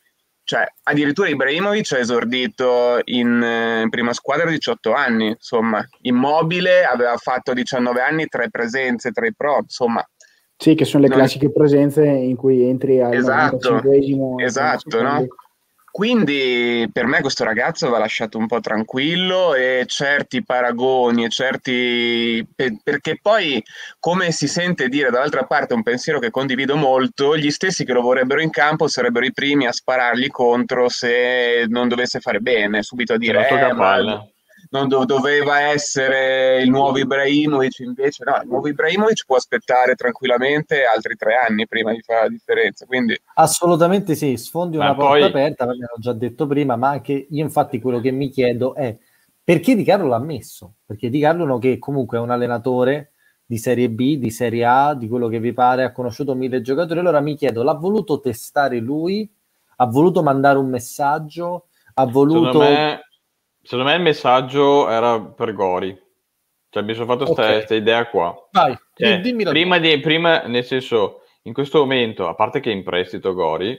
cioè 0.44 0.64
addirittura 0.84 1.28
Ibrahimovic 1.28 1.90
ha 1.90 1.98
esordito 1.98 3.00
in, 3.06 3.42
eh, 3.42 3.82
in 3.82 3.88
prima 3.88 4.12
squadra 4.12 4.46
a 4.46 4.50
18 4.50 4.92
anni, 4.92 5.26
insomma, 5.30 5.84
immobile 6.02 6.84
aveva 6.84 7.16
fatto 7.16 7.50
a 7.50 7.54
19 7.54 8.00
anni 8.00 8.26
tre 8.28 8.48
presenze, 8.48 9.10
tre 9.10 9.34
pro, 9.36 9.58
insomma. 9.58 10.08
Sì, 10.56 10.76
che 10.76 10.84
sono 10.84 11.02
le 11.02 11.10
classiche 11.10 11.50
presenze 11.50 12.06
in 12.06 12.36
cui 12.36 12.62
entri 12.62 13.00
al 13.00 13.12
esatto, 13.12 13.82
esatto, 14.36 15.02
no? 15.02 15.26
Quindi 16.00 16.88
per 16.90 17.04
me 17.04 17.20
questo 17.20 17.44
ragazzo 17.44 17.90
va 17.90 17.98
lasciato 17.98 18.38
un 18.38 18.46
po' 18.46 18.60
tranquillo 18.60 19.54
e 19.54 19.84
certi 19.86 20.42
paragoni 20.42 21.26
e 21.26 21.28
certi... 21.28 22.46
perché 22.82 23.18
poi 23.20 23.62
come 23.98 24.32
si 24.32 24.48
sente 24.48 24.88
dire 24.88 25.10
dall'altra 25.10 25.44
parte 25.44 25.74
un 25.74 25.82
pensiero 25.82 26.18
che 26.18 26.30
condivido 26.30 26.74
molto, 26.74 27.36
gli 27.36 27.50
stessi 27.50 27.84
che 27.84 27.92
lo 27.92 28.00
vorrebbero 28.00 28.40
in 28.40 28.48
campo 28.48 28.88
sarebbero 28.88 29.26
i 29.26 29.34
primi 29.34 29.66
a 29.66 29.72
sparargli 29.72 30.28
contro 30.28 30.88
se 30.88 31.66
non 31.68 31.86
dovesse 31.86 32.18
fare 32.20 32.40
bene, 32.40 32.82
subito 32.82 33.12
a 33.12 33.18
dire... 33.18 33.46
Eh, 33.46 33.72
ma 33.74 34.26
non 34.70 34.88
do- 34.88 35.04
doveva 35.04 35.60
essere 35.60 36.62
il 36.62 36.70
nuovo 36.70 36.98
Ibrahimovic, 36.98 37.80
invece 37.80 38.24
no, 38.24 38.40
il 38.42 38.48
nuovo 38.48 38.68
Ibrahimovic 38.68 39.24
può 39.26 39.36
aspettare 39.36 39.94
tranquillamente 39.94 40.84
altri 40.84 41.16
tre 41.16 41.34
anni 41.34 41.66
prima 41.66 41.92
di 41.92 42.00
fare 42.02 42.22
la 42.22 42.28
differenza. 42.28 42.86
Quindi... 42.86 43.20
Assolutamente 43.34 44.14
sì, 44.14 44.36
sfondi 44.36 44.76
una 44.76 44.94
poi... 44.94 45.20
porta 45.20 45.26
aperta, 45.26 45.64
l'ho 45.66 45.74
già 45.98 46.12
detto 46.12 46.46
prima, 46.46 46.76
ma 46.76 46.90
anche 46.90 47.26
io 47.28 47.44
infatti 47.44 47.80
quello 47.80 48.00
che 48.00 48.10
mi 48.10 48.28
chiedo 48.28 48.74
è 48.74 48.96
perché 49.42 49.74
Di 49.74 49.82
Carlo 49.82 50.06
l'ha 50.06 50.20
messo? 50.20 50.74
Perché 50.86 51.10
Di 51.10 51.18
Carlo 51.18 51.58
che 51.58 51.78
comunque 51.78 52.18
è 52.18 52.20
un 52.20 52.30
allenatore 52.30 53.12
di 53.44 53.58
Serie 53.58 53.90
B, 53.90 54.16
di 54.16 54.30
Serie 54.30 54.64
A, 54.64 54.94
di 54.94 55.08
quello 55.08 55.26
che 55.26 55.40
vi 55.40 55.52
pare, 55.52 55.82
ha 55.82 55.90
conosciuto 55.90 56.36
mille 56.36 56.60
giocatori. 56.60 57.00
Allora 57.00 57.18
mi 57.18 57.34
chiedo, 57.34 57.64
l'ha 57.64 57.74
voluto 57.74 58.20
testare 58.20 58.78
lui? 58.78 59.28
Ha 59.76 59.86
voluto 59.86 60.22
mandare 60.22 60.58
un 60.58 60.68
messaggio? 60.68 61.66
Ha 61.94 62.06
voluto... 62.06 62.60
Secondo 62.60 62.60
me, 62.60 63.00
secondo 63.62 63.90
me 63.90 63.96
il 63.96 64.02
messaggio 64.02 64.88
era 64.88 65.20
per 65.20 65.52
Gori. 65.52 66.08
Cioè 66.68 66.84
mi 66.84 66.94
sono 66.94 67.06
fatto 67.06 67.24
questa 67.24 67.64
okay. 67.64 67.78
idea 67.78 68.06
qua. 68.08 68.34
Vai, 68.52 68.78
cioè, 68.94 69.20
prima, 69.20 69.78
di, 69.78 69.98
prima, 69.98 70.42
nel 70.42 70.64
senso, 70.64 71.22
in 71.42 71.52
questo 71.52 71.80
momento, 71.80 72.28
a 72.28 72.34
parte 72.34 72.60
che 72.60 72.70
è 72.70 72.74
in 72.74 72.84
prestito 72.84 73.34
Gori, 73.34 73.76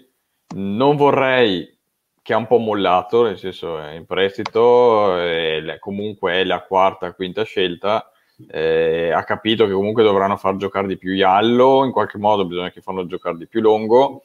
non 0.56 0.98
vorrei 0.98 1.80
che 2.22 2.34
ha 2.34 2.38
un 2.38 2.48
po' 2.48 2.58
mollato, 2.58 3.24
nel 3.24 3.38
senso 3.38 3.80
è 3.80 3.94
in 3.94 4.06
prestito, 4.06 5.18
è, 5.18 5.78
comunque 5.80 6.34
è 6.34 6.44
la 6.44 6.62
quarta, 6.62 7.14
quinta 7.14 7.44
scelta, 7.44 8.12
eh, 8.50 9.12
ha 9.12 9.24
capito 9.24 9.66
che 9.66 9.72
comunque 9.72 10.04
dovranno 10.04 10.38
far 10.38 10.58
giocare 10.58 10.88
di 10.88 10.98
più 10.98 11.14
Iallo, 11.14 11.84
in 11.84 11.92
qualche 11.92 12.18
modo 12.18 12.46
bisogna 12.46 12.72
che 12.72 12.82
fanno 12.82 13.08
giocare 13.08 13.38
di 13.38 13.48
più 13.48 13.62
Longo, 13.62 14.24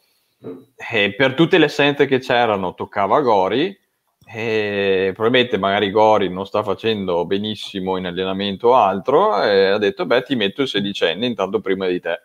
e 0.76 1.14
per 1.14 1.34
tutte 1.34 1.56
le 1.56 1.66
assenze 1.66 2.06
che 2.06 2.18
c'erano 2.18 2.74
toccava 2.74 3.20
Gori, 3.20 3.76
e 4.28 5.12
probabilmente 5.14 5.56
magari 5.56 5.90
Gori 5.90 6.28
non 6.28 6.46
sta 6.46 6.64
facendo 6.64 7.24
benissimo 7.26 7.96
in 7.96 8.06
allenamento 8.06 8.68
o 8.68 8.74
altro, 8.74 9.40
e 9.40 9.66
ha 9.66 9.78
detto 9.78 10.04
beh 10.04 10.22
ti 10.22 10.34
metto 10.34 10.62
il 10.62 10.68
sedicenne 10.68 11.26
intanto 11.26 11.60
prima 11.60 11.86
di 11.86 12.00
te. 12.00 12.20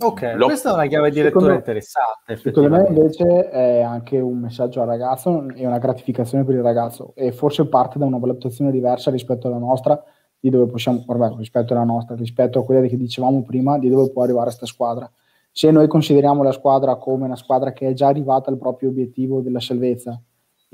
Ok, 0.00 0.32
Lo... 0.34 0.46
questa 0.46 0.70
è 0.70 0.74
una 0.74 0.86
chiave 0.86 1.12
di 1.12 1.22
lettura 1.22 1.40
secondo, 1.40 1.54
interessante. 1.54 2.36
Secondo 2.36 2.68
me 2.68 2.86
invece 2.88 3.48
è 3.48 3.80
anche 3.80 4.18
un 4.18 4.40
messaggio 4.40 4.80
al 4.80 4.88
ragazzo 4.88 5.46
e 5.54 5.64
una 5.64 5.78
gratificazione 5.78 6.42
per 6.44 6.56
il 6.56 6.62
ragazzo 6.62 7.12
e 7.14 7.30
forse 7.30 7.68
parte 7.68 8.00
da 8.00 8.04
una 8.04 8.18
valutazione 8.18 8.72
diversa 8.72 9.12
rispetto 9.12 9.46
alla 9.46 9.58
nostra, 9.58 10.02
di 10.40 10.50
dove 10.50 10.66
possiamo, 10.66 11.04
vabbè, 11.06 11.36
rispetto 11.36 11.74
alla 11.74 11.84
nostra, 11.84 12.16
rispetto 12.16 12.58
a 12.58 12.64
quella 12.64 12.84
che 12.88 12.96
dicevamo 12.96 13.44
prima, 13.44 13.78
di 13.78 13.88
dove 13.88 14.10
può 14.10 14.24
arrivare 14.24 14.46
questa 14.46 14.66
squadra. 14.66 15.08
Se 15.52 15.70
noi 15.70 15.86
consideriamo 15.86 16.42
la 16.42 16.50
squadra 16.50 16.96
come 16.96 17.26
una 17.26 17.36
squadra 17.36 17.72
che 17.72 17.86
è 17.86 17.92
già 17.92 18.08
arrivata 18.08 18.50
al 18.50 18.58
proprio 18.58 18.88
obiettivo 18.88 19.40
della 19.40 19.60
salvezza 19.60 20.20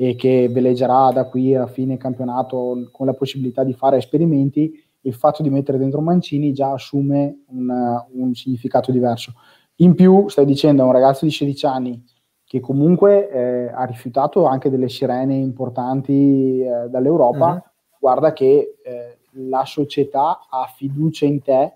e 0.02 0.16
che 0.16 0.48
veleggerà 0.48 1.10
da 1.12 1.26
qui 1.26 1.54
a 1.54 1.66
fine 1.66 1.98
campionato 1.98 2.88
con 2.90 3.04
la 3.04 3.12
possibilità 3.12 3.64
di 3.64 3.74
fare 3.74 3.98
esperimenti, 3.98 4.72
il 5.02 5.12
fatto 5.12 5.42
di 5.42 5.50
mettere 5.50 5.76
dentro 5.76 6.00
Mancini 6.00 6.54
già 6.54 6.72
assume 6.72 7.40
un, 7.48 8.02
un 8.12 8.34
significato 8.34 8.92
diverso. 8.92 9.34
In 9.76 9.94
più, 9.94 10.26
stai 10.28 10.46
dicendo 10.46 10.80
a 10.80 10.86
un 10.86 10.92
ragazzo 10.92 11.26
di 11.26 11.30
16 11.30 11.66
anni 11.66 12.02
che 12.46 12.60
comunque 12.60 13.28
eh, 13.28 13.70
ha 13.74 13.84
rifiutato 13.84 14.46
anche 14.46 14.70
delle 14.70 14.88
sirene 14.88 15.34
importanti 15.34 16.62
eh, 16.62 16.88
dall'Europa, 16.88 17.52
uh-huh. 17.52 17.62
guarda 17.98 18.32
che 18.32 18.78
eh, 18.82 19.18
la 19.32 19.66
società 19.66 20.46
ha 20.48 20.64
fiducia 20.74 21.26
in 21.26 21.42
te, 21.42 21.74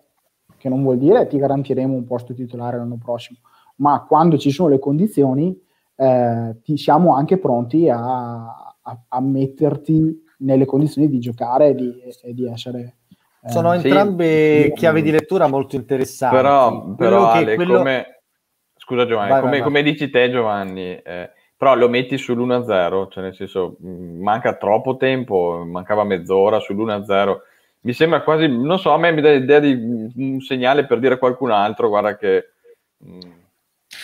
che 0.57 0.71
non 0.71 0.83
vuol 0.83 0.97
dire 0.97 1.27
ti 1.27 1.37
garantiremo 1.37 1.93
un 1.93 2.07
posto 2.07 2.33
titolare 2.33 2.79
l'anno 2.79 2.97
prossimo, 2.97 3.41
ma 3.77 4.03
quando 4.09 4.39
ci 4.39 4.51
sono 4.51 4.71
le 4.71 4.79
condizioni 4.79 5.61
eh, 5.97 6.57
ti 6.63 6.77
siamo 6.77 7.15
anche 7.15 7.39
pronti 7.39 7.89
a, 7.89 8.45
a, 8.83 8.99
a, 9.09 9.21
metterti 9.21 10.23
nelle 10.39 10.65
condizioni 10.65 11.09
di 11.09 11.19
giocare 11.19 11.69
e 11.69 11.75
di, 11.75 11.93
e 12.23 12.35
di 12.35 12.47
essere 12.47 12.97
sono 13.47 13.73
eh, 13.73 13.77
entrambe 13.77 14.63
sì. 14.65 14.73
chiavi 14.73 15.03
di 15.03 15.11
lettura 15.11 15.47
molto 15.47 15.77
interessanti. 15.77 16.35
Però, 16.35 16.95
però 16.95 17.31
Ale, 17.31 17.55
quello... 17.55 17.79
come... 17.79 18.09
Scusa 18.77 19.07
Giovanni, 19.07 19.31
vai, 19.31 19.41
come, 19.41 19.53
vai, 19.53 19.63
come, 19.63 19.83
dici 19.83 20.11
te 20.11 20.31
Giovanni, 20.31 20.95
eh, 20.95 21.31
però 21.57 21.75
lo 21.75 21.89
metti 21.89 22.17
sull'1-0, 22.17 23.11
cioè 23.11 23.23
nel 23.23 23.35
senso 23.35 23.79
mm, 23.83 24.21
manca 24.21 24.57
troppo 24.57 24.99
tempo, 24.99 25.65
mancava 25.67 26.05
mezz'ora 26.05 26.59
sull'1-0. 26.59 27.37
Mi 27.81 27.93
sembra 27.95 28.23
quasi, 28.23 28.47
non 28.47 28.79
so, 28.79 28.91
a 28.93 28.99
me 28.99 29.11
mi 29.13 29.23
dà 29.23 29.31
l'idea 29.31 29.59
di 29.59 29.73
un 30.17 30.41
segnale 30.41 30.85
per 30.85 30.99
dire 30.99 31.15
a 31.15 31.19
qualcun 31.19 31.51
altro, 31.51 31.89
guarda 31.89 32.17
che... 32.17 32.51
Mh, 32.99 33.17
mm, 33.17 33.43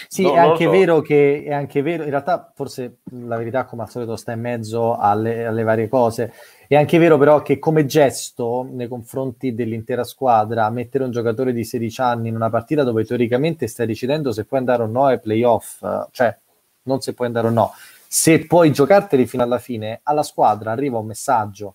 sì, 0.09 0.23
no, 0.23 0.35
è 0.35 0.39
anche 0.39 0.65
so. 0.65 0.71
vero 0.71 1.01
che 1.01 1.45
è 1.45 1.53
anche 1.53 1.83
vero, 1.83 2.05
in 2.05 2.11
realtà 2.11 2.53
forse 2.55 2.99
la 3.13 3.37
verità 3.37 3.65
come 3.65 3.83
al 3.83 3.91
solito 3.91 4.17
sta 4.17 4.33
in 4.33 4.41
mezzo 4.41 4.97
alle, 4.97 5.47
alle, 5.47 5.63
varie 5.63 5.89
cose. 5.89 6.33
È 6.67 6.77
anche 6.77 6.99
vero 6.99 7.19
però 7.19 7.43
che 7.43 7.59
come 7.59 7.87
gesto 7.87 8.67
nei 8.71 8.89
confronti 8.89 9.55
dell'intera 9.55 10.05
squadra, 10.05 10.71
mettere 10.71 11.05
un 11.05 11.11
giocatore 11.11 11.53
di 11.53 11.65
16 11.65 12.01
anni 12.01 12.29
in 12.29 12.37
una 12.37 12.51
partita 12.51 12.85
dove 12.85 13.05
teoricamente 13.05 13.67
stai 13.67 13.87
decidendo 13.87 14.33
se 14.33 14.45
puoi 14.45 14.61
andare 14.61 14.83
o 14.83 14.87
no 14.87 15.07
ai 15.07 15.21
playoff, 15.21 15.85
cioè 16.13 16.37
non 16.83 17.01
se 17.01 17.13
puoi 17.13 17.27
andare 17.27 17.49
o 17.49 17.51
no, 17.51 17.73
se 18.07 18.47
puoi 18.47 18.73
giocarteli 18.73 19.27
fino 19.27 19.43
alla 19.43 19.59
fine, 19.59 20.01
alla 20.05 20.23
squadra 20.23 20.73
arriva 20.73 20.99
un 20.99 21.07
messaggio 21.07 21.75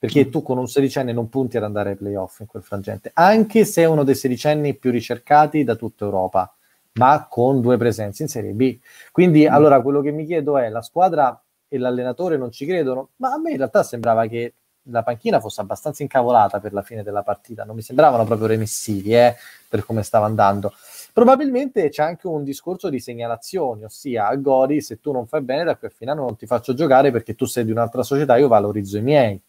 perché 0.00 0.26
mm. 0.26 0.30
tu 0.30 0.42
con 0.42 0.56
un 0.56 0.66
sedicenni 0.66 1.12
non 1.12 1.28
punti 1.28 1.58
ad 1.58 1.62
andare 1.62 1.90
ai 1.90 1.96
playoff 1.96 2.40
in 2.40 2.46
quel 2.46 2.62
frangente, 2.62 3.10
anche 3.12 3.66
se 3.66 3.82
è 3.82 3.84
uno 3.84 4.02
dei 4.02 4.14
sedicenni 4.14 4.74
più 4.74 4.90
ricercati 4.90 5.62
da 5.62 5.74
tutta 5.74 6.06
Europa 6.06 6.54
ma 6.94 7.26
con 7.28 7.60
due 7.60 7.76
presenze 7.76 8.22
in 8.22 8.28
Serie 8.28 8.52
B. 8.52 8.78
Quindi, 9.12 9.48
mm. 9.48 9.52
allora, 9.52 9.80
quello 9.82 10.00
che 10.00 10.10
mi 10.10 10.24
chiedo 10.24 10.58
è, 10.58 10.68
la 10.68 10.82
squadra 10.82 11.40
e 11.68 11.78
l'allenatore 11.78 12.36
non 12.36 12.50
ci 12.50 12.66
credono? 12.66 13.10
Ma 13.16 13.32
a 13.32 13.38
me 13.38 13.52
in 13.52 13.56
realtà 13.56 13.82
sembrava 13.82 14.26
che 14.26 14.54
la 14.84 15.02
panchina 15.02 15.40
fosse 15.40 15.60
abbastanza 15.60 16.02
incavolata 16.02 16.58
per 16.58 16.72
la 16.72 16.82
fine 16.82 17.02
della 17.02 17.22
partita, 17.22 17.64
non 17.64 17.76
mi 17.76 17.82
sembravano 17.82 18.24
proprio 18.24 18.48
remissivi 18.48 19.14
eh, 19.14 19.36
per 19.68 19.84
come 19.84 20.02
stava 20.02 20.26
andando. 20.26 20.72
Probabilmente 21.12 21.88
c'è 21.90 22.02
anche 22.02 22.26
un 22.26 22.44
discorso 22.44 22.88
di 22.88 22.98
segnalazioni, 22.98 23.84
ossia 23.84 24.28
a 24.28 24.34
Gori, 24.36 24.80
se 24.80 25.00
tu 25.00 25.12
non 25.12 25.26
fai 25.26 25.42
bene 25.42 25.64
da 25.64 25.76
qui 25.76 25.88
a 25.88 25.90
fine 25.90 26.12
anno 26.12 26.22
non 26.22 26.36
ti 26.36 26.46
faccio 26.46 26.72
giocare 26.74 27.10
perché 27.10 27.34
tu 27.34 27.44
sei 27.44 27.64
di 27.64 27.70
un'altra 27.70 28.02
società, 28.02 28.36
io 28.36 28.48
valorizzo 28.48 28.96
i 28.96 29.02
miei 29.02 29.40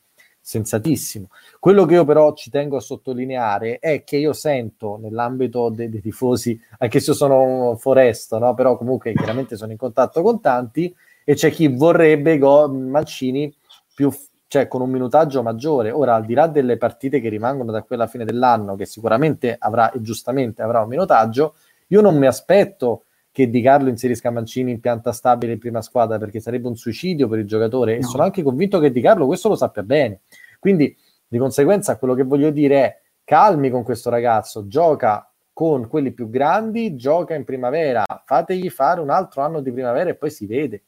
sensatissimo. 0.41 1.29
Quello 1.59 1.85
che 1.85 1.93
io 1.93 2.03
però 2.03 2.33
ci 2.33 2.49
tengo 2.49 2.77
a 2.77 2.81
sottolineare 2.81 3.77
è 3.79 4.03
che 4.03 4.17
io 4.17 4.33
sento 4.33 4.97
nell'ambito 4.97 5.69
dei, 5.69 5.89
dei 5.89 6.01
tifosi, 6.01 6.59
anche 6.79 6.99
se 6.99 7.11
io 7.11 7.15
sono 7.15 7.75
foresto, 7.77 8.39
no? 8.39 8.53
però 8.55 8.75
comunque 8.75 9.13
chiaramente 9.13 9.55
sono 9.55 9.71
in 9.71 9.77
contatto 9.77 10.21
con 10.21 10.41
tanti, 10.41 10.93
e 11.23 11.35
c'è 11.35 11.51
chi 11.51 11.67
vorrebbe 11.67 12.37
Go- 12.39 12.67
Mancini 12.67 13.53
più, 13.93 14.11
cioè, 14.47 14.67
con 14.67 14.81
un 14.81 14.89
minutaggio 14.89 15.43
maggiore. 15.43 15.91
Ora, 15.91 16.15
al 16.15 16.25
di 16.25 16.33
là 16.33 16.47
delle 16.47 16.77
partite 16.77 17.21
che 17.21 17.29
rimangono 17.29 17.71
da 17.71 17.83
quella 17.83 18.07
fine 18.07 18.25
dell'anno, 18.25 18.75
che 18.75 18.85
sicuramente 18.85 19.55
avrà 19.57 19.91
e 19.91 20.01
giustamente 20.01 20.61
avrà 20.61 20.81
un 20.81 20.89
minutaggio, 20.89 21.55
io 21.87 22.01
non 22.01 22.17
mi 22.17 22.25
aspetto 22.25 23.03
che 23.31 23.49
Di 23.49 23.61
Carlo 23.61 23.89
inserisca 23.89 24.29
Mancini 24.29 24.71
in 24.71 24.79
pianta 24.79 25.11
stabile 25.11 25.53
in 25.53 25.59
prima 25.59 25.81
squadra 25.81 26.17
perché 26.17 26.39
sarebbe 26.39 26.67
un 26.67 26.75
suicidio 26.75 27.27
per 27.27 27.39
il 27.39 27.47
giocatore 27.47 27.93
no. 27.93 27.99
e 27.99 28.03
sono 28.03 28.23
anche 28.23 28.43
convinto 28.43 28.79
che 28.79 28.91
Di 28.91 29.01
Carlo 29.01 29.25
questo 29.25 29.47
lo 29.47 29.55
sappia 29.55 29.83
bene. 29.83 30.21
Quindi 30.59 30.95
di 31.27 31.37
conseguenza 31.37 31.97
quello 31.97 32.13
che 32.13 32.23
voglio 32.23 32.51
dire 32.51 32.75
è 32.83 32.99
calmi 33.23 33.69
con 33.69 33.83
questo 33.83 34.09
ragazzo, 34.09 34.67
gioca 34.67 35.25
con 35.53 35.87
quelli 35.87 36.11
più 36.11 36.29
grandi, 36.29 36.95
gioca 36.95 37.33
in 37.33 37.45
primavera, 37.45 38.03
fategli 38.25 38.69
fare 38.69 38.99
un 38.99 39.09
altro 39.09 39.41
anno 39.41 39.61
di 39.61 39.71
primavera 39.71 40.09
e 40.09 40.15
poi 40.15 40.29
si 40.29 40.45
vede. 40.45 40.83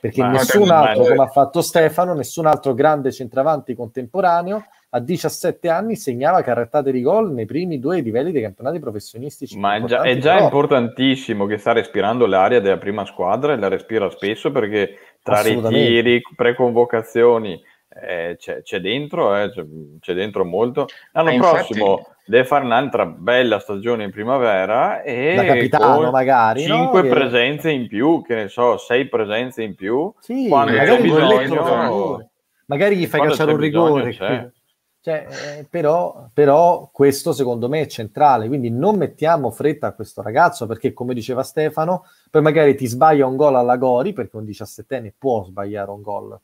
Perché 0.00 0.20
Ma 0.20 0.30
nessun 0.30 0.70
altro, 0.70 1.04
come 1.04 1.22
ha 1.22 1.28
fatto 1.28 1.62
Stefano, 1.62 2.14
nessun 2.14 2.46
altro 2.46 2.74
grande 2.74 3.10
centravanti 3.10 3.74
contemporaneo 3.74 4.64
a 4.90 5.00
17 5.00 5.68
anni 5.68 5.96
segnava 5.96 6.42
carrettate 6.42 6.90
di 6.90 7.02
gol 7.02 7.32
nei 7.32 7.44
primi 7.44 7.78
due 7.78 8.00
livelli 8.00 8.32
dei 8.32 8.42
campionati 8.42 8.78
professionistici. 8.78 9.58
Ma 9.58 9.76
è 9.76 9.84
già, 9.84 10.02
è 10.02 10.16
già 10.16 10.38
importantissimo 10.38 11.44
che 11.46 11.58
sta 11.58 11.72
respirando 11.72 12.26
l'aria 12.26 12.60
della 12.60 12.78
prima 12.78 13.04
squadra 13.04 13.52
e 13.52 13.58
la 13.58 13.68
respira 13.68 14.08
spesso 14.10 14.50
perché 14.50 14.96
tra 15.22 15.42
ritiri, 15.42 16.22
preconvocazioni 16.34 17.60
eh, 18.00 18.36
c'è, 18.38 18.62
c'è, 18.62 18.80
dentro, 18.80 19.36
eh, 19.36 19.50
c'è, 19.50 19.64
c'è, 20.00 20.14
dentro 20.14 20.44
molto. 20.46 20.86
L'anno 21.12 21.30
infatti... 21.30 21.54
prossimo 21.54 22.06
deve 22.24 22.44
fare 22.44 22.64
un'altra 22.64 23.04
bella 23.04 23.58
stagione 23.58 24.04
in 24.04 24.10
primavera 24.10 25.02
e 25.02 25.34
da 25.34 25.44
capitano 25.44 26.10
magari 26.10 26.62
5 26.62 27.02
no? 27.02 27.08
presenze 27.08 27.70
in 27.70 27.88
più, 27.88 28.22
che 28.22 28.34
ne 28.34 28.48
so, 28.48 28.78
6 28.78 29.08
presenze 29.08 29.62
in 29.62 29.74
più. 29.74 30.12
Sì, 30.20 30.46
quando 30.48 30.72
magari, 30.72 31.02
bisogno, 31.02 32.30
magari 32.66 32.96
gli 32.96 33.06
fai 33.06 33.20
calciare 33.20 33.52
un 33.52 33.58
rigore. 33.58 34.52
Cioè, 35.00 35.26
eh, 35.58 35.66
però, 35.70 36.28
però, 36.34 36.90
questo 36.92 37.32
secondo 37.32 37.68
me 37.68 37.82
è 37.82 37.86
centrale, 37.86 38.48
quindi 38.48 38.68
non 38.68 38.96
mettiamo 38.96 39.50
fretta 39.50 39.86
a 39.86 39.92
questo 39.92 40.22
ragazzo 40.22 40.66
perché 40.66 40.92
come 40.92 41.14
diceva 41.14 41.44
Stefano, 41.44 42.04
poi 42.30 42.42
magari 42.42 42.74
ti 42.74 42.86
sbaglia 42.86 43.26
un 43.26 43.36
gol 43.36 43.54
alla 43.54 43.76
Gori 43.76 44.12
perché 44.12 44.36
un 44.36 44.44
17enne 44.44 45.12
può 45.16 45.44
sbagliare 45.44 45.90
un 45.90 46.02
gol. 46.02 46.38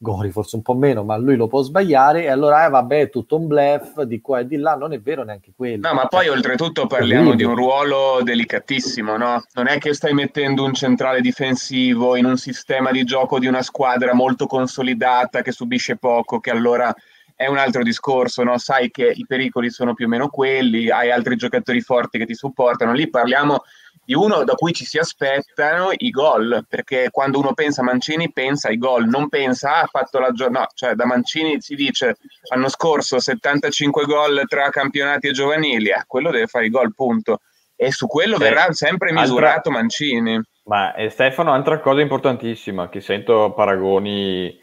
Gori 0.00 0.30
forse 0.30 0.54
un 0.54 0.62
po' 0.62 0.74
meno, 0.74 1.02
ma 1.02 1.16
lui 1.16 1.34
lo 1.34 1.48
può 1.48 1.60
sbagliare 1.60 2.22
e 2.22 2.28
allora 2.28 2.64
eh, 2.64 2.70
vabbè 2.70 3.00
è 3.00 3.10
tutto 3.10 3.36
un 3.36 3.48
blef 3.48 4.02
di 4.02 4.20
qua 4.20 4.38
e 4.38 4.46
di 4.46 4.56
là, 4.56 4.76
non 4.76 4.92
è 4.92 5.00
vero 5.00 5.24
neanche 5.24 5.52
quello. 5.54 5.88
No, 5.88 5.94
ma 5.94 6.06
poi 6.06 6.28
oltretutto 6.28 6.86
parliamo 6.86 7.34
di 7.34 7.42
un 7.42 7.56
ruolo 7.56 8.20
delicatissimo, 8.22 9.16
no? 9.16 9.42
Non 9.54 9.66
è 9.66 9.78
che 9.78 9.92
stai 9.94 10.14
mettendo 10.14 10.64
un 10.64 10.72
centrale 10.72 11.20
difensivo 11.20 12.14
in 12.14 12.26
un 12.26 12.36
sistema 12.36 12.92
di 12.92 13.02
gioco 13.02 13.40
di 13.40 13.48
una 13.48 13.62
squadra 13.62 14.14
molto 14.14 14.46
consolidata 14.46 15.42
che 15.42 15.50
subisce 15.50 15.96
poco, 15.96 16.38
che 16.38 16.50
allora 16.50 16.94
è 17.38 17.46
un 17.46 17.56
altro 17.56 17.84
discorso, 17.84 18.42
no? 18.42 18.58
sai 18.58 18.90
che 18.90 19.12
i 19.14 19.24
pericoli 19.24 19.70
sono 19.70 19.94
più 19.94 20.06
o 20.06 20.08
meno 20.08 20.26
quelli, 20.26 20.90
hai 20.90 21.12
altri 21.12 21.36
giocatori 21.36 21.80
forti 21.80 22.18
che 22.18 22.26
ti 22.26 22.34
supportano, 22.34 22.92
lì 22.92 23.08
parliamo 23.08 23.62
di 24.04 24.12
uno 24.12 24.42
da 24.42 24.54
cui 24.54 24.72
ci 24.72 24.84
si 24.84 24.98
aspettano 24.98 25.90
i 25.94 26.10
gol, 26.10 26.64
perché 26.68 27.10
quando 27.12 27.38
uno 27.38 27.54
pensa 27.54 27.82
a 27.82 27.84
Mancini 27.84 28.32
pensa 28.32 28.66
ai 28.66 28.76
gol, 28.76 29.06
non 29.06 29.28
pensa 29.28 29.76
ah, 29.76 29.80
ha 29.82 29.86
fatto 29.86 30.18
la 30.18 30.32
giornata, 30.32 30.62
no, 30.62 30.72
cioè 30.74 30.94
da 30.94 31.06
Mancini 31.06 31.60
si 31.60 31.76
dice 31.76 32.16
l'anno 32.50 32.68
scorso 32.68 33.20
75 33.20 34.04
gol 34.04 34.42
tra 34.48 34.68
campionati 34.70 35.28
e 35.28 35.32
giovanili, 35.32 35.90
eh, 35.90 36.02
quello 36.08 36.32
deve 36.32 36.48
fare 36.48 36.66
i 36.66 36.70
gol, 36.70 36.92
punto. 36.92 37.42
E 37.76 37.92
su 37.92 38.08
quello 38.08 38.34
sì. 38.34 38.42
verrà 38.42 38.72
sempre 38.72 39.12
misurato 39.12 39.68
Altra... 39.68 39.72
Mancini. 39.74 40.42
Ma 40.64 40.92
e 40.94 41.08
Stefano, 41.08 41.52
altra 41.52 41.78
cosa 41.78 42.00
importantissima, 42.00 42.88
che 42.88 43.00
sento 43.00 43.52
paragoni 43.54 44.57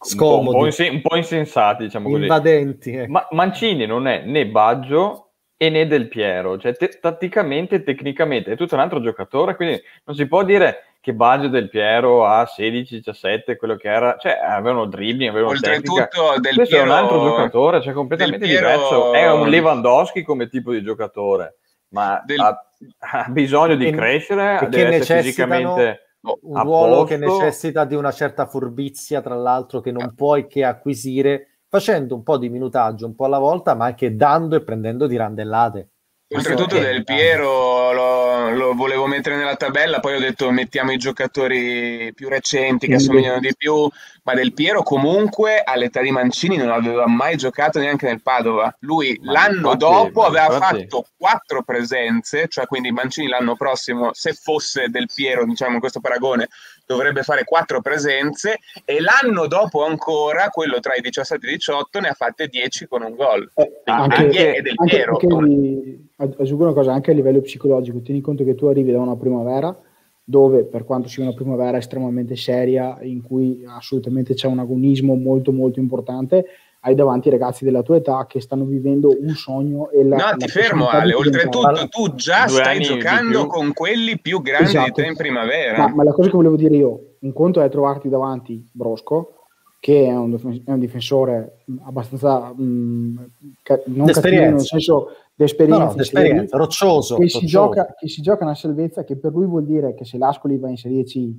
Scomodi. 0.00 0.48
Un 0.48 0.52
po', 0.52 0.64
un 0.64 0.70
po', 0.74 0.92
un 0.92 1.00
po 1.02 1.16
insensati, 1.16 1.84
diciamo 1.84 2.08
così. 2.08 2.22
Invadenti. 2.22 2.92
Eh. 2.92 3.08
Ma 3.08 3.26
Mancini 3.30 3.86
non 3.86 4.06
è 4.06 4.22
né 4.24 4.46
Baggio 4.46 5.32
e 5.56 5.70
né 5.70 5.86
Del 5.86 6.08
Piero, 6.08 6.58
cioè 6.58 6.74
te- 6.74 6.98
tatticamente 7.00 7.84
tecnicamente 7.84 8.52
è 8.52 8.56
tutto 8.56 8.74
un 8.74 8.80
altro 8.80 9.00
giocatore, 9.00 9.54
quindi 9.54 9.80
non 10.04 10.16
si 10.16 10.26
può 10.26 10.42
dire 10.42 10.96
che 11.00 11.14
Baggio 11.14 11.46
Del 11.46 11.68
Piero 11.68 12.26
a 12.26 12.42
16-17, 12.42 13.56
quello 13.56 13.76
che 13.76 13.88
era, 13.88 14.16
cioè 14.18 14.32
avevano 14.32 14.86
dribbling, 14.86 15.30
avevano 15.30 15.52
Oltretutto 15.52 16.08
tecnica. 16.08 16.40
Del 16.40 16.54
Questo 16.54 16.74
Piero, 16.74 16.90
è 16.90 16.92
un 16.92 16.96
altro 16.96 17.22
giocatore, 17.22 17.80
cioè 17.80 17.92
completamente 17.92 18.44
Piero... 18.44 18.66
diverso, 18.66 19.12
è 19.12 19.30
un 19.30 19.48
Lewandowski 19.48 20.22
come 20.22 20.48
tipo 20.48 20.72
di 20.72 20.82
giocatore, 20.82 21.58
ma 21.90 22.20
del... 22.24 22.40
ha, 22.40 22.72
ha, 22.98 23.26
bisogno 23.28 23.76
di 23.76 23.84
che, 23.84 23.92
crescere, 23.92 24.66
deve 24.68 24.96
essere 24.96 25.22
fisicamente 25.22 26.11
un 26.22 26.60
ruolo 26.62 27.04
che 27.04 27.16
necessita 27.16 27.84
di 27.84 27.94
una 27.94 28.12
certa 28.12 28.46
furbizia, 28.46 29.20
tra 29.20 29.34
l'altro, 29.34 29.80
che 29.80 29.90
non 29.92 30.14
puoi 30.14 30.46
che 30.46 30.64
acquisire 30.64 31.60
facendo 31.68 32.14
un 32.14 32.22
po' 32.22 32.38
di 32.38 32.48
minutaggio 32.48 33.06
un 33.06 33.14
po' 33.14 33.24
alla 33.24 33.38
volta, 33.38 33.74
ma 33.74 33.86
anche 33.86 34.14
dando 34.14 34.56
e 34.56 34.62
prendendo 34.62 35.06
di 35.06 35.16
randellate. 35.16 35.90
Oltretutto 36.34 36.78
Del 36.78 37.04
Piero 37.04 37.92
lo, 37.92 38.50
lo, 38.50 38.74
volevo 38.74 39.06
mettere 39.06 39.36
nella 39.36 39.56
tabella, 39.56 40.00
poi 40.00 40.14
ho 40.14 40.18
detto 40.18 40.50
mettiamo 40.50 40.90
i 40.92 40.96
giocatori 40.96 42.12
più 42.14 42.28
recenti 42.28 42.86
che 42.86 42.94
assomigliano 42.94 43.38
di 43.38 43.54
più, 43.56 43.88
ma 44.22 44.34
Del 44.34 44.54
Piero 44.54 44.82
comunque 44.82 45.62
all'età 45.62 46.00
di 46.00 46.10
Mancini 46.10 46.56
non 46.56 46.70
aveva 46.70 47.06
mai 47.06 47.36
giocato 47.36 47.78
neanche 47.78 48.06
nel 48.06 48.22
Padova. 48.22 48.74
Lui 48.80 49.18
ma 49.22 49.32
l'anno 49.32 49.72
infatti, 49.72 49.78
dopo 49.78 50.24
aveva 50.24 50.54
infatti... 50.54 50.80
fatto 50.80 51.06
quattro 51.16 51.62
presenze, 51.62 52.48
cioè 52.48 52.66
quindi 52.66 52.90
Mancini 52.92 53.28
l'anno 53.28 53.54
prossimo, 53.54 54.10
se 54.12 54.32
fosse 54.32 54.88
Del 54.88 55.08
Piero, 55.14 55.44
diciamo 55.44 55.74
in 55.74 55.80
questo 55.80 56.00
paragone, 56.00 56.48
dovrebbe 56.92 57.22
fare 57.22 57.44
quattro 57.44 57.80
presenze 57.80 58.58
e 58.84 58.98
l'anno 59.00 59.46
dopo 59.46 59.84
ancora, 59.84 60.48
quello 60.48 60.80
tra 60.80 60.94
i 60.94 61.00
17 61.00 61.46
e 61.46 61.50
i 61.50 61.56
18, 61.56 62.00
ne 62.00 62.08
ha 62.08 62.14
fatte 62.14 62.48
10 62.48 62.86
con 62.86 63.02
un 63.02 63.14
gol. 63.14 63.50
Eh, 63.54 63.80
anche, 63.84 64.16
anche, 64.16 64.60
del 64.62 64.74
anche 64.76 64.96
Piero. 64.96 65.40
Li, 65.40 66.08
aggiungo 66.16 66.64
una 66.64 66.72
cosa, 66.72 66.92
anche 66.92 67.10
a 67.10 67.14
livello 67.14 67.40
psicologico, 67.40 68.00
tieni 68.00 68.20
conto 68.20 68.44
che 68.44 68.54
tu 68.54 68.66
arrivi 68.66 68.92
da 68.92 69.00
una 69.00 69.16
primavera 69.16 69.76
dove 70.24 70.64
per 70.64 70.84
quanto 70.84 71.08
sia 71.08 71.24
una 71.24 71.34
primavera 71.34 71.78
estremamente 71.78 72.36
seria, 72.36 72.96
in 73.02 73.22
cui 73.22 73.64
assolutamente 73.66 74.34
c'è 74.34 74.46
un 74.46 74.60
agonismo 74.60 75.14
molto 75.14 75.52
molto 75.52 75.80
importante, 75.80 76.46
hai 76.84 76.94
davanti 76.94 77.30
ragazzi 77.30 77.64
della 77.64 77.82
tua 77.82 77.96
età 77.96 78.26
che 78.26 78.40
stanno 78.40 78.64
vivendo 78.64 79.14
un 79.16 79.34
sogno 79.34 79.90
e 79.90 80.04
la, 80.04 80.16
no 80.16 80.24
la 80.24 80.36
ti 80.36 80.48
fermo 80.48 80.88
Ale. 80.88 81.14
oltretutto 81.14 81.88
tu 81.88 82.14
già 82.14 82.48
stai 82.48 82.80
giocando 82.80 83.46
con 83.46 83.72
quelli 83.72 84.18
più 84.18 84.42
grandi 84.42 84.70
esatto. 84.70 84.86
di 84.86 84.92
te 84.92 85.06
in 85.06 85.16
primavera. 85.16 85.78
Ma, 85.78 85.94
ma, 85.94 86.02
la 86.02 86.12
cosa 86.12 86.28
che 86.28 86.36
volevo 86.36 86.56
dire 86.56 86.74
io 86.74 87.14
un 87.20 87.32
conto 87.32 87.60
è 87.60 87.68
trovarti 87.68 88.08
davanti 88.08 88.68
Brosco 88.72 89.36
che 89.78 90.06
è 90.06 90.16
un, 90.16 90.36
è 90.64 90.70
un 90.70 90.78
difensore 90.78 91.64
abbastanza 91.84 92.52
mh, 92.52 92.62
mm, 92.62 93.16
ca- 93.62 93.82
non 93.86 94.06
cattivo 94.06 94.40
nel 94.40 94.60
senso 94.60 95.08
d'esperienza, 95.34 95.84
no, 95.84 95.94
d'esperienza 95.94 96.56
roccioso, 96.56 97.16
che, 97.16 97.22
roccioso. 97.22 97.40
Si 97.40 97.46
gioca, 97.46 97.94
che 97.96 98.08
si 98.08 98.22
gioca 98.22 98.44
una 98.44 98.54
salvezza 98.54 99.04
che 99.04 99.16
per 99.16 99.32
lui 99.32 99.46
vuol 99.46 99.64
dire 99.64 99.94
che 99.94 100.04
se 100.04 100.18
l'Ascoli 100.18 100.58
va 100.58 100.68
in 100.68 100.76
Serie 100.76 101.04
C 101.04 101.30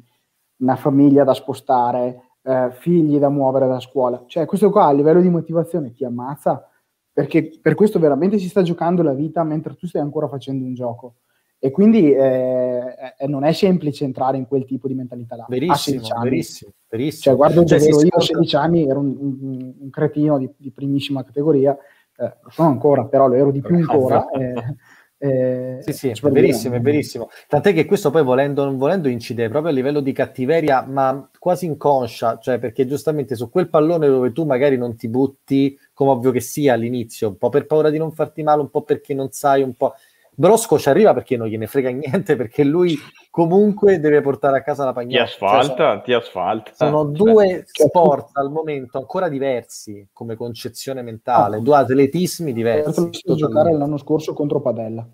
una 0.58 0.76
famiglia 0.76 1.24
da 1.24 1.34
spostare 1.34 2.33
eh, 2.44 2.70
figli 2.72 3.18
da 3.18 3.30
muovere 3.30 3.68
da 3.68 3.80
scuola. 3.80 4.24
Cioè, 4.28 4.46
questo 4.46 4.70
qua 4.70 4.86
a 4.86 4.92
livello 4.92 5.22
di 5.22 5.30
motivazione 5.30 5.94
ti 5.94 6.06
ammazza 6.06 6.68
perché 7.12 7.60
per 7.62 7.76
questo 7.76 8.00
veramente 8.00 8.40
si 8.40 8.50
sta 8.50 8.64
giocando 8.64 9.04
la 9.04 9.14
vita 9.14 9.44
mentre 9.44 9.76
tu 9.76 9.86
stai 9.88 10.02
ancora 10.02 10.28
facendo 10.28 10.66
un 10.66 10.74
gioco. 10.74 11.16
E 11.60 11.72
quindi 11.72 12.12
eh, 12.12 12.96
eh, 13.18 13.28
non 13.28 13.46
è 13.46 13.54
semplice 13.54 14.04
entrare 14.04 14.36
in 14.36 14.48
quel 14.48 14.66
tipo 14.66 14.88
di 14.90 14.96
mentalità 14.96 15.38
là. 15.38 15.46
Verissimo, 15.48 16.02
verissimo, 16.22 16.72
verissimo. 16.90 17.24
Cioè, 17.24 17.36
guardo 17.36 17.64
cioè, 17.64 17.80
io 17.80 17.98
a 18.10 18.20
16 18.20 18.56
anni, 18.58 18.86
ero 18.86 19.00
un, 19.00 19.16
un, 19.18 19.74
un 19.80 19.90
cretino 19.90 20.38
di, 20.38 20.50
di, 20.58 20.72
primissima 20.72 21.24
categoria, 21.24 21.72
eh, 22.18 22.36
lo 22.42 22.50
sono 22.50 22.68
ancora, 22.68 23.06
però 23.06 23.28
lo 23.28 23.36
ero 23.36 23.52
di 23.52 23.62
più 23.62 23.76
ancora. 23.76 24.28
Eh, 24.32 24.54
eh, 25.26 25.78
sì, 25.80 25.94
sì, 25.94 26.10
è 26.10 26.30
verissimo, 26.30 26.76
è 26.76 26.82
verissimo. 26.82 27.30
Tant'è 27.48 27.74
che 27.74 27.86
questo 27.86 28.10
poi 28.10 28.24
volendo 28.24 28.66
non 28.66 28.76
volendo 28.76 29.08
incide 29.08 29.48
proprio 29.48 29.72
a 29.72 29.74
livello 29.74 30.02
di 30.02 30.12
cattiveria, 30.12 30.86
ma 30.86 31.30
quasi 31.40 31.66
inconscia, 31.66 32.40
cioè 32.40 32.60
perché 32.60 32.86
giustamente 32.86 33.36
su 33.38 33.50
quel 33.50 33.70
pallone 33.70 34.08
dove 34.08 34.34
tu 34.34 34.44
magari 34.44 34.76
non 34.78 34.98
ti 34.98 35.08
butti, 35.08 35.80
come 35.94 36.12
ovvio 36.12 36.32
che 36.32 36.42
sia 36.42 36.74
all'inizio, 36.74 37.30
un 37.30 37.38
po' 37.38 37.48
per 37.48 37.68
paura 37.68 37.90
di 37.90 37.98
non 37.98 38.12
farti 38.12 38.44
male, 38.44 38.60
un 38.60 38.70
po' 38.70 38.84
perché 38.84 39.14
non 39.14 39.32
sai, 39.32 39.62
un 39.62 39.76
po'... 39.76 39.94
Brosco 40.36 40.80
ci 40.80 40.90
arriva 40.90 41.14
perché 41.14 41.38
non 41.38 41.48
gliene 41.48 41.68
frega 41.68 41.90
niente, 41.90 42.36
perché 42.36 42.64
lui 42.64 42.98
comunque 43.30 44.00
deve 44.00 44.22
portare 44.22 44.58
a 44.58 44.62
casa 44.62 44.86
la 44.86 44.94
pagnotta. 44.94 45.24
Ti 45.24 45.32
asfalta, 45.32 45.66
cioè, 45.66 45.76
sono, 45.76 46.02
ti 46.02 46.14
asfalta. 46.14 46.72
Sono 46.74 47.04
cioè, 47.04 47.12
due 47.14 47.64
sport 47.66 48.30
al 48.38 48.52
momento 48.52 48.98
ancora 48.98 49.30
diversi 49.30 50.08
come 50.12 50.36
concezione 50.36 51.02
mentale, 51.02 51.58
ah, 51.58 51.60
due 51.60 51.78
atletismi 51.78 52.54
diversi. 52.54 53.00
Ho 53.00 53.06
visto 53.06 53.36
giocare 53.36 53.74
l'anno 53.74 53.98
scorso 53.98 54.34
contro 54.34 54.62
Padella. 54.62 55.08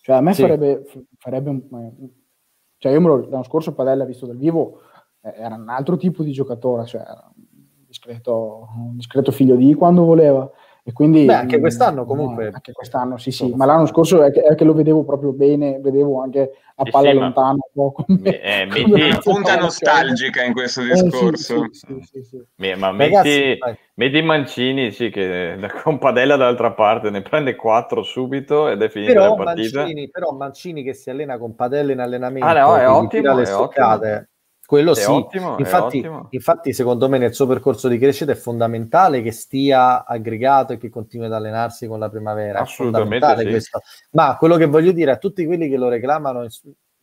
Cioè 0.00 0.16
a 0.16 0.20
me 0.20 0.34
sì. 0.34 0.42
farebbe, 0.42 0.84
farebbe 1.18 1.50
un, 1.50 1.62
cioè 2.78 2.92
io 2.92 3.00
lo, 3.00 3.28
l'anno 3.28 3.42
scorso 3.42 3.74
Padella 3.74 4.04
visto 4.04 4.26
dal 4.26 4.36
vivo 4.36 4.80
eh, 5.20 5.34
era 5.36 5.56
un 5.56 5.68
altro 5.68 5.96
tipo 5.96 6.22
di 6.22 6.32
giocatore, 6.32 6.86
cioè 6.86 7.00
era 7.00 7.30
un 7.34 7.84
discreto, 7.86 8.68
un 8.76 8.96
discreto 8.96 9.32
figlio 9.32 9.56
di 9.56 9.74
quando 9.74 10.04
voleva. 10.04 10.48
E 10.88 10.92
quindi, 10.92 11.24
Beh, 11.24 11.34
anche 11.34 11.58
quest'anno 11.58 12.04
comunque. 12.04 12.44
No, 12.44 12.50
anche 12.54 12.70
quest'anno, 12.70 13.16
sì, 13.16 13.32
sì, 13.32 13.52
ma 13.56 13.64
l'anno 13.64 13.86
scorso 13.86 14.22
è 14.22 14.30
che, 14.30 14.42
è 14.42 14.54
che, 14.54 14.62
lo 14.62 14.72
vedevo 14.72 15.02
proprio 15.02 15.32
bene, 15.32 15.80
vedevo 15.80 16.22
anche 16.22 16.52
a 16.76 16.84
palla 16.84 17.10
sì, 17.10 17.16
lontana. 17.16 17.58
Ma... 17.72 17.90
Come, 17.90 18.40
eh, 18.40 18.66
metti... 18.66 19.18
punta 19.20 19.56
nostalgica 19.56 20.44
in 20.44 20.52
questo 20.52 20.82
discorso. 20.82 21.64
Eh, 21.64 21.70
sì, 21.72 22.00
sì, 22.02 22.22
sì, 22.22 22.74
ma 22.76 22.92
metti, 22.92 23.58
metti 23.94 24.22
Mancini, 24.22 24.92
sì, 24.92 25.10
che 25.10 25.58
con 25.82 25.98
Padella 25.98 26.36
dall'altra 26.36 26.70
parte 26.70 27.10
ne 27.10 27.22
prende 27.22 27.56
4 27.56 28.04
subito 28.04 28.68
ed 28.68 28.80
è 28.80 28.88
finita 28.88 29.12
però 29.12 29.30
la 29.30 29.42
partita. 29.42 29.80
Mancini, 29.80 30.08
però 30.08 30.30
Mancini 30.34 30.84
che 30.84 30.94
si 30.94 31.10
allena 31.10 31.36
con 31.36 31.56
Padella 31.56 31.90
in 31.90 31.98
allenamento, 31.98 32.46
ah, 32.46 32.52
no, 32.52 32.76
è 32.76 32.88
ottimo, 32.88 33.36
è 33.36 33.52
ottimo. 33.52 34.24
Quello 34.66 34.92
è 34.92 34.96
sì, 34.96 35.08
ottimo, 35.08 35.56
infatti, 35.58 36.04
infatti, 36.30 36.72
secondo 36.72 37.08
me 37.08 37.18
nel 37.18 37.32
suo 37.32 37.46
percorso 37.46 37.86
di 37.86 37.98
crescita 37.98 38.32
è 38.32 38.34
fondamentale 38.34 39.22
che 39.22 39.30
stia 39.30 40.04
aggregato 40.04 40.72
e 40.72 40.76
che 40.76 40.90
continui 40.90 41.26
ad 41.26 41.32
allenarsi 41.32 41.86
con 41.86 42.00
la 42.00 42.08
primavera. 42.08 42.58
Assolutamente 42.60 43.36
sì. 43.38 43.48
questo. 43.48 43.80
Ma 44.10 44.36
quello 44.36 44.56
che 44.56 44.66
voglio 44.66 44.90
dire 44.90 45.12
a 45.12 45.18
tutti 45.18 45.46
quelli 45.46 45.68
che 45.68 45.76
lo 45.76 45.88
reclamano 45.88 46.48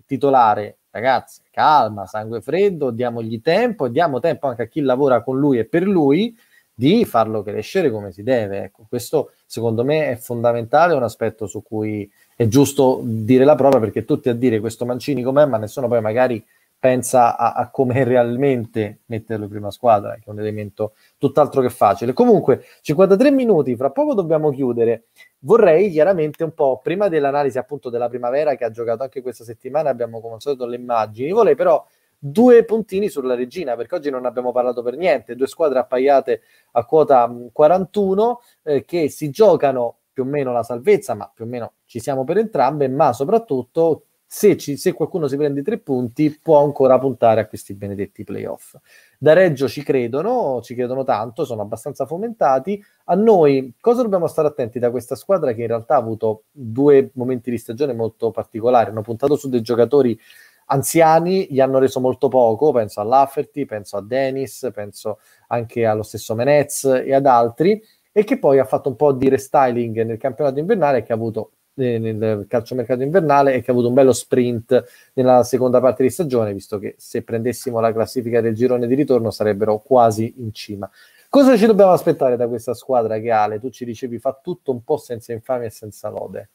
titolare, 0.06 0.80
ragazzi, 0.92 1.42
calma, 1.50 2.06
sangue 2.06 2.42
freddo, 2.42 2.92
diamogli 2.92 3.42
tempo, 3.42 3.88
diamo 3.88 4.20
tempo 4.20 4.48
anche 4.48 4.64
a 4.64 4.68
chi 4.68 4.82
lavora 4.82 5.24
con 5.24 5.40
lui 5.40 5.58
e 5.58 5.66
per 5.66 5.84
lui 5.84 6.38
di 6.76 7.06
farlo 7.06 7.44
crescere 7.44 7.90
come 7.90 8.12
si 8.12 8.24
deve. 8.24 8.64
Ecco, 8.64 8.86
questo 8.90 9.32
secondo 9.46 9.86
me 9.86 10.10
è 10.10 10.16
fondamentale, 10.18 10.94
è 10.94 10.98
un 10.98 11.04
aspetto 11.04 11.48
su 11.48 11.64
cui 11.64 12.12
è 12.36 12.46
giusto 12.48 13.00
dire 13.04 13.46
la 13.46 13.56
prova 13.56 13.80
perché 13.80 14.04
tutti 14.04 14.28
a 14.28 14.34
dire 14.34 14.60
questo 14.60 14.86
Mancini 14.86 15.22
com'è, 15.22 15.46
ma 15.46 15.58
nessuno 15.58 15.88
poi 15.88 16.02
magari 16.02 16.44
pensa 16.84 17.38
a, 17.38 17.54
a 17.54 17.70
come 17.70 18.04
realmente 18.04 19.04
metterlo 19.06 19.46
in 19.46 19.50
prima 19.50 19.72
squadra, 19.72 20.16
che 20.16 20.24
è 20.26 20.30
un 20.30 20.40
elemento 20.42 20.96
tutt'altro 21.18 21.62
che 21.62 21.70
facile. 21.70 22.12
Comunque, 22.12 22.66
53 22.82 23.32
minuti, 23.32 23.74
fra 23.78 23.90
poco 23.90 24.14
dobbiamo 24.14 24.52
chiudere. 24.52 25.06
Vorrei 25.40 25.90
chiaramente 25.90 26.44
un 26.44 26.54
po', 26.54 26.82
prima 26.84 27.08
dell'analisi 27.08 27.58
appunto 27.58 27.90
della 27.90 28.10
primavera 28.10 28.56
che 28.56 28.66
ha 28.66 28.70
giocato 28.70 29.02
anche 29.02 29.22
questa 29.22 29.46
settimana, 29.46 29.92
abbiamo 29.92 30.20
come 30.20 30.34
al 30.34 30.42
solito 30.42 30.66
le 30.66 30.76
immagini, 30.76 31.32
vorrei 31.32 31.56
però 31.56 31.88
due 32.20 32.66
puntini 32.66 33.08
sulla 33.08 33.36
regina, 33.36 33.78
perché 33.78 33.96
oggi 33.96 34.10
non 34.10 34.26
abbiamo 34.26 34.52
parlato 34.52 34.84
per 34.84 34.98
niente, 34.98 35.38
due 35.38 35.48
squadre 35.48 35.80
appaiate 35.80 36.42
a 36.74 36.84
quota 36.84 37.34
41 37.50 38.42
eh, 38.62 38.84
che 38.84 39.08
si 39.08 39.30
giocano 39.30 40.00
più 40.12 40.24
o 40.24 40.26
meno 40.26 40.52
la 40.52 40.64
salvezza, 40.64 41.14
ma 41.14 41.32
più 41.34 41.46
o 41.46 41.48
meno 41.48 41.76
ci 41.86 42.02
siamo 42.02 42.26
per 42.26 42.40
entrambe, 42.40 42.90
ma 42.90 43.14
soprattutto 43.14 44.08
se, 44.36 44.58
ci, 44.58 44.78
se, 44.78 44.94
qualcuno 44.94 45.28
si 45.28 45.38
prende 45.38 45.62
tre 45.62 45.78
punti 45.78 46.40
può 46.42 46.64
ancora 46.64 46.98
puntare 46.98 47.42
a 47.42 47.46
questi 47.46 47.76
benedetti 47.76 48.24
playoff. 48.24 48.76
Da 49.20 49.34
Reggio 49.34 49.68
ci 49.68 49.84
credono, 49.84 50.60
ci 50.64 50.74
credono 50.74 51.04
tanto, 51.04 51.46
sono 51.46 51.62
abbastanza 51.62 52.08
fomentati. 52.08 52.84
A 53.06 53.14
noi 53.14 53.76
cosa 53.80 54.02
dobbiamo 54.02 54.26
stare 54.26 54.48
attenti 54.48 54.80
da 54.80 54.90
questa 54.90 55.14
squadra 55.14 55.54
che 55.54 55.62
in 55.62 55.68
realtà 55.68 55.94
ha 55.94 56.00
avuto 56.00 56.46
due 56.50 57.12
momenti 57.14 57.52
di 57.52 57.60
stagione 57.60 57.94
molto 57.94 58.32
particolari, 58.32 58.90
hanno 58.90 59.04
puntato 59.04 59.36
su 59.36 59.50
dei 59.50 59.62
giocatori 59.62 60.20
anziani, 60.66 61.46
gli 61.52 61.60
hanno 61.60 61.78
reso 61.78 62.00
molto 62.00 62.28
poco, 62.28 62.72
penso 62.72 63.02
a 63.02 63.04
Lafferty, 63.04 63.66
penso 63.66 63.98
a 63.98 64.02
Dennis, 64.02 64.68
penso 64.74 65.20
anche 65.50 65.86
allo 65.86 66.02
stesso 66.02 66.34
Menez 66.34 66.86
e 66.86 67.14
ad 67.14 67.28
altri, 67.28 67.80
e 68.12 68.24
che 68.24 68.40
poi 68.40 68.58
ha 68.58 68.66
fatto 68.66 68.90
un 68.90 68.96
po' 68.96 69.12
di 69.12 69.30
restyling 69.30 70.02
nel 70.02 70.18
campionato 70.18 70.58
invernale 70.58 71.04
che 71.04 71.12
ha 71.12 71.16
avuto 71.16 71.52
eh, 71.76 72.00
nel 72.00 72.46
calciomercato 72.48 73.02
invernale 73.02 73.54
e 73.54 73.62
che 73.62 73.72
ha 73.72 73.74
avuto 73.74 73.88
un 73.88 73.94
bello 73.94 74.14
sprint 74.14 74.84
nella 75.14 75.44
seconda 75.44 75.80
parte 75.80 76.04
di 76.04 76.10
stagione, 76.10 76.54
visto 76.54 76.80
che 76.80 76.96
se 76.98 77.24
prendessimo 77.24 77.80
la 77.80 77.92
classifica 77.92 78.42
del 78.42 78.56
girone 78.56 78.88
di 78.88 78.96
ritorno 78.96 79.32
sarebbero 79.32 79.80
quasi 79.80 80.34
in 80.38 80.54
cima. 80.54 80.90
Cosa 81.30 81.58
ci 81.58 81.66
dobbiamo 81.66 81.92
aspettare 81.92 82.36
da 82.36 82.48
questa 82.48 82.74
squadra 82.76 83.18
che 83.18 83.32
Ale, 83.32 83.60
tu 83.60 83.70
ci 83.70 83.86
dicevi, 83.86 84.20
fa 84.20 84.40
tutto 84.40 84.72
un 84.72 84.84
po' 84.84 84.98
senza 84.98 85.34
infamia 85.34 85.66
e 85.66 85.72
senza 85.72 86.10
lode? 86.10 86.50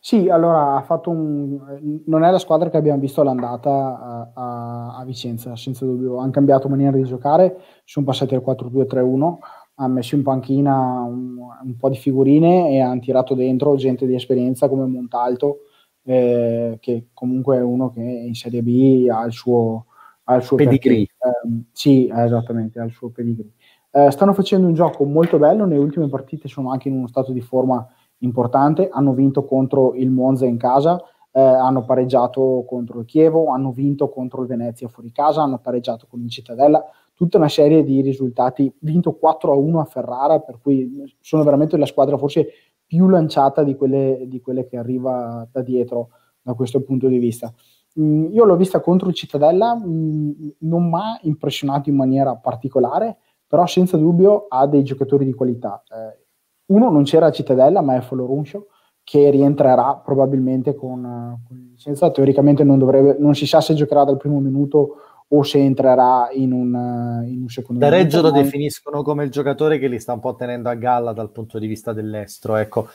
Sì, 0.00 0.28
allora 0.28 0.76
ha 0.76 0.82
fatto 0.82 1.08
un... 1.08 2.02
non 2.04 2.24
è 2.24 2.30
la 2.30 2.38
squadra 2.38 2.68
che 2.68 2.76
abbiamo 2.76 3.00
visto 3.00 3.22
all'andata 3.22 4.32
a, 4.34 4.96
a, 4.98 5.04
Vicenza, 5.06 5.56
senza 5.56 5.86
dubbio. 5.86 6.18
Hanno 6.18 6.30
cambiato 6.30 6.68
maniera 6.68 6.94
di 6.94 7.04
giocare, 7.04 7.56
sono 7.84 8.04
passati 8.04 8.34
al 8.34 8.42
4-2-3-1, 8.44 9.38
hanno 9.76 9.94
messo 9.94 10.14
in 10.14 10.22
panchina 10.22 11.00
un, 11.02 11.36
un, 11.62 11.76
po' 11.76 11.88
di 11.88 11.96
figurine 11.96 12.70
e 12.70 12.80
hanno 12.80 13.00
tirato 13.00 13.34
dentro 13.34 13.74
gente 13.76 14.06
di 14.06 14.14
esperienza 14.14 14.68
come 14.68 14.86
Montalto, 14.86 15.60
eh, 16.04 16.78
che 16.80 17.08
comunque 17.12 17.56
è 17.56 17.62
uno 17.62 17.90
che 17.90 18.00
in 18.00 18.34
Serie 18.34 18.62
B 18.62 19.08
ha 19.10 19.24
il 19.24 19.32
suo, 19.32 19.86
ha 20.24 20.34
il 20.36 20.42
suo 20.42 20.56
pedigree. 20.56 21.02
Eh, 21.02 21.08
sì, 21.72 22.10
esattamente, 22.12 22.78
ha 22.78 22.84
il 22.84 22.92
suo 22.92 23.10
pedigree. 23.10 23.52
Eh, 23.90 24.10
stanno 24.10 24.32
facendo 24.32 24.66
un 24.66 24.74
gioco 24.74 25.04
molto 25.04 25.38
bello, 25.38 25.64
nelle 25.64 25.80
ultime 25.80 26.08
partite 26.08 26.48
sono 26.48 26.70
anche 26.70 26.88
in 26.88 26.96
uno 26.96 27.06
stato 27.08 27.32
di 27.32 27.40
forma 27.40 27.86
importante, 28.18 28.88
hanno 28.90 29.12
vinto 29.12 29.44
contro 29.44 29.94
il 29.94 30.10
Monza 30.10 30.46
in 30.46 30.56
casa, 30.56 31.00
eh, 31.30 31.40
hanno 31.40 31.84
pareggiato 31.84 32.64
contro 32.66 33.00
il 33.00 33.06
Chievo, 33.06 33.48
hanno 33.48 33.72
vinto 33.72 34.08
contro 34.08 34.42
il 34.42 34.48
Venezia 34.48 34.88
fuori 34.88 35.10
casa, 35.10 35.42
hanno 35.42 35.58
pareggiato 35.58 36.06
con 36.08 36.20
il 36.20 36.30
Cittadella, 36.30 36.84
tutta 37.14 37.38
una 37.38 37.48
serie 37.48 37.84
di 37.84 38.00
risultati, 38.00 38.72
vinto 38.80 39.14
4 39.14 39.52
a 39.52 39.56
1 39.56 39.80
a 39.80 39.84
Ferrara, 39.84 40.40
per 40.40 40.58
cui 40.60 41.14
sono 41.20 41.44
veramente 41.44 41.76
la 41.76 41.86
squadra 41.86 42.18
forse 42.18 42.48
più 42.84 43.08
lanciata 43.08 43.62
di 43.62 43.76
quelle, 43.76 44.24
di 44.26 44.40
quelle 44.40 44.66
che 44.66 44.76
arriva 44.76 45.48
da 45.50 45.62
dietro 45.62 46.10
da 46.42 46.54
questo 46.54 46.82
punto 46.82 47.08
di 47.08 47.18
vista. 47.18 47.52
Mm, 47.98 48.32
io 48.32 48.44
l'ho 48.44 48.56
vista 48.56 48.80
contro 48.80 49.08
il 49.08 49.14
Cittadella, 49.14 49.74
mm, 49.74 50.30
non 50.58 50.88
mi 50.88 50.94
ha 50.96 51.18
impressionato 51.22 51.88
in 51.88 51.96
maniera 51.96 52.34
particolare, 52.36 53.16
però 53.46 53.66
senza 53.66 53.96
dubbio 53.96 54.46
ha 54.48 54.66
dei 54.66 54.82
giocatori 54.82 55.24
di 55.24 55.32
qualità. 55.32 55.82
Eh, 55.88 56.22
uno 56.66 56.90
non 56.90 57.04
c'era 57.04 57.30
Cittadella, 57.30 57.80
ma 57.82 57.96
è 57.96 58.00
Foloruncio, 58.00 58.66
che 59.04 59.30
rientrerà 59.30 59.96
probabilmente 59.96 60.74
con, 60.74 61.38
con 61.46 61.68
licenza. 61.70 62.10
Teoricamente 62.10 62.64
non, 62.64 62.78
dovrebbe, 62.78 63.16
non 63.18 63.34
si 63.34 63.46
sa 63.46 63.60
se 63.60 63.74
giocherà 63.74 64.04
dal 64.04 64.16
primo 64.16 64.40
minuto 64.40 64.96
o 65.36 65.42
se 65.42 65.58
entrerà 65.58 66.28
in 66.32 66.52
un, 66.52 67.24
in 67.26 67.42
un 67.42 67.48
secondo 67.48 67.80
da 67.80 67.88
Reggio 67.88 68.20
lo 68.20 68.30
definiscono 68.30 69.02
come 69.02 69.24
il 69.24 69.30
giocatore 69.30 69.78
che 69.78 69.88
li 69.88 69.98
sta 69.98 70.12
un 70.12 70.20
po' 70.20 70.34
tenendo 70.34 70.68
a 70.68 70.74
galla 70.74 71.12
dal 71.12 71.30
punto 71.30 71.58
di 71.58 71.66
vista 71.66 71.92
dell'estro 71.92 72.56
ecco 72.56 72.88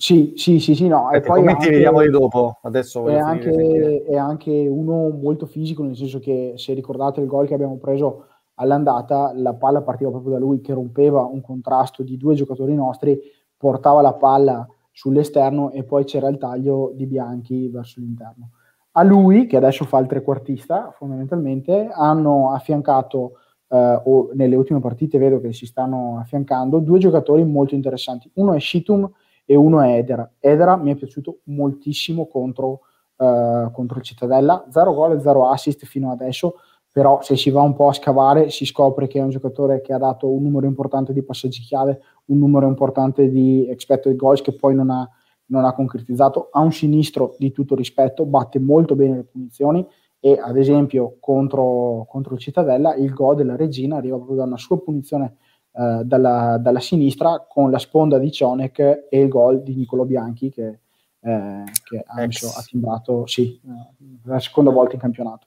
sì, 0.00 0.32
sì, 0.34 0.60
sì, 0.60 0.74
sì, 0.74 0.88
no. 0.88 1.10
e 1.10 1.20
poi 1.20 1.40
commenti 1.40 1.68
vediamo 1.68 2.00
di 2.00 2.08
dopo. 2.08 2.56
Adesso 2.62 3.06
è 3.08 3.18
anche, 3.18 4.02
è 4.02 4.16
anche, 4.16 4.50
uno 4.50 5.10
molto 5.10 5.44
fisico, 5.44 5.82
nel 5.82 5.94
senso 5.94 6.20
che 6.20 6.54
se 6.56 6.72
ricordate 6.72 7.20
il 7.20 7.26
gol 7.26 7.46
che 7.46 7.52
abbiamo 7.52 7.76
preso 7.76 8.24
all'andata, 8.54 9.30
la 9.34 9.52
palla 9.52 9.82
partiva 9.82 10.08
proprio 10.08 10.32
da 10.32 10.38
lui 10.38 10.62
che 10.62 10.72
rompeva 10.72 11.24
un 11.24 11.42
contrasto 11.42 12.02
di 12.02 12.16
due 12.16 12.34
giocatori 12.34 12.74
nostri, 12.74 13.20
portava 13.54 14.00
la 14.00 14.14
palla 14.14 14.66
sull'esterno 14.90 15.70
e 15.70 15.82
poi 15.82 16.04
c'era 16.04 16.28
il 16.28 16.38
taglio 16.38 16.92
di 16.94 17.04
Bianchi 17.04 17.68
verso 17.68 18.00
l'interno 18.00 18.52
a 19.00 19.02
lui, 19.02 19.46
che 19.46 19.56
adesso 19.56 19.84
fa 19.86 19.98
il 19.98 20.06
trequartista 20.06 20.92
fondamentalmente, 20.94 21.88
hanno 21.90 22.52
affiancato, 22.52 23.38
eh, 23.68 24.00
o 24.04 24.30
nelle 24.34 24.56
ultime 24.56 24.80
partite 24.80 25.16
vedo 25.16 25.40
che 25.40 25.54
si 25.54 25.64
stanno 25.64 26.18
affiancando, 26.18 26.78
due 26.80 26.98
giocatori 26.98 27.42
molto 27.44 27.74
interessanti. 27.74 28.30
Uno 28.34 28.52
è 28.52 28.60
Shitum 28.60 29.10
e 29.46 29.56
uno 29.56 29.80
è 29.80 29.96
Edera. 29.96 30.30
Edera 30.38 30.76
mi 30.76 30.92
è 30.92 30.96
piaciuto 30.96 31.38
moltissimo 31.44 32.26
contro, 32.26 32.80
eh, 33.16 33.70
contro 33.72 33.98
il 33.98 34.04
Cittadella, 34.04 34.66
0 34.68 34.92
gol 34.92 35.16
e 35.16 35.20
0 35.20 35.48
assist 35.48 35.86
fino 35.86 36.10
adesso, 36.12 36.56
però 36.92 37.22
se 37.22 37.36
si 37.36 37.48
va 37.48 37.62
un 37.62 37.74
po' 37.74 37.88
a 37.88 37.94
scavare 37.94 38.50
si 38.50 38.66
scopre 38.66 39.06
che 39.06 39.18
è 39.18 39.22
un 39.22 39.30
giocatore 39.30 39.80
che 39.80 39.94
ha 39.94 39.98
dato 39.98 40.30
un 40.30 40.42
numero 40.42 40.66
importante 40.66 41.14
di 41.14 41.22
passaggi 41.22 41.62
chiave, 41.62 42.00
un 42.26 42.38
numero 42.38 42.66
importante 42.66 43.30
di 43.30 43.66
expected 43.66 44.14
goals 44.14 44.42
che 44.42 44.52
poi 44.52 44.74
non 44.74 44.90
ha 44.90 45.08
non 45.50 45.64
ha 45.64 45.72
concretizzato, 45.72 46.48
ha 46.50 46.60
un 46.60 46.72
sinistro 46.72 47.34
di 47.38 47.52
tutto 47.52 47.74
rispetto, 47.74 48.24
batte 48.24 48.58
molto 48.58 48.96
bene 48.96 49.16
le 49.16 49.24
punizioni 49.24 49.86
e 50.18 50.38
ad 50.42 50.56
esempio 50.56 51.16
contro, 51.20 52.06
contro 52.08 52.34
il 52.34 52.40
Cittadella 52.40 52.94
il 52.94 53.12
gol 53.12 53.36
della 53.36 53.56
Regina 53.56 53.96
arriva 53.96 54.16
proprio 54.16 54.36
da 54.36 54.44
una 54.44 54.58
sua 54.58 54.80
punizione 54.80 55.36
eh, 55.72 56.02
dalla, 56.04 56.58
dalla, 56.58 56.80
sinistra 56.80 57.46
con 57.48 57.70
la 57.70 57.78
sponda 57.78 58.18
di 58.18 58.30
Cionek 58.30 59.06
e 59.08 59.20
il 59.20 59.28
gol 59.28 59.62
di 59.62 59.74
Nicolo 59.74 60.04
Bianchi 60.04 60.50
che, 60.50 60.80
eh, 61.20 61.64
che 61.84 62.04
ha, 62.04 62.14
messo, 62.16 62.48
ha 62.48 62.62
timbrato 62.62 63.26
sì, 63.26 63.60
eh, 63.64 64.04
la 64.24 64.40
seconda 64.40 64.70
volta 64.70 64.94
in 64.94 65.00
campionato. 65.00 65.46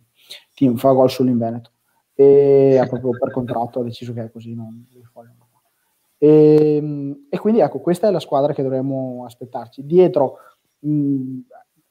Team 0.54 0.76
fa 0.76 0.92
gol 0.92 1.10
solo 1.10 1.30
in 1.30 1.38
Veneto 1.38 1.72
e 2.16 2.78
ha 2.78 2.88
proprio 2.88 3.12
per 3.12 3.32
contratto 3.32 3.80
ha 3.80 3.84
deciso 3.84 4.14
che 4.14 4.24
è 4.24 4.32
così, 4.32 4.54
non 4.54 4.86
vogliono 5.14 5.43
e, 6.24 6.78
ehm, 6.78 7.26
e, 7.30 7.38
quindi 7.38 7.60
ecco, 7.60 7.82
questa 7.82 8.08
è 8.08 8.12
la 8.12 8.22
squadra 8.22 8.54
che 8.54 8.64
dovremmo 8.64 9.26
aspettarci. 9.26 9.86
Dietro 9.86 10.38
mh, 10.80 11.40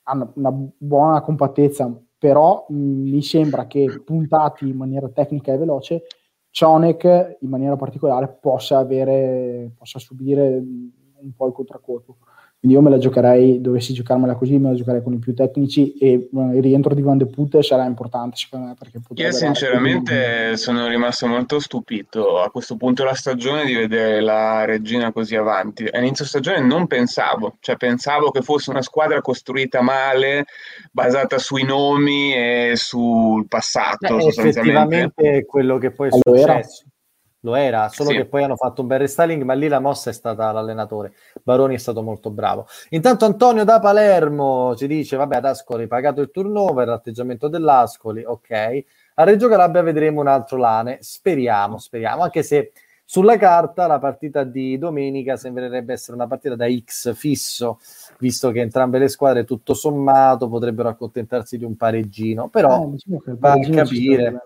hanno 0.05 0.33
una 0.37 0.51
buona 0.51 1.21
compattezza, 1.21 1.95
però 2.17 2.65
mh, 2.67 2.75
mi 2.75 3.23
sembra 3.23 3.67
che 3.67 4.01
puntati 4.03 4.67
in 4.67 4.77
maniera 4.77 5.09
tecnica 5.11 5.53
e 5.53 5.59
veloce, 5.59 6.05
Cionek 6.51 7.37
in 7.41 7.49
maniera 7.51 7.77
particolare 7.77 8.29
possa, 8.41 8.79
avere, 8.79 9.73
possa 9.77 9.99
subire 9.99 10.57
un 10.57 11.33
po' 11.37 11.47
il 11.47 11.53
contraccolpo. 11.53 12.17
Quindi 12.63 12.79
io 12.79 12.85
me 12.85 12.95
la 12.95 13.03
giocherei, 13.03 13.61
dovessi 13.61 13.93
giocarmela 13.93 14.37
così, 14.37 14.57
me 14.57 14.71
la 14.71 14.77
giocherei 14.77 15.03
con 15.03 15.13
i 15.15 15.19
più 15.19 15.35
tecnici 15.35 15.95
e 15.95 16.29
il 16.33 16.63
rientro 16.63 16.95
di 16.95 17.03
Van 17.03 17.19
de 17.19 17.27
Putte 17.27 17.61
sarà 17.61 17.87
importante 17.87 18.37
secondo 18.37 18.67
me. 18.67 18.77
Perché 18.79 19.01
io 19.15 19.33
sinceramente 19.33 20.57
sono 20.57 20.87
rimasto 20.87 21.27
molto 21.27 21.59
stupito 21.59 22.39
a 22.39 22.53
questo 22.53 22.77
punto 22.77 23.03
della 23.03 23.17
stagione 23.17 23.65
di 23.65 23.75
vedere 23.75 24.21
la 24.21 24.65
regina 24.65 25.11
così 25.11 25.35
avanti. 25.35 25.89
All'inizio 25.91 26.25
stagione 26.25 26.61
non 26.61 26.87
pensavo, 26.87 27.57
cioè 27.59 27.77
pensavo 27.77 28.31
che 28.31 28.43
fosse 28.43 28.71
una 28.71 28.83
squadra 28.83 29.21
costruita 29.21 29.83
male, 29.83 30.45
basata 30.93 31.39
sui 31.39 31.65
nomi 31.65 32.33
e 32.33 32.75
sul 32.77 33.45
passato. 33.49 34.19
Beh, 34.19 34.27
effettivamente 34.27 35.39
è 35.39 35.45
quello 35.45 35.79
che 35.79 35.91
poi 35.91 36.11
è 36.11 36.19
allora, 36.23 36.63
successo 36.63 36.85
lo 37.43 37.55
era, 37.55 37.89
solo 37.89 38.11
sì. 38.11 38.17
che 38.17 38.27
poi 38.27 38.43
hanno 38.43 38.57
fatto 38.57 38.83
un 38.83 38.87
bel 38.87 39.01
restyling, 39.01 39.43
ma 39.43 39.55
lì 39.55 39.69
la 39.69 39.81
mossa 39.81 40.11
è 40.11 40.13
stata 40.13 40.51
l'allenatore. 40.53 41.13
Baroni 41.43 41.75
è 41.75 41.79
stato 41.79 42.03
molto 42.03 42.31
bravo. 42.31 42.67
Intanto 42.91 43.25
Antonio 43.25 43.65
da 43.65 43.81
Palermo 43.81 44.75
ci 44.77 44.87
dice, 44.87 45.17
vabbè, 45.17 45.37
ad 45.37 45.45
Ascoli 45.47 45.87
pagato 45.87 46.21
il 46.21 46.31
turnover, 46.31 46.87
l'atteggiamento 46.87 47.49
dell'Ascoli, 47.49 48.25
ok. 48.25 48.85
A 49.15 49.25
Reggio 49.25 49.49
Calabria 49.49 49.83
vedremo 49.83 50.21
un 50.21 50.29
altro 50.29 50.57
Lane, 50.57 50.99
speriamo, 51.01 51.79
speriamo, 51.79 52.23
anche 52.23 52.43
se 52.43 52.73
sulla 53.05 53.37
carta 53.37 53.87
la 53.87 53.99
partita 53.99 54.45
di 54.45 54.79
domenica 54.79 55.37
sembrerebbe 55.37 55.93
essere 55.93 56.17
una 56.17 56.29
partita 56.29 56.55
da 56.55 56.67
X 56.73 57.13
fisso, 57.15 57.81
visto 58.21 58.51
che 58.53 58.61
entrambe 58.61 58.99
le 58.99 59.09
squadre 59.09 59.45
tutto 59.45 59.75
sommato 59.75 60.49
potrebbero 60.49 60.89
accontentarsi 60.89 61.59
di 61.59 61.65
un 61.65 61.77
pareggino, 61.77 62.49
però 62.49 62.85
eh, 62.85 62.91
diciamo 62.91 63.23
va 63.39 63.53
a 63.53 63.59
capire 63.59 64.43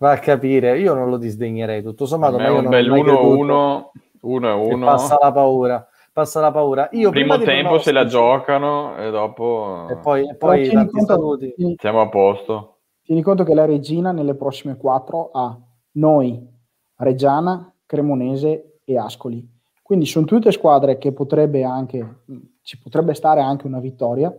Va 0.00 0.12
a 0.12 0.18
capire, 0.18 0.78
io 0.78 0.94
non 0.94 1.10
lo 1.10 1.18
disdegnerei 1.18 1.82
tutto 1.82 2.06
sommato. 2.06 2.38
Ma 2.38 2.46
io 2.46 2.56
un 2.56 2.68
bel 2.70 2.90
1-1, 2.90 3.82
1-1. 4.22 4.82
Passa 4.82 5.18
la 5.20 5.30
paura, 5.30 5.86
passa 6.10 6.40
la 6.40 6.50
paura. 6.50 6.88
Io 6.92 7.10
primo 7.10 7.36
tempo 7.36 7.78
se 7.78 7.92
la 7.92 8.06
giocano 8.06 8.96
e 8.96 9.10
dopo... 9.10 9.88
E 9.90 9.96
poi, 9.96 10.26
e 10.26 10.36
poi 10.36 10.70
tanti 10.70 11.00
saluti. 11.02 11.54
Siamo 11.76 12.00
a 12.00 12.08
posto. 12.08 12.78
Tieni 13.02 13.20
conto 13.20 13.44
che 13.44 13.52
la 13.52 13.66
Regina 13.66 14.10
nelle 14.10 14.34
prossime 14.34 14.78
quattro 14.78 15.32
ha 15.34 15.54
noi, 15.92 16.48
Reggiana, 16.96 17.70
Cremonese 17.84 18.78
e 18.82 18.96
Ascoli. 18.96 19.46
Quindi 19.82 20.06
sono 20.06 20.24
tutte 20.24 20.50
squadre 20.50 20.96
che 20.96 21.12
potrebbe 21.12 21.62
anche, 21.62 22.22
ci 22.62 22.78
potrebbe 22.78 23.12
stare 23.12 23.42
anche 23.42 23.66
una 23.66 23.80
vittoria, 23.80 24.34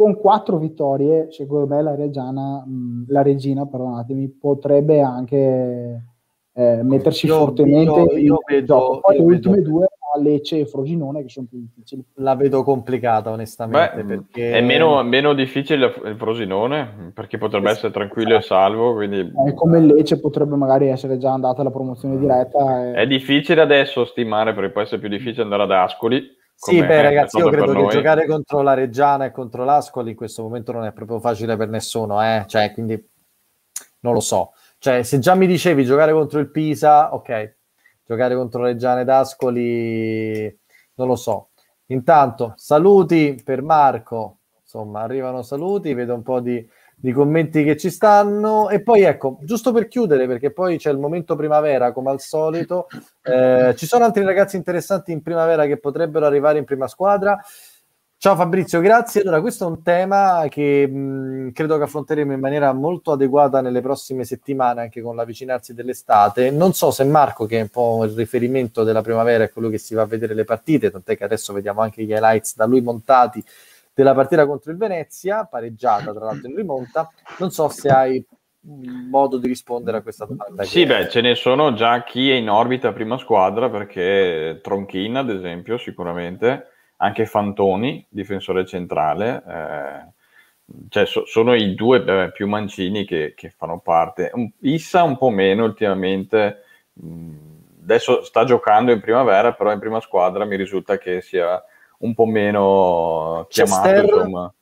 con 0.00 0.16
quattro 0.16 0.56
vittorie, 0.56 1.26
secondo 1.30 1.66
me 1.66 1.82
la, 1.82 1.94
Reggiana, 1.94 2.64
la 3.08 3.20
Regina 3.20 3.66
perdonatemi, 3.66 4.30
potrebbe 4.40 5.02
anche 5.02 6.04
eh, 6.54 6.80
mettersi 6.82 7.26
io, 7.26 7.36
fortemente 7.36 8.14
io, 8.14 8.16
io 8.16 8.38
vedo, 8.46 9.00
Poi 9.02 9.18
le 9.18 9.22
ultime 9.22 9.56
vedo. 9.56 9.68
due 9.68 9.86
a 10.14 10.18
Lecce 10.18 10.60
e 10.60 10.64
Frosinone 10.64 11.20
che 11.20 11.28
sono 11.28 11.48
più 11.50 11.58
difficili. 11.58 12.02
La 12.14 12.34
vedo 12.34 12.62
complicata 12.62 13.30
onestamente. 13.30 14.02
Beh, 14.02 14.04
perché... 14.04 14.52
È 14.52 14.62
meno, 14.62 15.02
meno, 15.02 15.34
difficile 15.34 15.84
il 15.84 16.16
Frosinone 16.16 17.12
perché 17.14 17.36
potrebbe 17.36 17.68
sì, 17.68 17.74
essere 17.74 17.92
tranquillo 17.92 18.36
e 18.36 18.40
salvo. 18.40 18.94
Quindi... 18.94 19.18
Eh, 19.18 19.52
come 19.52 19.80
Lecce 19.80 20.18
potrebbe 20.18 20.56
magari 20.56 20.88
essere 20.88 21.18
già 21.18 21.30
andata 21.30 21.60
alla 21.60 21.70
promozione 21.70 22.18
diretta. 22.18 22.86
E... 22.86 22.92
È 22.94 23.06
difficile 23.06 23.60
adesso 23.60 24.06
stimare 24.06 24.54
perché 24.54 24.70
può 24.70 24.80
essere 24.80 24.98
più 24.98 25.10
difficile 25.10 25.42
andare 25.42 25.64
ad 25.64 25.72
Ascoli 25.72 26.38
sì, 26.62 26.84
beh, 26.84 27.00
ragazzi, 27.00 27.38
io 27.38 27.48
credo 27.48 27.72
che 27.72 27.86
giocare 27.86 28.26
contro 28.26 28.60
la 28.60 28.74
Reggiana 28.74 29.24
e 29.24 29.30
contro 29.30 29.64
l'Ascoli 29.64 30.10
in 30.10 30.16
questo 30.16 30.42
momento 30.42 30.72
non 30.72 30.84
è 30.84 30.92
proprio 30.92 31.18
facile 31.18 31.56
per 31.56 31.70
nessuno, 31.70 32.22
eh? 32.22 32.44
Cioè, 32.46 32.72
quindi 32.72 33.02
non 34.00 34.12
lo 34.12 34.20
so. 34.20 34.52
Cioè, 34.76 35.02
se 35.02 35.18
già 35.20 35.34
mi 35.34 35.46
dicevi 35.46 35.84
giocare 35.84 36.12
contro 36.12 36.38
il 36.38 36.50
Pisa, 36.50 37.14
ok, 37.14 37.56
giocare 38.04 38.34
contro 38.34 38.62
Reggiana 38.62 39.00
ed 39.00 39.08
Ascoli, 39.08 40.58
non 40.96 41.06
lo 41.06 41.16
so. 41.16 41.48
Intanto, 41.86 42.52
saluti 42.56 43.40
per 43.42 43.62
Marco, 43.62 44.40
insomma, 44.60 45.00
arrivano 45.00 45.40
saluti, 45.40 45.94
vedo 45.94 46.12
un 46.12 46.22
po' 46.22 46.40
di, 46.40 46.68
di, 47.00 47.12
commenti 47.12 47.64
che 47.64 47.76
ci 47.76 47.90
stanno. 47.90 48.68
E 48.68 48.82
poi 48.82 49.02
ecco, 49.02 49.38
giusto 49.42 49.72
per 49.72 49.88
chiudere, 49.88 50.26
perché 50.26 50.52
poi 50.52 50.78
c'è 50.78 50.90
il 50.90 50.98
momento 50.98 51.36
primavera, 51.36 51.92
come 51.92 52.10
al 52.10 52.20
solito, 52.20 52.88
eh, 53.22 53.74
ci 53.76 53.86
sono 53.86 54.04
altri 54.04 54.24
ragazzi 54.24 54.56
interessanti 54.56 55.12
in 55.12 55.22
primavera 55.22 55.66
che 55.66 55.78
potrebbero 55.78 56.26
arrivare 56.26 56.58
in 56.58 56.64
prima 56.64 56.86
squadra. 56.88 57.40
Ciao 58.22 58.36
Fabrizio, 58.36 58.80
grazie. 58.80 59.22
Allora, 59.22 59.40
questo 59.40 59.64
è 59.64 59.66
un 59.66 59.82
tema 59.82 60.44
che 60.50 60.86
mh, 60.86 61.52
credo 61.52 61.78
che 61.78 61.84
affronteremo 61.84 62.34
in 62.34 62.38
maniera 62.38 62.70
molto 62.74 63.12
adeguata 63.12 63.62
nelle 63.62 63.80
prossime 63.80 64.24
settimane, 64.24 64.82
anche 64.82 65.00
con 65.00 65.16
l'avvicinarsi 65.16 65.72
dell'estate. 65.72 66.50
Non 66.50 66.74
so 66.74 66.90
se 66.90 67.02
Marco, 67.04 67.46
che 67.46 67.56
è 67.56 67.62
un 67.62 67.70
po' 67.70 68.04
il 68.04 68.10
riferimento 68.10 68.84
della 68.84 69.00
primavera, 69.00 69.44
è 69.44 69.50
quello 69.50 69.70
che 69.70 69.78
si 69.78 69.94
va 69.94 70.02
a 70.02 70.04
vedere 70.04 70.34
le 70.34 70.44
partite, 70.44 70.90
tant'è 70.90 71.16
che 71.16 71.24
adesso 71.24 71.54
vediamo 71.54 71.80
anche 71.80 72.04
gli 72.04 72.10
highlights 72.10 72.56
da 72.56 72.66
lui 72.66 72.82
montati 72.82 73.42
della 74.02 74.14
partita 74.14 74.46
contro 74.46 74.72
il 74.72 74.78
Venezia, 74.78 75.44
pareggiata 75.44 76.12
tra 76.12 76.24
l'altro 76.24 76.48
in 76.48 76.56
rimonta. 76.56 77.08
Non 77.38 77.50
so 77.50 77.68
se 77.68 77.88
hai 77.88 78.24
modo 78.62 79.38
di 79.38 79.46
rispondere 79.46 79.98
a 79.98 80.02
questa 80.02 80.26
domanda. 80.26 80.64
Sì, 80.64 80.84
beh, 80.84 81.08
ce 81.08 81.20
ne 81.20 81.34
sono 81.34 81.72
già 81.72 82.02
chi 82.02 82.30
è 82.30 82.34
in 82.34 82.50
orbita 82.50 82.92
prima 82.92 83.16
squadra, 83.16 83.70
perché 83.70 84.60
Tronchina, 84.62 85.20
ad 85.20 85.30
esempio, 85.30 85.78
sicuramente 85.78 86.66
anche 86.96 87.24
Fantoni, 87.24 88.06
difensore 88.10 88.66
centrale, 88.66 89.42
eh, 89.46 90.84
cioè 90.90 91.06
so, 91.06 91.24
sono 91.24 91.54
i 91.54 91.74
due 91.74 92.02
beh, 92.02 92.32
più 92.32 92.46
mancini 92.46 93.04
che, 93.04 93.32
che, 93.34 93.50
fanno 93.50 93.78
parte. 93.78 94.30
Issa 94.60 95.02
un 95.02 95.16
po' 95.16 95.30
meno 95.30 95.64
ultimamente, 95.64 96.62
adesso 97.82 98.22
sta 98.22 98.44
giocando 98.44 98.92
in 98.92 99.00
primavera, 99.00 99.54
però 99.54 99.72
in 99.72 99.78
prima 99.78 100.00
squadra 100.00 100.44
mi 100.44 100.56
risulta 100.56 100.98
che 100.98 101.22
sia 101.22 101.62
un 102.00 102.14
po' 102.14 102.26
meno 102.26 103.46
chiamato. 103.48 103.82
Chester, 103.82 104.04
insomma. 104.04 104.54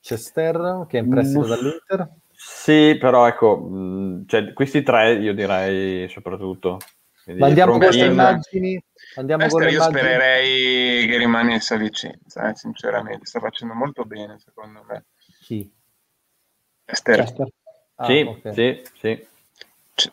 Chester 0.00 0.86
che 0.88 0.98
è 0.98 1.02
in 1.02 1.08
prestito 1.08 1.46
dall'Inter? 1.46 2.12
Sì, 2.32 2.96
però 3.00 3.26
ecco, 3.26 3.56
mh, 3.56 4.26
cioè, 4.26 4.52
questi 4.52 4.82
tre 4.82 5.14
io 5.14 5.34
direi 5.34 6.08
soprattutto. 6.08 6.78
Quindi, 7.24 7.42
Ma 7.42 7.48
andiamo 7.48 7.72
con 7.72 7.80
queste 7.80 8.06
immagini 8.06 8.82
Andiamo 9.16 9.44
Esther, 9.44 9.62
con 9.64 9.70
io 9.70 9.76
immagini. 9.76 9.98
spererei 9.98 11.06
che 11.06 11.16
rimanesse 11.18 11.74
a 11.74 11.76
Vicenza, 11.76 12.50
eh, 12.50 12.54
sinceramente, 12.54 13.26
sta 13.26 13.40
facendo 13.40 13.74
molto 13.74 14.04
bene 14.04 14.38
secondo 14.38 14.84
me. 14.88 15.06
Chi? 15.40 15.70
Esther. 16.84 17.20
Esther. 17.20 17.48
Ah, 17.96 18.06
sì, 18.06 18.20
okay. 18.20 18.54
sì, 18.54 18.82
sì. 18.98 19.26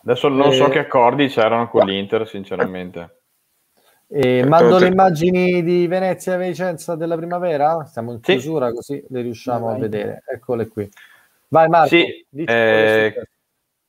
Adesso 0.04 0.28
non 0.30 0.52
so 0.54 0.68
eh, 0.68 0.72
che 0.72 0.80
accordi 0.80 1.28
c'erano 1.28 1.70
con 1.70 1.86
l'Inter, 1.86 2.28
sinceramente. 2.28 3.15
E 4.08 4.46
mando 4.46 4.78
le 4.78 4.88
immagini 4.88 5.64
di 5.64 5.88
Venezia 5.88 6.36
e 6.36 6.48
Vicenza 6.48 6.96
della 6.96 7.16
primavera? 7.16 7.86
Siamo 7.86 8.12
in 8.12 8.20
chiusura 8.20 8.70
sì. 8.70 8.74
così 8.76 9.06
le 9.10 9.22
riusciamo 9.22 9.66
Vai. 9.66 9.76
a 9.76 9.80
vedere. 9.80 10.24
Eccole 10.28 10.68
qui. 10.68 10.90
Vai 11.48 11.68
Marco. 11.70 11.88
Sì, 11.88 12.26
eh, 12.46 13.14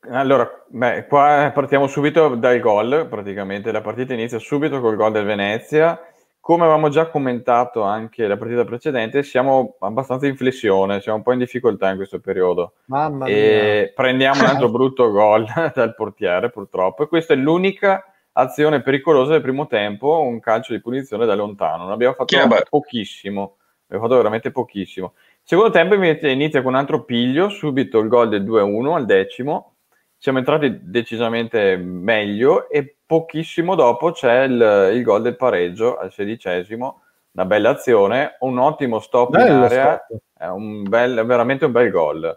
allora, 0.09 0.49
beh, 0.69 1.07
qua 1.07 1.51
partiamo 1.53 1.87
subito 1.87 2.35
dal 2.35 2.61
gol, 2.61 3.07
praticamente 3.09 3.73
la 3.73 3.81
partita 3.81 4.15
inizia 4.15 4.39
subito 4.39 4.81
col 4.81 4.97
gol 4.97 5.13
del 5.13 5.25
Venezia. 5.25 6.01
Come 6.41 6.63
avevamo 6.63 6.89
già 6.91 7.09
commentato 7.09 7.83
anche 7.83 8.29
la 8.29 8.37
partita 8.37 8.65
precedente, 8.65 9.25
siamo 9.25 9.75
abbastanza 9.81 10.29
in 10.29 10.37
flessione, 10.37 11.01
siamo 11.01 11.19
un 11.19 11.25
po' 11.25 11.33
in 11.33 11.41
difficoltà 11.41 11.91
in 11.91 11.97
questo 11.97 12.21
periodo. 12.21 12.75
Mamma 12.85 13.27
e 13.27 13.81
mia. 13.83 13.93
prendiamo 13.93 14.43
un 14.43 14.47
altro 14.47 14.69
brutto 14.71 15.11
gol 15.11 15.45
dal 15.75 15.95
portiere, 15.97 16.51
purtroppo. 16.51 17.03
E 17.03 17.09
questa 17.09 17.35
è 17.35 17.37
l'unica 17.37 18.05
azione 18.39 18.83
pericolosa 18.83 19.33
del 19.33 19.43
primo 19.43 19.67
tempo, 19.67 20.21
un 20.21 20.41
calcio 20.41 20.73
di 20.73 20.81
punizione 20.81 21.27
da 21.27 21.35
lontano. 21.35 21.85
Non 21.85 21.93
abbiamo 21.93 22.15
fatto 22.15 22.37
pochissimo, 22.69 23.57
abbiamo 23.85 24.05
fatto 24.05 24.17
veramente 24.17 24.51
pochissimo. 24.51 25.15
Secondo 25.43 25.71
tempo 25.71 25.95
inizia 25.95 26.63
con 26.63 26.73
un 26.73 26.79
altro 26.79 27.05
piglio, 27.05 27.49
subito 27.49 27.99
il 27.99 28.09
gol 28.09 28.29
del 28.29 28.45
2-1 28.45 28.95
al 28.95 29.05
decimo 29.05 29.77
siamo 30.19 30.39
entrati 30.39 30.81
decisamente 30.83 31.77
meglio 31.77 32.69
e 32.69 32.97
pochissimo 33.05 33.75
dopo 33.75 34.13
c'è 34.13 34.43
il, 34.43 34.91
il 34.95 35.03
gol 35.03 35.23
del 35.23 35.37
pareggio 35.37 35.97
al 35.99 36.13
sedicesimo, 36.13 37.03
una 37.33 37.45
bella 37.45 37.71
azione, 37.71 38.37
un 38.41 38.59
ottimo 38.59 38.99
stop 38.99 39.31
Bello 39.31 39.47
in 39.47 39.63
area, 39.63 40.07
è 40.37 40.47
un 40.47 40.83
bel, 40.83 41.25
veramente 41.25 41.67
un 41.67 41.73
bel 41.73 41.91
gol. 41.91 42.37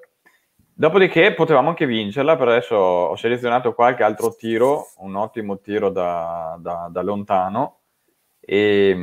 Dopodiché 0.80 1.34
potevamo 1.34 1.68
anche 1.68 1.86
vincerla, 1.86 2.38
per 2.38 2.48
adesso 2.48 2.78
ho 2.78 3.16
selezionato 3.18 3.74
qualche 3.74 4.02
altro 4.02 4.34
tiro, 4.34 4.92
un 5.00 5.18
ottimo 5.18 5.60
tiro 5.60 5.90
da, 5.90 6.58
da, 6.58 6.88
da 6.90 7.02
lontano 7.02 7.80
e, 8.40 8.98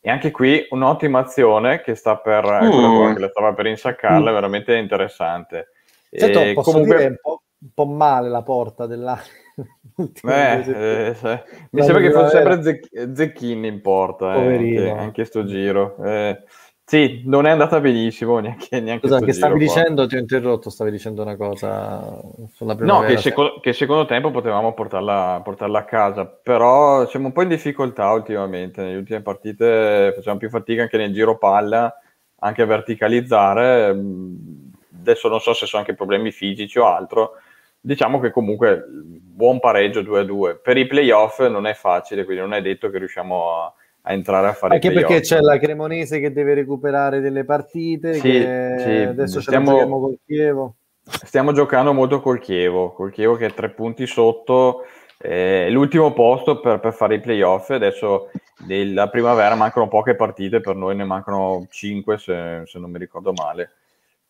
e, 0.00 0.08
anche 0.08 0.30
qui 0.30 0.64
un'ottima 0.70 1.18
azione 1.18 1.80
che 1.80 1.96
sta 1.96 2.18
per, 2.18 2.44
uh. 2.44 3.12
che 3.12 3.18
la 3.18 3.28
stava 3.28 3.54
per 3.54 3.66
insaccarla, 3.66 4.30
uh. 4.30 4.34
veramente 4.34 4.76
interessante. 4.76 5.70
Certo, 6.12 6.40
e 6.40 6.52
posso 6.52 6.70
comunque... 6.70 6.96
dire 6.96 7.08
un 7.08 7.18
po', 7.20 7.42
un 7.58 7.70
po' 7.74 7.86
male 7.86 8.28
la 8.28 8.42
porta 8.42 8.86
della... 8.86 9.18
Beh, 10.22 10.60
eh, 10.60 11.16
mi 11.70 11.82
sembra 11.82 12.00
che 12.00 12.12
fosse 12.12 12.36
sempre 12.36 12.62
Zec- 12.62 13.12
Zecchini 13.14 13.66
in 13.66 13.80
porta 13.80 14.36
eh, 14.36 14.54
anche, 14.54 14.90
anche 14.90 15.24
sto 15.24 15.44
giro. 15.44 15.96
Eh, 16.04 16.40
sì, 16.86 17.22
non 17.24 17.46
è 17.46 17.50
andata 17.50 17.80
benissimo 17.80 18.38
neanche, 18.38 18.80
neanche 18.80 19.08
Scusa, 19.08 19.20
che 19.20 19.32
stavi 19.32 19.54
qua. 19.54 19.62
dicendo? 19.64 20.06
Ti 20.06 20.16
ho 20.16 20.18
interrotto, 20.18 20.70
stavi 20.70 20.90
dicendo 20.90 21.22
una 21.22 21.36
cosa 21.36 22.20
sulla 22.52 22.74
prima 22.74 22.92
No, 22.92 23.00
che, 23.00 23.16
seco- 23.16 23.58
che, 23.60 23.72
secondo 23.72 24.04
tempo 24.04 24.30
potevamo 24.30 24.72
portarla, 24.72 25.40
portarla, 25.42 25.80
a 25.80 25.84
casa, 25.84 26.24
però 26.26 27.06
siamo 27.08 27.26
un 27.26 27.32
po' 27.32 27.42
in 27.42 27.48
difficoltà 27.48 28.12
ultimamente, 28.12 28.82
nelle 28.82 28.98
ultime 28.98 29.22
partite 29.22 30.12
facciamo 30.14 30.38
più 30.38 30.48
fatica 30.48 30.82
anche 30.82 30.96
nel 30.96 31.12
giro 31.12 31.36
palla, 31.38 31.92
anche 32.38 32.62
a 32.62 32.66
verticalizzare 32.66 33.94
adesso 35.06 35.28
non 35.28 35.40
so 35.40 35.54
se 35.54 35.66
sono 35.66 35.82
anche 35.82 35.94
problemi 35.94 36.32
fisici 36.32 36.78
o 36.78 36.86
altro, 36.86 37.34
diciamo 37.80 38.18
che 38.18 38.30
comunque 38.30 38.84
buon 38.88 39.60
pareggio 39.60 40.00
2-2. 40.00 40.60
Per 40.60 40.76
i 40.76 40.86
playoff 40.86 41.46
non 41.46 41.66
è 41.66 41.74
facile, 41.74 42.24
quindi 42.24 42.42
non 42.42 42.54
è 42.54 42.60
detto 42.60 42.90
che 42.90 42.98
riusciamo 42.98 43.52
a, 43.52 43.72
a 44.08 44.12
entrare 44.12 44.48
a 44.48 44.52
fare 44.52 44.74
anche 44.74 44.92
perché 44.92 45.20
c'è 45.20 45.40
la 45.40 45.58
Cremonese 45.58 46.20
che 46.20 46.32
deve 46.32 46.54
recuperare 46.54 47.20
delle 47.20 47.44
partite 47.44 48.14
sì, 48.14 48.20
sì. 48.20 48.96
adesso 49.02 49.40
stiamo, 49.40 49.72
ce 49.72 49.84
la 49.84 49.86
col 49.86 50.18
Chievo 50.24 50.76
stiamo 51.02 51.52
giocando 51.52 51.92
molto 51.92 52.20
col 52.20 52.38
Chievo 52.38 52.92
col 52.92 53.10
Chievo 53.10 53.34
che 53.34 53.46
è 53.46 53.52
tre 53.52 53.70
punti 53.70 54.06
sotto 54.06 54.84
eh, 55.18 55.68
l'ultimo 55.70 56.12
posto 56.12 56.60
per, 56.60 56.78
per, 56.78 56.92
fare 56.92 57.16
i 57.16 57.20
playoff 57.20 57.70
adesso 57.70 58.30
nella 58.66 59.08
primavera 59.08 59.56
mancano 59.56 59.88
poche 59.88 60.14
partite 60.14 60.60
per 60.60 60.76
noi 60.76 60.94
ne 60.94 61.04
mancano 61.04 61.66
cinque 61.68 62.16
se, 62.16 62.62
se 62.64 62.78
non 62.78 62.90
mi 62.90 62.98
ricordo 62.98 63.32
male 63.32 63.72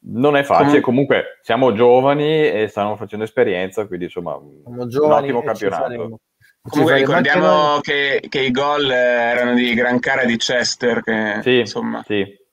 non 0.08 0.36
è 0.36 0.42
facile, 0.44 0.80
comunque 0.80 1.38
siamo 1.42 1.72
giovani 1.72 2.48
e 2.48 2.68
stiamo 2.68 2.94
facendo 2.94 3.24
esperienza, 3.24 3.86
quindi 3.86 4.04
insomma 4.04 4.36
un 4.36 4.88
ottimo 4.92 5.42
campionato. 5.42 6.20
Comunque 6.68 6.96
ricordiamo 6.96 7.80
che, 7.80 8.22
che, 8.28 8.40
i 8.40 8.50
gol 8.50 8.90
erano 8.90 9.54
di 9.54 9.74
Gran 9.74 9.98
Cara 9.98 10.24
di 10.24 10.36
Chester, 10.36 11.02
che 11.02 11.38
sì, 11.42 11.58
insomma... 11.58 12.02
Sì. 12.06 12.44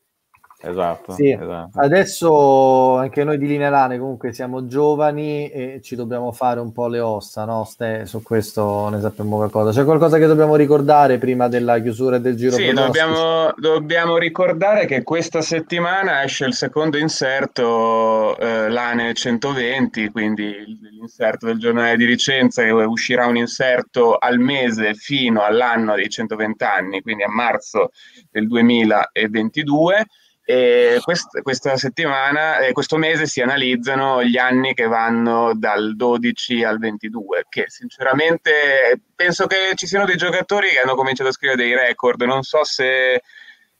Esatto, 0.66 1.12
sì. 1.12 1.30
esatto, 1.30 1.78
Adesso 1.78 2.96
anche 2.96 3.26
noi 3.26 3.38
di 3.38 3.48
Linea 3.48 3.70
Lane 3.70 3.98
comunque 3.98 4.32
siamo 4.32 4.66
giovani 4.66 5.50
e 5.50 5.82
ci 5.84 5.98
dobbiamo 5.98 6.32
fare 6.32 6.62
un 6.62 6.72
po' 6.72 6.88
le 6.88 7.02
ossa, 7.02 7.44
no? 7.44 7.66
Ste, 7.66 8.06
su 8.06 8.24
questo 8.24 8.88
ne 8.88 9.02
sappiamo 9.02 9.36
qualcosa. 9.36 9.78
C'è 9.78 9.84
qualcosa 9.84 10.18
che 10.18 10.26
dobbiamo 10.26 10.56
ricordare 10.56 11.18
prima 11.18 11.50
della 11.50 11.80
chiusura 11.82 12.18
del 12.18 12.38
giro? 12.38 12.56
Sì, 12.56 12.72
dobbiamo, 12.72 13.52
dobbiamo, 13.58 14.18
ricordare 14.18 14.86
che 14.86 15.04
questa 15.04 15.42
settimana 15.42 16.24
esce 16.24 16.46
il 16.46 16.54
secondo 16.54 16.98
inserto 16.98 18.38
eh, 18.38 18.70
Lane 18.70 19.14
120, 19.14 20.12
quindi 20.12 20.80
l'inserto 20.92 21.48
del 21.48 21.60
giornale 21.60 21.98
di 21.98 22.06
Vicenza, 22.06 22.64
che 22.64 22.72
uscirà 22.72 23.26
un 23.26 23.36
inserto 23.36 24.16
al 24.16 24.40
mese 24.40 24.94
fino 24.94 25.42
all'anno 25.42 25.96
dei 25.96 26.08
120 26.08 26.64
anni, 26.64 27.02
quindi 27.02 27.24
a 27.24 27.30
marzo 27.30 27.92
del 28.32 28.48
2022 28.48 30.06
e 30.46 31.00
quest- 31.02 31.42
questa 31.42 31.78
settimana, 31.78 32.60
eh, 32.60 32.74
questo 32.74 32.98
mese 32.98 33.26
si 33.26 33.42
analizzano 33.42 34.24
gli 34.24 34.38
anni 34.38 34.74
che 34.74 34.88
vanno 34.88 35.54
dal 35.56 35.96
12 35.96 36.64
al 36.64 36.80
22, 36.80 37.46
che 37.48 37.66
sinceramente 37.68 39.02
penso 39.16 39.48
che 39.48 39.72
ci 39.76 39.88
siano 39.88 40.06
dei 40.06 40.18
giocatori 40.18 40.70
che 40.70 40.80
hanno 40.80 40.96
cominciato 40.96 41.30
a 41.30 41.34
scrivere 41.34 41.64
dei 41.64 41.74
record, 41.74 42.22
non 42.24 42.44
so 42.44 42.66
se 42.66 43.22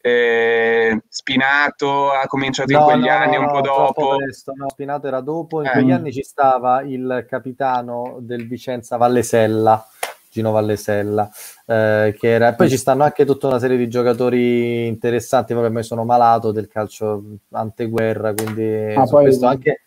eh, 0.06 1.02
Spinato 1.08 2.12
ha 2.12 2.28
cominciato 2.28 2.72
no, 2.72 2.80
in 2.80 2.86
quegli 2.86 3.06
no, 3.08 3.12
anni, 3.12 3.36
un 3.38 3.52
po' 3.52 3.62
dopo. 3.62 4.16
Presto, 4.18 4.54
no, 4.56 4.70
Spinato 4.70 5.08
era 5.08 5.20
dopo, 5.20 5.62
in 5.62 5.68
eh. 5.68 5.72
quegli 5.72 5.92
anni 5.92 6.14
ci 6.14 6.24
stava 6.24 6.82
il 6.82 7.26
capitano 7.28 8.18
del 8.20 8.48
Vicenza 8.48 8.96
Vallesella 8.96 9.86
Gino 10.34 10.50
Vallesella, 10.50 11.30
eh, 11.68 12.16
che 12.18 12.28
era... 12.28 12.56
poi 12.56 12.68
ci 12.68 12.78
stanno 12.78 13.04
anche 13.04 13.24
tutta 13.24 13.46
una 13.46 13.60
serie 13.60 13.78
di 13.78 13.88
giocatori 13.88 14.88
interessanti, 14.88 15.54
proprio 15.54 15.72
me 15.72 15.84
sono 15.84 16.06
malato 16.06 16.52
del 16.52 16.68
calcio 16.68 17.24
anteguerra, 17.52 18.34
quindi 18.34 18.96
ah, 18.96 19.06
poi... 19.06 19.26
questo 19.26 19.46
anche 19.46 19.82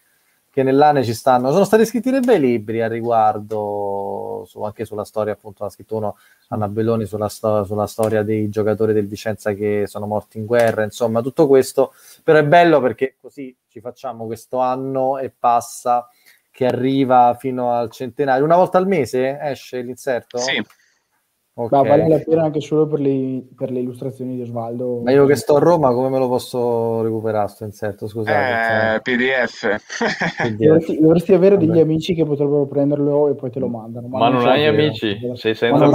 che 0.56 0.62
nell'ANE 0.62 1.02
ci 1.04 1.14
stanno, 1.14 1.50
sono 1.50 1.64
stati 1.64 1.84
scritti 1.84 2.12
dei 2.12 2.20
bei 2.20 2.38
libri 2.38 2.80
a 2.80 2.86
riguardo 2.86 4.44
su, 4.46 4.62
anche 4.62 4.84
sulla 4.84 5.04
storia, 5.04 5.32
appunto, 5.32 5.64
ha 5.64 5.68
scritto 5.68 5.96
uno 5.96 6.16
Anna 6.48 6.68
Belloni 6.68 7.06
sulla, 7.06 7.28
sto- 7.28 7.64
sulla 7.64 7.88
storia 7.88 8.22
dei 8.22 8.48
giocatori 8.48 8.92
del 8.92 9.08
Vicenza 9.08 9.52
che 9.52 9.82
sono 9.86 10.06
morti 10.06 10.38
in 10.38 10.46
guerra, 10.46 10.84
insomma, 10.84 11.22
tutto 11.22 11.48
questo, 11.48 11.92
però 12.22 12.38
è 12.38 12.44
bello 12.44 12.80
perché 12.80 13.16
così 13.20 13.54
ci 13.68 13.80
facciamo 13.80 14.26
questo 14.26 14.58
anno 14.58 15.18
e 15.18 15.30
passa 15.36 16.08
che 16.56 16.64
arriva 16.64 17.36
fino 17.38 17.70
al 17.70 17.90
centenario. 17.90 18.42
Una 18.42 18.56
volta 18.56 18.78
al 18.78 18.86
mese 18.86 19.38
esce 19.42 19.82
l'inserto? 19.82 20.38
Sì. 20.38 20.64
Okay. 21.58 21.82
Ma 21.82 21.88
vale 21.88 22.08
la 22.08 22.18
pena 22.18 22.44
anche 22.44 22.60
solo 22.60 22.86
per 22.86 22.98
le, 22.98 23.42
per 23.54 23.70
le, 23.70 23.80
illustrazioni 23.80 24.36
di 24.36 24.42
Osvaldo. 24.42 25.00
Ma 25.02 25.10
io 25.10 25.26
che 25.26 25.36
sto 25.36 25.56
a 25.56 25.58
Roma, 25.58 25.92
come 25.92 26.08
me 26.08 26.18
lo 26.18 26.28
posso 26.28 27.02
recuperare 27.02 27.48
sto 27.48 27.64
inserto? 27.64 28.08
Scusate. 28.08 28.94
Eh, 28.94 29.00
PDF. 29.00 29.66
PDF. 29.76 30.56
Dovresti, 30.56 30.98
dovresti, 30.98 31.34
avere 31.34 31.58
degli 31.58 31.78
amici 31.78 32.14
che 32.14 32.24
potrebbero 32.24 32.66
prenderlo 32.66 33.28
e 33.28 33.34
poi 33.34 33.50
te 33.50 33.58
lo 33.58 33.68
mandano. 33.68 34.08
Ma, 34.08 34.18
ma 34.18 34.28
non, 34.28 34.42
non 34.42 34.48
hai 34.48 34.66
amici, 34.66 35.18
sei 35.34 35.54
senza 35.54 35.86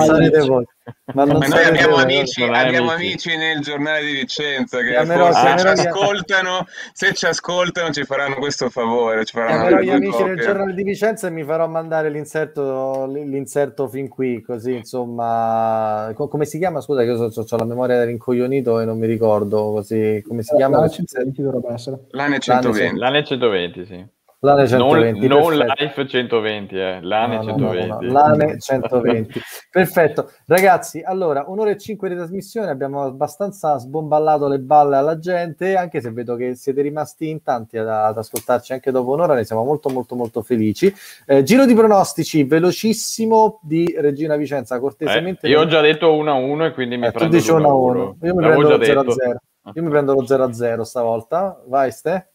ma 1.13 1.25
non 1.25 1.37
noi 1.37 1.63
abbiamo 1.63 1.95
amici, 1.95 2.43
abbiamo 2.43 2.91
amici. 2.91 3.35
nel 3.35 3.59
giornale 3.59 4.05
di 4.05 4.13
Vicenza 4.13 4.79
che 4.79 4.89
chiamerò, 4.89 5.31
se, 5.31 5.57
ci 5.57 5.67
ascoltano, 5.67 6.65
se 6.93 7.13
ci 7.13 7.25
ascoltano 7.25 7.91
ci 7.91 8.03
faranno 8.03 8.35
questo 8.35 8.69
favore. 8.69 9.25
Ci 9.25 9.33
faranno 9.33 9.67
chiamerò 9.67 9.81
gli 9.81 9.89
amici 9.89 10.11
copie. 10.11 10.35
del 10.35 10.45
giornale 10.45 10.73
di 10.73 10.83
Vicenza 10.83 11.27
e 11.27 11.31
mi 11.31 11.43
farò 11.43 11.67
mandare 11.67 12.09
l'inserto, 12.09 13.05
l'inserto 13.05 13.87
fin 13.87 14.07
qui, 14.07 14.41
così 14.41 14.75
insomma, 14.75 16.13
come 16.15 16.45
si 16.45 16.57
chiama? 16.57 16.81
Scusa, 16.81 17.01
che 17.01 17.07
io 17.07 17.17
ho, 17.17 17.31
ho 17.33 17.57
la 17.57 17.65
memoria 17.65 17.97
dell'incoglionito 17.97 18.79
e 18.79 18.85
non 18.85 18.97
mi 18.97 19.07
ricordo 19.07 19.71
così 19.71 20.23
come 20.27 20.43
si 20.43 20.55
chiama. 20.55 20.77
L'ANE 20.77 20.89
120 20.89 21.41
dovrebbe 21.41 21.73
essere. 21.73 21.99
L'ANE 22.09 22.39
120. 22.39 22.97
L'ANE 22.97 23.23
120, 23.23 23.85
sì. 23.85 24.05
L'ANE 24.43 24.67
120. 24.67 25.27
Non, 25.27 25.39
non 25.39 25.55
Life 25.55 26.07
120, 26.07 26.75
eh. 26.75 26.99
l'ANE 27.01 27.35
no, 27.35 27.43
120. 27.43 27.87
No, 27.87 27.99
no, 28.01 28.11
L'ANE 28.11 28.57
120. 28.59 29.39
Perfetto. 29.69 30.31
Ragazzi, 30.47 30.99
allora, 31.01 31.43
un'ora 31.45 31.69
e 31.69 31.77
cinque 31.77 32.09
di 32.09 32.15
trasmissione, 32.15 32.71
abbiamo 32.71 33.03
abbastanza 33.03 33.77
sbomballato 33.77 34.47
le 34.47 34.57
balle 34.57 34.95
alla 34.95 35.19
gente, 35.19 35.75
anche 35.75 36.01
se 36.01 36.09
vedo 36.09 36.35
che 36.35 36.55
siete 36.55 36.81
rimasti 36.81 37.29
in 37.29 37.43
tanti 37.43 37.77
ad, 37.77 37.87
ad 37.87 38.17
ascoltarci 38.17 38.73
anche 38.73 38.89
dopo 38.89 39.11
un'ora, 39.11 39.35
ne 39.35 39.43
siamo 39.43 39.63
molto 39.63 39.89
molto 39.89 40.15
molto 40.15 40.41
felici. 40.41 40.91
Eh, 41.27 41.43
giro 41.43 41.67
di 41.67 41.75
pronostici 41.75 42.43
velocissimo 42.43 43.59
di 43.61 43.93
Regina 43.95 44.37
Vicenza, 44.37 44.79
cortesemente. 44.79 45.45
Eh, 45.45 45.51
io 45.51 45.59
ho 45.59 45.67
già 45.67 45.81
detto 45.81 46.11
1-1 46.15 46.65
e 46.65 46.71
quindi 46.73 46.97
mi 46.97 47.05
eh, 47.05 47.11
prendo 47.11 47.29
tu 47.29 47.37
dici 47.37 47.51
1-1. 47.51 48.15
Io 48.23 48.33
mi 48.33 48.43
prendo 48.43 48.69
lo 48.69 48.77
0-0. 48.77 49.35
Io 49.75 49.83
mi 49.83 49.89
prendo 49.89 50.13
lo 50.15 50.23
0-0 50.23 50.81
stavolta. 50.81 51.61
Vai, 51.67 51.91
Ste? 51.91 52.30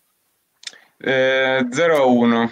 Eh, 0.99 1.66
0 1.70 1.97
a 1.97 2.05
1. 2.05 2.51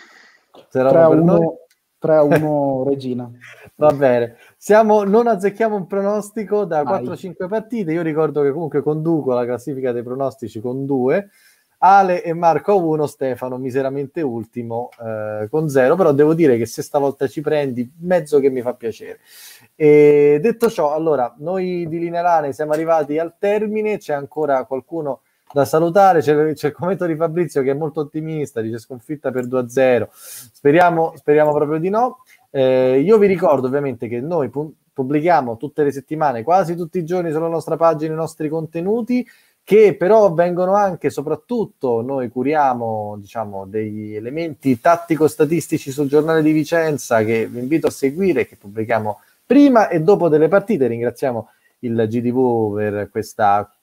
0 0.69 0.89
3 0.89 0.99
a 1.01 1.09
1, 1.09 1.57
3 1.99 2.15
a 2.15 2.23
1 2.23 2.85
Regina. 2.89 3.31
Va 3.77 3.93
bene. 3.93 4.37
Siamo, 4.57 5.05
non 5.05 5.27
azzecchiamo 5.27 5.75
un 5.75 5.87
pronostico 5.87 6.65
da 6.65 6.83
4-5 6.83 7.49
partite. 7.49 7.93
Io 7.93 8.03
ricordo 8.03 8.43
che 8.43 8.53
comunque 8.53 8.83
conduco 8.83 9.33
la 9.33 9.45
classifica 9.45 9.93
dei 9.93 10.03
pronostici 10.03 10.61
con 10.61 10.85
2. 10.87 11.29
Ale 11.79 12.23
e 12.23 12.33
Marco 12.33 12.83
1, 12.83 13.07
Stefano 13.07 13.59
miseramente 13.59 14.23
ultimo 14.23 14.89
eh, 14.99 15.49
con 15.51 15.69
0, 15.69 15.97
però 15.97 16.13
devo 16.13 16.33
dire 16.33 16.57
che 16.57 16.65
se 16.65 16.81
stavolta 16.81 17.27
ci 17.27 17.43
prendi, 17.43 17.93
mezzo 18.01 18.41
che 18.41 18.49
mi 18.49 18.63
fa 18.63 18.73
piacere. 18.73 19.19
E 19.75 20.39
detto 20.41 20.71
ciò, 20.71 20.95
allora, 20.95 21.35
noi 21.39 21.87
di 21.87 21.99
Linerane 21.99 22.55
siamo 22.55 22.73
arrivati 22.73 23.19
al 23.19 23.35
termine, 23.39 23.99
c'è 23.99 24.15
ancora 24.15 24.65
qualcuno 24.65 25.24
da 25.55 25.65
salutare. 25.65 26.21
C'è, 26.21 26.53
c'è, 26.53 26.67
il 26.67 26.73
commento 26.73 27.07
di 27.07 27.15
Fabrizio 27.15 27.63
che 27.63 27.71
è 27.71 27.75
molto 27.75 28.01
ottimista, 28.01 28.61
dice 28.61 28.79
sconfitta 28.79 29.31
per 29.31 29.47
2-0. 29.47 30.09
Speriamo, 30.11 31.15
speriamo 31.17 31.53
proprio 31.53 31.79
di 31.79 31.89
no. 31.89 32.25
Eh, 32.51 32.99
io 32.99 33.19
vi 33.19 33.29
ricordo 33.29 33.69
ovviamente 33.69 34.09
che 34.09 34.21
noi 34.21 34.49
pu- 34.49 34.75
pubblichiamo 34.93 35.57
tutte 35.57 35.85
le 35.85 35.93
settimane, 35.93 36.43
quasi 36.43 36.75
tutti 36.75 36.99
i 36.99 37.05
giorni 37.05 37.31
sulla 37.31 37.49
nostra 37.49 37.77
pagina 37.77 38.13
i 38.13 38.17
nostri 38.17 38.49
contenuti 38.49 39.27
che 39.63 39.97
però 39.97 40.33
vengono 40.35 40.75
anche 40.75 41.09
soprattutto 41.09 42.03
noi 42.03 42.29
curiamo 42.29 43.17
diciamo 43.19 43.65
degli 43.65 44.15
elementi 44.15 44.79
tattico-statistici 44.79 45.91
sul 45.91 46.07
giornale 46.07 46.43
di 46.43 46.53
Vicenza 46.53 47.25
che 47.25 47.47
vi 47.47 47.61
invito 47.61 47.87
a 47.87 47.91
seguire 47.91 48.47
che 48.47 48.57
pubblichiamo 48.57 49.21
prima 49.47 49.89
e 49.89 50.03
dopo 50.03 50.29
delle 50.29 50.49
partite 50.49 50.87
ringraziamo 50.87 51.49
il 51.79 52.07
GDV 52.09 52.75
per 52.75 53.09
questa 53.11 53.74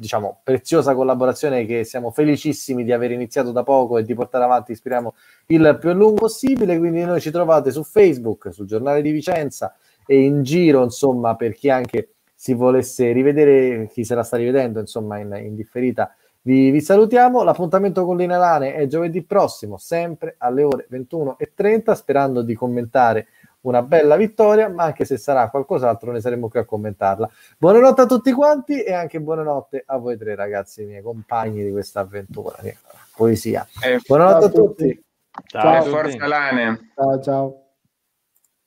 diciamo, 0.00 0.42
preziosa 0.44 0.94
collaborazione 0.94 1.66
che 1.66 1.82
siamo 1.82 2.12
felicissimi 2.12 2.84
di 2.84 2.92
aver 2.92 3.10
iniziato 3.10 3.50
da 3.50 3.64
poco 3.64 3.98
e 3.98 4.04
di 4.04 4.14
portare 4.14 4.44
avanti, 4.44 4.76
speriamo, 4.76 5.14
il 5.46 5.76
più 5.80 5.90
a 5.90 5.92
lungo 5.92 6.14
possibile. 6.14 6.78
Quindi 6.78 7.02
noi 7.02 7.20
ci 7.20 7.32
trovate 7.32 7.72
su 7.72 7.82
Facebook, 7.82 8.52
sul 8.52 8.66
giornale 8.66 9.02
di 9.02 9.10
Vicenza 9.10 9.74
e 10.06 10.22
in 10.22 10.44
giro, 10.44 10.84
insomma, 10.84 11.34
per 11.34 11.54
chi 11.54 11.68
anche 11.68 12.12
si 12.32 12.54
volesse 12.54 13.10
rivedere, 13.10 13.88
chi 13.88 14.04
se 14.04 14.14
la 14.14 14.22
sta 14.22 14.36
rivedendo, 14.36 14.78
insomma, 14.78 15.18
in, 15.18 15.36
in 15.42 15.56
differita. 15.56 16.14
Vi, 16.42 16.70
vi, 16.70 16.80
salutiamo. 16.80 17.42
L'appuntamento 17.42 18.04
con 18.04 18.16
l'Inalane 18.16 18.74
è 18.74 18.86
giovedì 18.86 19.24
prossimo, 19.24 19.78
sempre 19.78 20.36
alle 20.38 20.62
ore 20.62 20.86
21.30, 20.88 21.92
sperando 21.94 22.42
di 22.42 22.54
commentare 22.54 23.26
una 23.62 23.82
bella 23.82 24.16
vittoria, 24.16 24.68
ma 24.68 24.84
anche 24.84 25.04
se 25.04 25.16
sarà 25.16 25.50
qualcos'altro 25.50 26.12
ne 26.12 26.20
saremo 26.20 26.48
qui 26.48 26.58
a 26.58 26.64
commentarla. 26.64 27.28
Buonanotte 27.58 28.00
a 28.02 28.06
tutti 28.06 28.32
quanti 28.32 28.82
e 28.82 28.92
anche 28.92 29.20
buonanotte 29.20 29.82
a 29.86 29.96
voi 29.98 30.16
tre 30.16 30.34
ragazzi, 30.34 30.84
miei 30.84 31.02
compagni 31.02 31.64
di 31.64 31.70
questa 31.70 32.00
avventura. 32.00 32.56
Poesia. 33.14 33.66
Eh, 33.82 34.00
buonanotte 34.06 34.44
a 34.44 34.50
tutti. 34.50 35.04
Ciao, 35.46 35.82
ciao. 35.82 35.84
forza 35.84 36.26
Lane. 36.26 36.92
Ciao, 36.94 37.20
ciao. 37.20 37.67